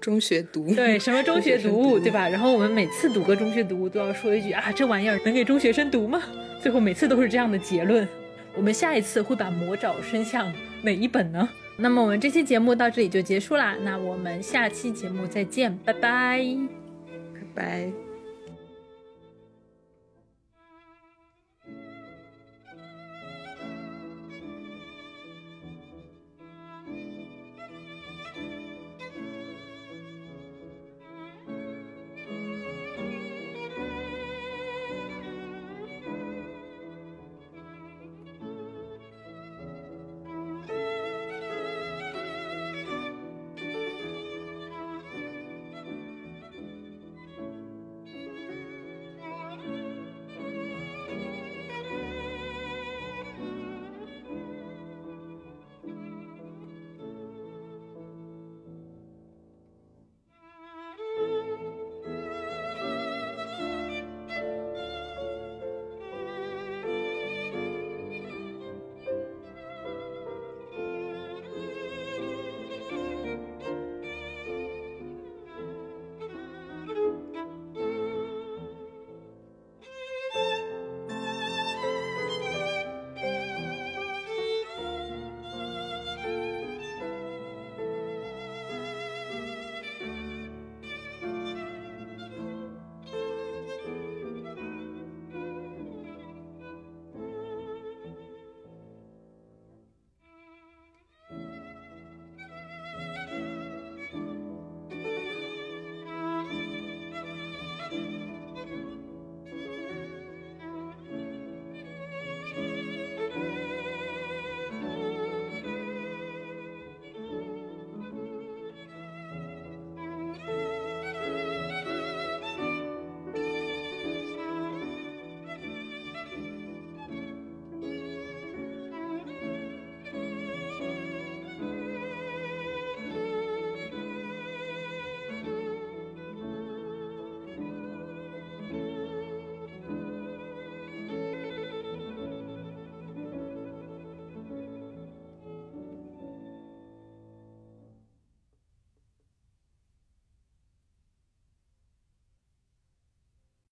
[0.00, 2.28] 中学读物对什么中学读 物对吧？
[2.28, 6.22] 然后我们每次读个中学读物都要说一句啊，这玩意儿能给中学生读吗？
[6.62, 8.06] 最后每次都是这样的结论。
[8.56, 11.48] 我们下一次会把《魔爪伸向哪一本呢？
[11.76, 16.44] 那么我们这期节目到这里就结束啦，那我们下期节目再见，拜拜，
[17.32, 18.09] 拜拜。